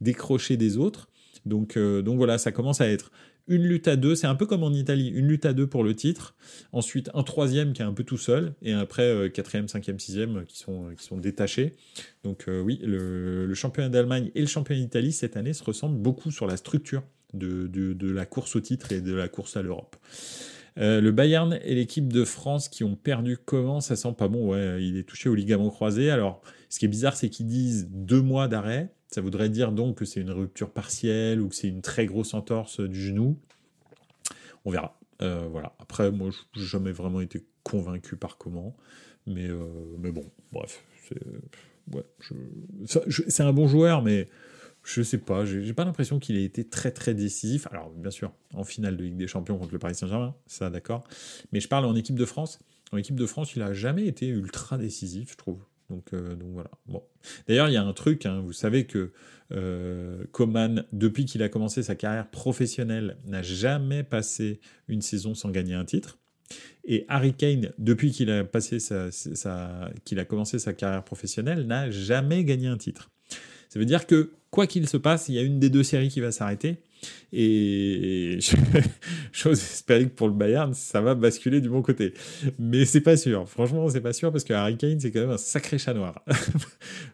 décroché 0.00 0.56
des 0.56 0.76
autres. 0.76 1.08
Donc, 1.46 1.78
donc 1.78 2.16
voilà, 2.16 2.36
ça 2.36 2.52
commence 2.52 2.80
à 2.80 2.88
être 2.88 3.10
une 3.46 3.62
lutte 3.62 3.88
à 3.88 3.96
deux, 3.96 4.14
c'est 4.14 4.26
un 4.26 4.34
peu 4.34 4.46
comme 4.46 4.62
en 4.62 4.72
Italie, 4.72 5.08
une 5.08 5.28
lutte 5.28 5.44
à 5.44 5.52
deux 5.52 5.66
pour 5.66 5.84
le 5.84 5.94
titre, 5.94 6.34
ensuite 6.72 7.10
un 7.14 7.22
troisième 7.22 7.72
qui 7.72 7.82
est 7.82 7.84
un 7.84 7.92
peu 7.92 8.04
tout 8.04 8.16
seul, 8.16 8.54
et 8.62 8.72
après 8.72 9.02
euh, 9.02 9.28
quatrième, 9.28 9.68
cinquième, 9.68 9.98
sixième 9.98 10.44
qui 10.46 10.58
sont, 10.58 10.86
qui 10.96 11.04
sont 11.04 11.18
détachés. 11.18 11.74
Donc 12.22 12.44
euh, 12.48 12.60
oui, 12.60 12.80
le, 12.82 13.52
championnat 13.54 13.88
d'Allemagne 13.88 14.30
et 14.34 14.40
le 14.40 14.46
championnat 14.46 14.80
d'Italie 14.80 15.12
cette 15.12 15.36
année 15.36 15.52
se 15.52 15.62
ressemblent 15.62 16.00
beaucoup 16.00 16.30
sur 16.30 16.46
la 16.46 16.56
structure 16.56 17.02
de, 17.34 17.96
la 18.00 18.26
course 18.26 18.56
au 18.56 18.60
titre 18.60 18.92
et 18.92 19.00
de 19.00 19.12
la 19.12 19.28
course 19.28 19.56
à 19.56 19.62
l'Europe. 19.62 19.96
Euh, 20.76 21.00
le 21.00 21.12
Bayern 21.12 21.58
et 21.62 21.74
l'équipe 21.74 22.12
de 22.12 22.24
France 22.24 22.68
qui 22.68 22.82
ont 22.82 22.96
perdu 22.96 23.36
comment 23.36 23.80
Ça 23.80 23.94
sent 23.94 24.14
pas 24.18 24.26
bon? 24.26 24.48
Ouais, 24.50 24.84
il 24.84 24.96
est 24.96 25.04
touché 25.04 25.28
au 25.28 25.34
ligament 25.34 25.70
croisé. 25.70 26.10
Alors, 26.10 26.42
ce 26.68 26.80
qui 26.80 26.86
est 26.86 26.88
bizarre, 26.88 27.16
c'est 27.16 27.30
qu'ils 27.30 27.46
disent 27.46 27.88
deux 27.90 28.20
mois 28.20 28.48
d'arrêt. 28.48 28.92
Ça 29.14 29.20
voudrait 29.20 29.48
dire 29.48 29.70
donc 29.70 29.98
que 29.98 30.04
c'est 30.04 30.20
une 30.20 30.32
rupture 30.32 30.72
partielle 30.72 31.40
ou 31.40 31.48
que 31.48 31.54
c'est 31.54 31.68
une 31.68 31.82
très 31.82 32.04
grosse 32.04 32.34
entorse 32.34 32.80
du 32.80 33.00
genou. 33.00 33.38
On 34.64 34.72
verra. 34.72 34.98
Euh, 35.22 35.46
voilà. 35.52 35.72
Après, 35.78 36.10
moi, 36.10 36.30
je 36.32 36.58
n'ai 36.58 36.66
jamais 36.66 36.90
vraiment 36.90 37.20
été 37.20 37.46
convaincu 37.62 38.16
par 38.16 38.38
comment. 38.38 38.74
Mais, 39.28 39.48
euh, 39.48 39.68
bon, 39.98 40.24
bref. 40.50 40.82
C'est 43.28 43.44
un 43.44 43.52
bon 43.52 43.68
joueur, 43.68 44.02
mais 44.02 44.28
je 44.82 45.00
sais 45.00 45.18
pas. 45.18 45.44
J'ai 45.44 45.74
pas 45.74 45.84
l'impression 45.84 46.18
qu'il 46.18 46.36
ait 46.36 46.42
été 46.42 46.64
très 46.64 46.90
très 46.90 47.14
décisif. 47.14 47.68
Alors, 47.70 47.90
bien 47.90 48.10
sûr, 48.10 48.32
en 48.52 48.64
finale 48.64 48.96
de 48.96 49.04
Ligue 49.04 49.16
des 49.16 49.28
Champions 49.28 49.58
contre 49.58 49.74
le 49.74 49.78
Paris 49.78 49.94
Saint-Germain, 49.94 50.34
ça 50.48 50.70
d'accord. 50.70 51.04
Mais 51.52 51.60
je 51.60 51.68
parle 51.68 51.84
en 51.84 51.94
équipe 51.94 52.16
de 52.16 52.24
France. 52.24 52.58
En 52.90 52.96
équipe 52.96 53.14
de 53.14 53.26
France, 53.26 53.54
il 53.54 53.62
a 53.62 53.72
jamais 53.72 54.08
été 54.08 54.26
ultra 54.26 54.76
décisif, 54.76 55.30
je 55.30 55.36
trouve. 55.36 55.60
Euh. 56.12 56.36
D'ailleurs, 57.48 57.68
il 57.68 57.72
y 57.72 57.76
a 57.76 57.82
un 57.82 57.92
truc, 57.92 58.26
hein, 58.26 58.40
vous 58.44 58.52
savez 58.52 58.84
que 58.84 59.12
euh, 59.52 60.24
Coman, 60.32 60.84
depuis 60.92 61.24
qu'il 61.24 61.42
a 61.42 61.48
commencé 61.48 61.82
sa 61.82 61.94
carrière 61.94 62.28
professionnelle, 62.30 63.16
n'a 63.26 63.42
jamais 63.42 64.02
passé 64.02 64.60
une 64.88 65.02
saison 65.02 65.34
sans 65.34 65.50
gagner 65.50 65.74
un 65.74 65.84
titre. 65.84 66.18
Et 66.84 67.04
Harry 67.08 67.34
Kane, 67.34 67.72
depuis 67.78 68.10
qu'il 68.10 68.30
a, 68.30 68.44
qu'il 70.04 70.18
a 70.18 70.24
commencé 70.24 70.58
sa 70.58 70.72
carrière 70.72 71.04
professionnelle, 71.04 71.66
n'a 71.66 71.90
jamais 71.90 72.44
gagné 72.44 72.68
un 72.68 72.76
titre. 72.76 73.10
Ça 73.68 73.78
veut 73.78 73.86
dire 73.86 74.06
que, 74.06 74.32
quoi 74.50 74.66
qu'il 74.66 74.88
se 74.88 74.96
passe, 74.96 75.28
il 75.28 75.34
y 75.34 75.38
a 75.38 75.42
une 75.42 75.58
des 75.58 75.70
deux 75.70 75.82
séries 75.82 76.08
qui 76.08 76.20
va 76.20 76.30
s'arrêter. 76.30 76.76
Et 77.32 78.38
j'ose 79.32 79.58
espérer 79.58 80.04
que 80.04 80.14
pour 80.14 80.28
le 80.28 80.34
Bayern, 80.34 80.72
ça 80.74 81.00
va 81.00 81.14
basculer 81.14 81.60
du 81.60 81.68
bon 81.68 81.82
côté. 81.82 82.14
Mais 82.58 82.84
c'est 82.84 83.00
pas 83.00 83.16
sûr. 83.16 83.48
Franchement, 83.48 83.88
c'est 83.88 84.00
pas 84.00 84.12
sûr 84.12 84.30
parce 84.30 84.44
que 84.44 84.52
Harry 84.52 84.76
Kane, 84.76 85.00
c'est 85.00 85.10
quand 85.10 85.20
même 85.20 85.30
un 85.30 85.38
sacré 85.38 85.78
chat 85.78 85.94
noir. 85.94 86.22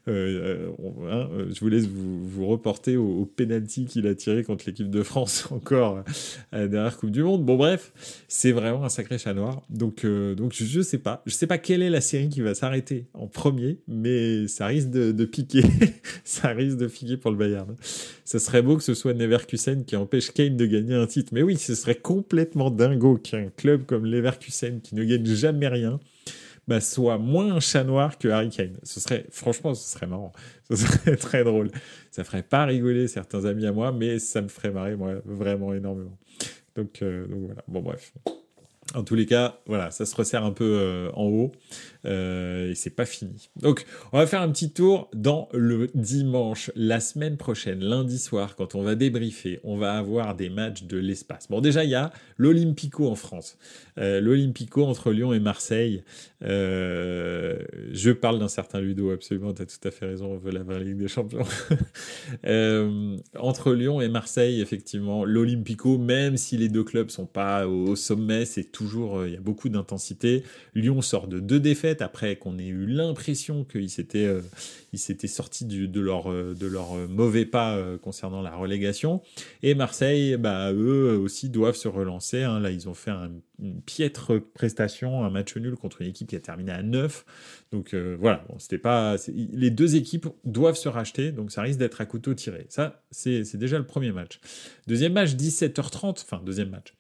Euh, 0.09 0.73
euh, 0.81 1.11
hein, 1.11 1.29
euh, 1.33 1.51
je 1.53 1.61
vous 1.61 1.69
laisse 1.69 1.87
vous, 1.87 2.47
reporter 2.47 2.97
au, 2.97 3.27
penalty 3.27 3.85
qu'il 3.85 4.07
a 4.07 4.15
tiré 4.15 4.43
contre 4.43 4.65
l'équipe 4.67 4.91
de 4.91 5.03
France 5.03 5.47
encore 5.51 6.03
à 6.51 6.59
la 6.61 6.69
dernière 6.69 6.97
Coupe 6.97 7.11
du 7.11 7.23
Monde. 7.23 7.45
Bon, 7.45 7.57
bref, 7.57 7.93
c'est 8.27 8.51
vraiment 8.51 8.83
un 8.83 8.89
sacré 8.89 9.19
chat 9.19 9.35
noir. 9.35 9.63
Donc, 9.69 10.05
donc 10.05 10.53
je, 10.55 10.81
sais 10.81 10.99
pas. 10.99 11.23
Je 11.27 11.33
sais 11.33 11.47
pas 11.47 11.59
quelle 11.59 11.83
est 11.83 11.91
la 11.91 12.01
série 12.01 12.29
qui 12.29 12.41
va 12.41 12.55
s'arrêter 12.55 13.07
en 13.15 13.27
premier, 13.27 13.79
mais 13.87 14.49
ça 14.49 14.67
risque 14.67 14.91
de, 14.91 15.13
de 15.13 15.25
piquer. 15.25 15.63
ça 16.25 16.49
risque 16.49 16.79
de 16.79 16.87
piquer 16.87 17.17
pour 17.17 17.31
le 17.31 17.37
Bayern. 17.37 17.77
Ça 18.25 18.39
serait 18.39 18.63
beau 18.63 18.77
que 18.77 18.83
ce 18.83 18.95
soit 18.95 19.13
Neverkusen 19.13 19.80
qui 19.85 19.97
empêche 19.97 20.33
Kane 20.33 20.57
de 20.57 20.67
gagner 20.67 20.95
un 20.95 21.07
titre. 21.07 21.33
Mais 21.33 21.43
oui, 21.43 21.57
ce 21.57 21.75
serait 21.75 21.97
complètement 21.97 22.71
dingo 22.71 23.17
qu'un 23.17 23.49
club 23.57 23.85
comme 23.87 24.07
Leverkusen, 24.07 24.81
qui 24.81 24.95
ne 24.95 25.05
gagne 25.05 25.27
jamais 25.27 25.69
rien, 25.69 26.01
bah, 26.69 26.81
soit 26.81 27.19
moins 27.19 27.57
un 27.57 27.61
chat 27.61 27.85
noir 27.85 28.19
que 28.19 28.29
Harry 28.29 28.51
Kane. 28.51 28.77
Ce 28.83 29.01
serait, 29.01 29.27
franchement, 29.31 29.75
ce 29.75 29.93
serait 29.93 30.07
marrant. 30.07 30.33
Ce 30.71 30.77
serait 30.77 31.17
très 31.17 31.43
drôle. 31.43 31.73
Ça 32.13 32.23
ferait 32.23 32.45
pas 32.45 32.65
rigoler 32.65 33.09
certains 33.09 33.45
amis 33.45 33.67
à 33.67 33.73
moi, 33.73 33.91
mais 33.91 34.21
ça 34.21 34.41
me 34.41 34.47
ferait 34.47 34.71
marrer, 34.71 34.95
moi, 34.95 35.15
vraiment 35.25 35.75
énormément. 35.75 36.17
Donc, 36.77 37.03
euh, 37.03 37.27
voilà. 37.29 37.65
Bon, 37.67 37.81
bref. 37.81 38.13
En 38.95 39.03
tous 39.03 39.17
les 39.17 39.27
cas, 39.27 39.59
voilà, 39.67 39.91
ça 39.91 40.07
se 40.07 40.15
resserre 40.15 40.45
un 40.45 40.53
peu 40.53 40.79
euh, 40.79 41.11
en 41.15 41.25
haut 41.25 41.53
et 42.05 42.73
c'est 42.75 42.95
pas 42.95 43.07
fini. 43.07 43.51
Donc, 43.57 43.85
on 44.13 44.19
va 44.19 44.27
faire 44.27 44.43
un 44.43 44.51
petit 44.51 44.73
tour 44.73 45.11
dans 45.15 45.49
le 45.53 45.89
dimanche, 45.95 46.71
la 46.75 47.01
semaine 47.01 47.37
prochaine, 47.37 47.81
lundi 47.81 48.19
soir, 48.19 48.57
quand 48.57 48.75
on 48.75 48.83
va 48.83 48.95
débriefer, 48.95 49.61
on 49.65 49.77
va 49.77 49.99
avoir 49.99 50.35
des 50.35 50.49
matchs 50.49 50.85
de 50.85 50.99
l'espace. 50.99 51.49
Bon, 51.49 51.61
déjà, 51.61 51.85
il 51.85 51.91
y 51.91 51.95
a 51.95 52.13
l'Olympico 52.37 53.09
en 53.09 53.17
France. 53.17 53.59
Euh, 53.99 54.21
L'Olympico 54.21 54.85
entre 54.85 55.13
Lyon 55.13 55.33
et 55.33 55.41
Marseille. 55.41 56.03
je 56.41 58.13
parle 58.13 58.39
d'un 58.39 58.49
certain 58.49 58.81
Ludo, 58.81 59.11
absolument, 59.11 59.53
tu 59.53 59.63
as 59.63 59.67
tout 59.67 59.89
à 59.89 59.91
fait 59.91 60.07
raison, 60.07 60.33
on 60.33 60.37
veut 60.39 60.53
la 60.53 60.79
Ligue 60.79 60.97
des 60.97 61.09
Champions. 61.09 61.45
entre 63.39 63.73
Lyon 63.73 64.01
et 64.01 64.09
Marseille, 64.09 64.61
effectivement, 64.61 65.25
l'Olympico, 65.25 65.99
même 65.99 66.37
si 66.37 66.57
les 66.57 66.69
deux 66.69 66.85
clubs 66.85 67.11
sont 67.11 67.27
pas 67.27 67.67
au 67.67 67.97
sommet, 67.97 68.45
c'est 68.45 68.65
toujours, 68.65 69.19
euh, 69.19 69.29
il 69.29 69.35
y 69.35 69.37
a 69.37 69.41
beaucoup 69.41 69.69
d'intensité. 69.69 70.45
Lyon 70.75 71.01
sort 71.03 71.29
de 71.29 71.41
deux 71.41 71.61
défaites 71.61 71.90
après 71.99 72.37
qu'on 72.37 72.59
ait 72.59 72.67
eu 72.67 72.87
l'impression 72.87 73.65
qu'ils 73.65 73.91
s'étaient, 73.91 74.27
euh, 74.27 74.43
sortis 75.27 75.65
de, 75.65 76.01
leur, 76.01 76.31
euh, 76.31 76.55
de 76.55 76.67
leur 76.67 76.95
mauvais 77.09 77.45
pas 77.45 77.79
concernant 78.03 78.43
la 78.43 78.55
relégation. 78.55 79.23
Et 79.63 79.75
Marseille, 79.75 80.37
bah, 80.37 80.73
eux 80.73 81.19
aussi 81.19 81.49
doivent 81.49 81.77
se 81.77 81.89
relancer. 81.89 82.43
Hein. 82.43 82.61
Là, 82.61 82.71
ils 82.71 82.89
ont 82.89 82.95
fait 82.95 83.11
une 83.11 83.83
piètre 83.83 84.41
prestation, 84.55 85.25
un 85.25 85.31
match 85.31 85.57
nul 85.57 85.77
contre 85.77 86.03
une 86.03 86.09
équipe 86.09 86.29
qui 86.29 86.37
a 86.37 86.41
terminé 86.41 86.73
à 86.73 86.83
9. 86.83 87.25
Donc 87.73 87.95
voilà, 87.95 88.45
c'était 88.59 88.79
pas. 88.79 89.17
Les 89.35 89.71
deux 89.71 89.97
équipes 89.97 90.29
doivent 90.45 90.77
se 90.77 90.89
racheter, 90.89 91.33
donc 91.33 91.53
ça 91.53 91.63
risque 91.63 91.79
d'être 91.79 92.01
à 92.01 92.07
couteau 92.07 92.35
tiré. 92.35 92.67
Ça, 92.69 93.03
c'est 93.11 93.57
déjà 93.57 93.79
le 93.79 93.87
premier 93.87 94.13
match. 94.13 94.41
Deuxième 94.87 95.13
match, 95.13 95.31
17h30, 95.31 96.23
enfin, 96.23 96.43
deuxième 96.45 96.71
match 96.71 96.95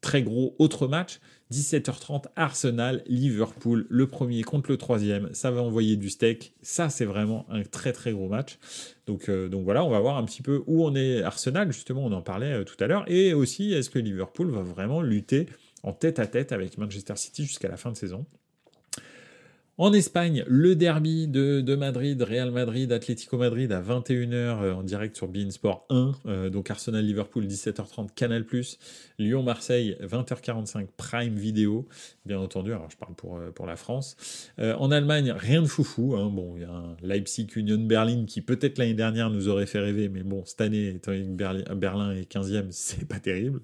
très 0.00 0.22
gros 0.22 0.54
autre 0.58 0.88
match. 0.88 1.20
17h30, 1.52 2.26
Arsenal, 2.36 3.02
Liverpool, 3.06 3.86
le 3.88 4.06
premier 4.06 4.42
contre 4.42 4.70
le 4.70 4.76
troisième, 4.76 5.28
ça 5.32 5.50
va 5.50 5.62
envoyer 5.62 5.96
du 5.96 6.08
steak. 6.08 6.54
Ça, 6.62 6.90
c'est 6.90 7.04
vraiment 7.04 7.44
un 7.50 7.62
très 7.62 7.92
très 7.92 8.12
gros 8.12 8.28
match. 8.28 8.58
Donc, 9.06 9.28
euh, 9.28 9.48
voilà, 9.64 9.84
on 9.84 9.90
va 9.90 9.98
voir 9.98 10.16
un 10.16 10.24
petit 10.24 10.42
peu 10.42 10.62
où 10.66 10.84
on 10.84 10.94
est 10.94 11.22
Arsenal, 11.22 11.72
justement, 11.72 12.04
on 12.04 12.12
en 12.12 12.22
parlait 12.22 12.60
euh, 12.60 12.64
tout 12.64 12.76
à 12.82 12.86
l'heure. 12.86 13.04
Et 13.08 13.34
aussi, 13.34 13.72
est-ce 13.72 13.90
que 13.90 13.98
Liverpool 13.98 14.50
va 14.50 14.62
vraiment 14.62 15.02
lutter 15.02 15.46
en 15.82 15.92
tête 15.92 16.18
à 16.18 16.26
tête 16.26 16.52
avec 16.52 16.78
Manchester 16.78 17.16
City 17.16 17.44
jusqu'à 17.44 17.68
la 17.68 17.76
fin 17.76 17.90
de 17.90 17.96
saison? 17.96 18.26
En 19.80 19.94
Espagne, 19.94 20.44
le 20.46 20.76
derby 20.76 21.26
de, 21.26 21.74
Madrid, 21.74 22.20
Real 22.20 22.50
Madrid, 22.50 22.92
Atlético 22.92 23.38
Madrid 23.38 23.72
à 23.72 23.80
21h 23.80 24.34
euh, 24.34 24.74
en 24.74 24.82
direct 24.82 25.16
sur 25.16 25.26
Beansport 25.26 25.86
1. 25.88 26.12
Euh, 26.26 26.50
donc 26.50 26.70
Arsenal-Liverpool 26.70 27.46
17h30 27.46 28.08
Canal+, 28.14 28.44
Lyon-Marseille 29.18 29.96
20h45 30.02 30.86
Prime 30.98 31.34
Video, 31.34 31.88
bien 32.26 32.38
entendu. 32.38 32.74
Alors 32.74 32.90
je 32.90 32.98
parle 32.98 33.14
pour, 33.14 33.38
euh, 33.38 33.52
pour 33.52 33.64
la 33.64 33.76
France. 33.76 34.18
en 34.58 34.90
Allemagne, 34.90 35.32
rien 35.34 35.62
de 35.62 35.66
foufou. 35.66 36.14
Hein. 36.14 36.28
Bon, 36.30 36.56
il 36.56 36.62
y 36.62 36.66
a 36.66 36.72
un 36.72 36.96
Leipzig 37.02 37.48
Union 37.56 37.78
Berlin 37.78 38.26
qui 38.26 38.42
peut-être 38.42 38.76
l'année 38.76 38.92
dernière 38.92 39.30
nous 39.30 39.48
aurait 39.48 39.64
fait 39.64 39.80
rêver, 39.80 40.10
mais 40.10 40.22
bon, 40.22 40.42
cette 40.44 40.60
année, 40.60 40.88
étant 40.90 41.12
que 41.12 41.74
Berlin 41.74 42.14
est 42.14 42.30
15e, 42.30 42.66
c'est 42.70 43.08
pas 43.08 43.18
terrible. 43.18 43.62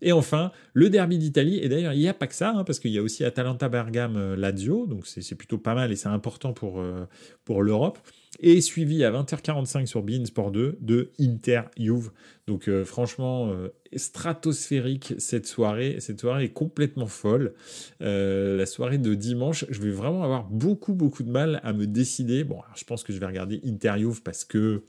Et 0.00 0.12
enfin, 0.12 0.52
le 0.72 0.88
derby 0.88 1.18
d'Italie. 1.18 1.58
Et 1.62 1.68
d'ailleurs, 1.68 1.92
il 1.92 1.98
n'y 1.98 2.08
a 2.08 2.14
pas 2.14 2.26
que 2.26 2.34
ça, 2.34 2.54
hein, 2.56 2.64
parce 2.64 2.80
qu'il 2.80 2.92
y 2.92 2.96
a 2.96 3.02
aussi 3.02 3.22
Atalanta 3.22 3.68
Bergame 3.68 4.34
Lazio, 4.34 4.86
donc 4.86 5.06
c'est 5.06 5.34
plutôt 5.34 5.49
pas 5.58 5.74
mal 5.74 5.92
et 5.92 5.96
c'est 5.96 6.08
important 6.08 6.52
pour, 6.52 6.80
euh, 6.80 7.06
pour 7.44 7.62
l'Europe. 7.62 7.98
Et 8.38 8.60
suivi 8.60 9.04
à 9.04 9.10
20h45 9.10 9.86
sur 9.86 10.02
Bein 10.02 10.24
Sport 10.24 10.50
2 10.50 10.78
de 10.80 11.10
Inter 11.20 11.62
Juve. 11.76 12.10
Donc 12.46 12.68
euh, 12.68 12.84
franchement, 12.84 13.52
stratosphérique 13.94 15.14
cette 15.18 15.46
soirée. 15.46 15.96
Cette 16.00 16.20
soirée 16.20 16.44
est 16.44 16.52
complètement 16.52 17.06
folle. 17.06 17.54
la 18.00 18.66
soirée 18.66 18.98
de 18.98 19.14
dimanche, 19.14 19.66
je 19.68 19.80
vais 19.80 19.90
vraiment 19.90 20.22
avoir 20.22 20.44
beaucoup, 20.44 20.94
beaucoup 20.94 21.22
de 21.22 21.30
mal 21.30 21.60
à 21.64 21.72
me 21.72 21.86
décider. 21.86 22.44
Bon, 22.44 22.60
je 22.76 22.84
pense 22.84 23.04
que 23.04 23.12
je 23.12 23.18
vais 23.18 23.26
regarder 23.26 23.60
Inter 23.66 23.94
Juve 23.98 24.22
parce 24.22 24.44
que 24.44 24.84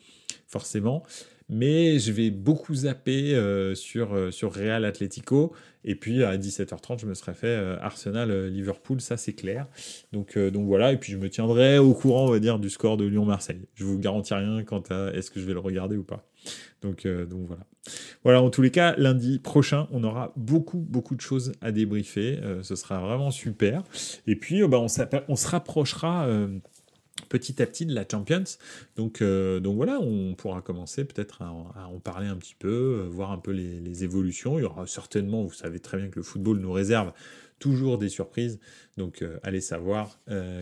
forcément 0.47 1.03
mais 1.51 1.99
je 1.99 2.13
vais 2.13 2.31
beaucoup 2.31 2.73
zapper 2.73 3.35
euh, 3.35 3.75
sur, 3.75 4.15
euh, 4.15 4.31
sur 4.31 4.53
Real 4.53 4.85
Atletico. 4.85 5.53
Et 5.83 5.95
puis 5.95 6.23
à 6.23 6.37
17h30, 6.37 6.99
je 6.99 7.05
me 7.05 7.13
serais 7.13 7.33
fait 7.33 7.47
euh, 7.47 7.77
Arsenal-Liverpool, 7.81 9.01
ça 9.01 9.17
c'est 9.17 9.33
clair. 9.33 9.67
Donc, 10.13 10.37
donc 10.37 10.65
voilà, 10.65 10.93
et 10.93 10.97
puis 10.97 11.11
je 11.11 11.17
me 11.17 11.29
tiendrai 11.29 11.77
au 11.77 11.93
courant, 11.93 12.27
on 12.27 12.31
va 12.31 12.39
dire, 12.39 12.57
du 12.57 12.69
score 12.69 12.97
de 12.97 13.05
Lyon-Marseille. 13.05 13.67
Je 13.75 13.83
vous 13.83 13.99
garantis 13.99 14.33
rien 14.33 14.63
quant 14.63 14.83
à 14.89 15.11
est-ce 15.13 15.29
que 15.29 15.39
je 15.39 15.45
vais 15.45 15.53
le 15.53 15.59
regarder 15.59 15.97
ou 15.97 16.03
pas. 16.03 16.25
Donc, 16.81 17.05
donc 17.05 17.47
voilà. 17.47 17.65
Voilà, 18.23 18.41
en 18.41 18.49
tous 18.51 18.61
les 18.61 18.69
cas, 18.69 18.95
lundi 18.97 19.39
prochain, 19.39 19.87
on 19.91 20.03
aura 20.03 20.33
beaucoup, 20.35 20.77
beaucoup 20.77 21.15
de 21.15 21.21
choses 21.21 21.51
à 21.61 21.71
débriefer. 21.71 22.39
ce 22.61 22.75
sera 22.75 22.99
vraiment 22.99 23.31
super. 23.31 23.83
Et 24.27 24.35
puis, 24.35 24.65
bah, 24.67 24.79
on 24.79 25.35
se 25.35 25.47
rapprochera 25.47 26.27
petit 27.29 27.61
à 27.61 27.65
petit 27.65 27.85
de 27.85 27.93
la 27.93 28.05
Champions. 28.09 28.43
Donc, 28.95 29.21
euh, 29.21 29.59
donc 29.59 29.75
voilà, 29.75 29.99
on 29.99 30.35
pourra 30.35 30.61
commencer 30.61 31.05
peut-être 31.05 31.41
à, 31.41 31.51
en 31.51 31.99
parler 31.99 32.27
un 32.27 32.37
petit 32.37 32.55
peu, 32.55 33.01
euh, 33.01 33.07
voir 33.09 33.31
un 33.31 33.37
peu 33.37 33.51
les, 33.51 34.03
évolutions. 34.03 34.57
Il 34.57 34.61
y 34.61 34.65
aura 34.65 34.87
certainement, 34.87 35.43
vous 35.43 35.53
savez 35.53 35.79
très 35.79 35.97
bien 35.97 36.07
que 36.07 36.17
le 36.17 36.23
football 36.23 36.59
nous 36.59 36.71
réserve 36.71 37.11
toujours 37.59 37.97
des 37.97 38.09
surprises. 38.09 38.59
Donc 38.97 39.21
euh, 39.21 39.37
allez 39.43 39.61
savoir, 39.61 40.19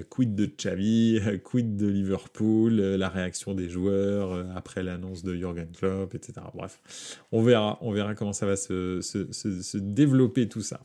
quid 0.10 0.36
de 0.36 0.46
Xavi, 0.46 1.20
quid 1.44 1.78
de 1.78 1.88
Liverpool, 1.88 2.74
la 2.74 3.08
réaction 3.08 3.54
des 3.54 3.70
joueurs 3.70 4.46
après 4.56 4.84
l'annonce 4.84 5.24
de 5.24 5.36
Jürgen 5.36 5.70
Klopp, 5.72 6.16
etc. 6.16 6.34
Bref, 6.54 7.20
on 7.32 7.42
verra, 7.42 7.78
on 7.82 7.92
verra 7.92 8.16
comment 8.16 8.34
ça 8.34 8.46
va 8.46 8.58
se, 8.58 9.00
se, 9.02 9.32
se 9.32 9.78
développer 9.78 10.50
tout 10.50 10.62
ça. 10.62 10.82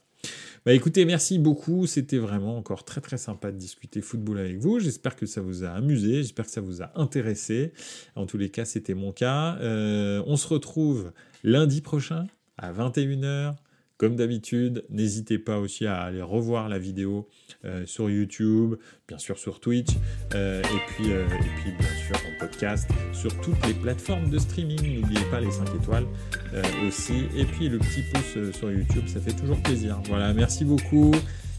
Bah 0.64 0.72
écoutez, 0.72 1.04
merci 1.04 1.38
beaucoup. 1.38 1.86
C'était 1.86 2.18
vraiment 2.18 2.56
encore 2.56 2.84
très 2.84 3.00
très 3.00 3.18
sympa 3.18 3.52
de 3.52 3.58
discuter 3.58 4.00
football 4.00 4.38
avec 4.38 4.58
vous. 4.58 4.78
J'espère 4.80 5.16
que 5.16 5.26
ça 5.26 5.40
vous 5.40 5.64
a 5.64 5.68
amusé, 5.68 6.16
j'espère 6.16 6.46
que 6.46 6.50
ça 6.50 6.60
vous 6.60 6.82
a 6.82 6.90
intéressé. 6.94 7.72
En 8.14 8.26
tous 8.26 8.38
les 8.38 8.48
cas, 8.48 8.64
c'était 8.64 8.94
mon 8.94 9.12
cas. 9.12 9.56
Euh, 9.60 10.22
on 10.26 10.36
se 10.36 10.48
retrouve 10.48 11.12
lundi 11.42 11.80
prochain 11.80 12.26
à 12.56 12.72
21h 12.72 13.54
comme 13.96 14.16
d'habitude, 14.16 14.84
n'hésitez 14.90 15.38
pas 15.38 15.58
aussi 15.58 15.86
à 15.86 16.00
aller 16.02 16.22
revoir 16.22 16.68
la 16.68 16.78
vidéo 16.78 17.28
euh, 17.64 17.86
sur 17.86 18.10
YouTube, 18.10 18.74
bien 19.08 19.18
sûr 19.18 19.38
sur 19.38 19.60
Twitch, 19.60 19.90
euh, 20.34 20.62
et, 20.62 20.80
puis, 20.88 21.10
et 21.10 21.24
puis 21.56 21.72
bien 21.78 21.88
sûr 22.06 22.16
en 22.16 22.40
podcast 22.40 22.88
sur 23.12 23.40
toutes 23.40 23.66
les 23.66 23.74
plateformes 23.74 24.30
de 24.30 24.38
streaming. 24.38 25.00
N'oubliez 25.00 25.24
pas 25.30 25.40
les 25.40 25.50
5 25.50 25.74
étoiles 25.74 26.06
aussi, 26.86 27.24
et 27.36 27.44
puis 27.44 27.68
le 27.68 27.78
petit 27.78 28.02
pouce 28.12 28.52
sur 28.56 28.70
YouTube, 28.70 29.06
ça 29.06 29.20
fait 29.20 29.34
toujours 29.34 29.60
plaisir. 29.62 30.00
Voilà, 30.06 30.32
merci 30.32 30.64
beaucoup, 30.64 31.12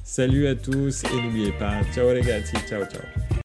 salut 0.03 0.47
à 0.47 0.55
tous, 0.55 1.03
et 1.03 1.21
n'oubliez 1.21 1.51
pas, 1.53 1.81
ciao 1.93 2.13
les 2.13 2.21
gars, 2.21 2.41
ciao 2.41 2.86
ciao. 2.86 3.45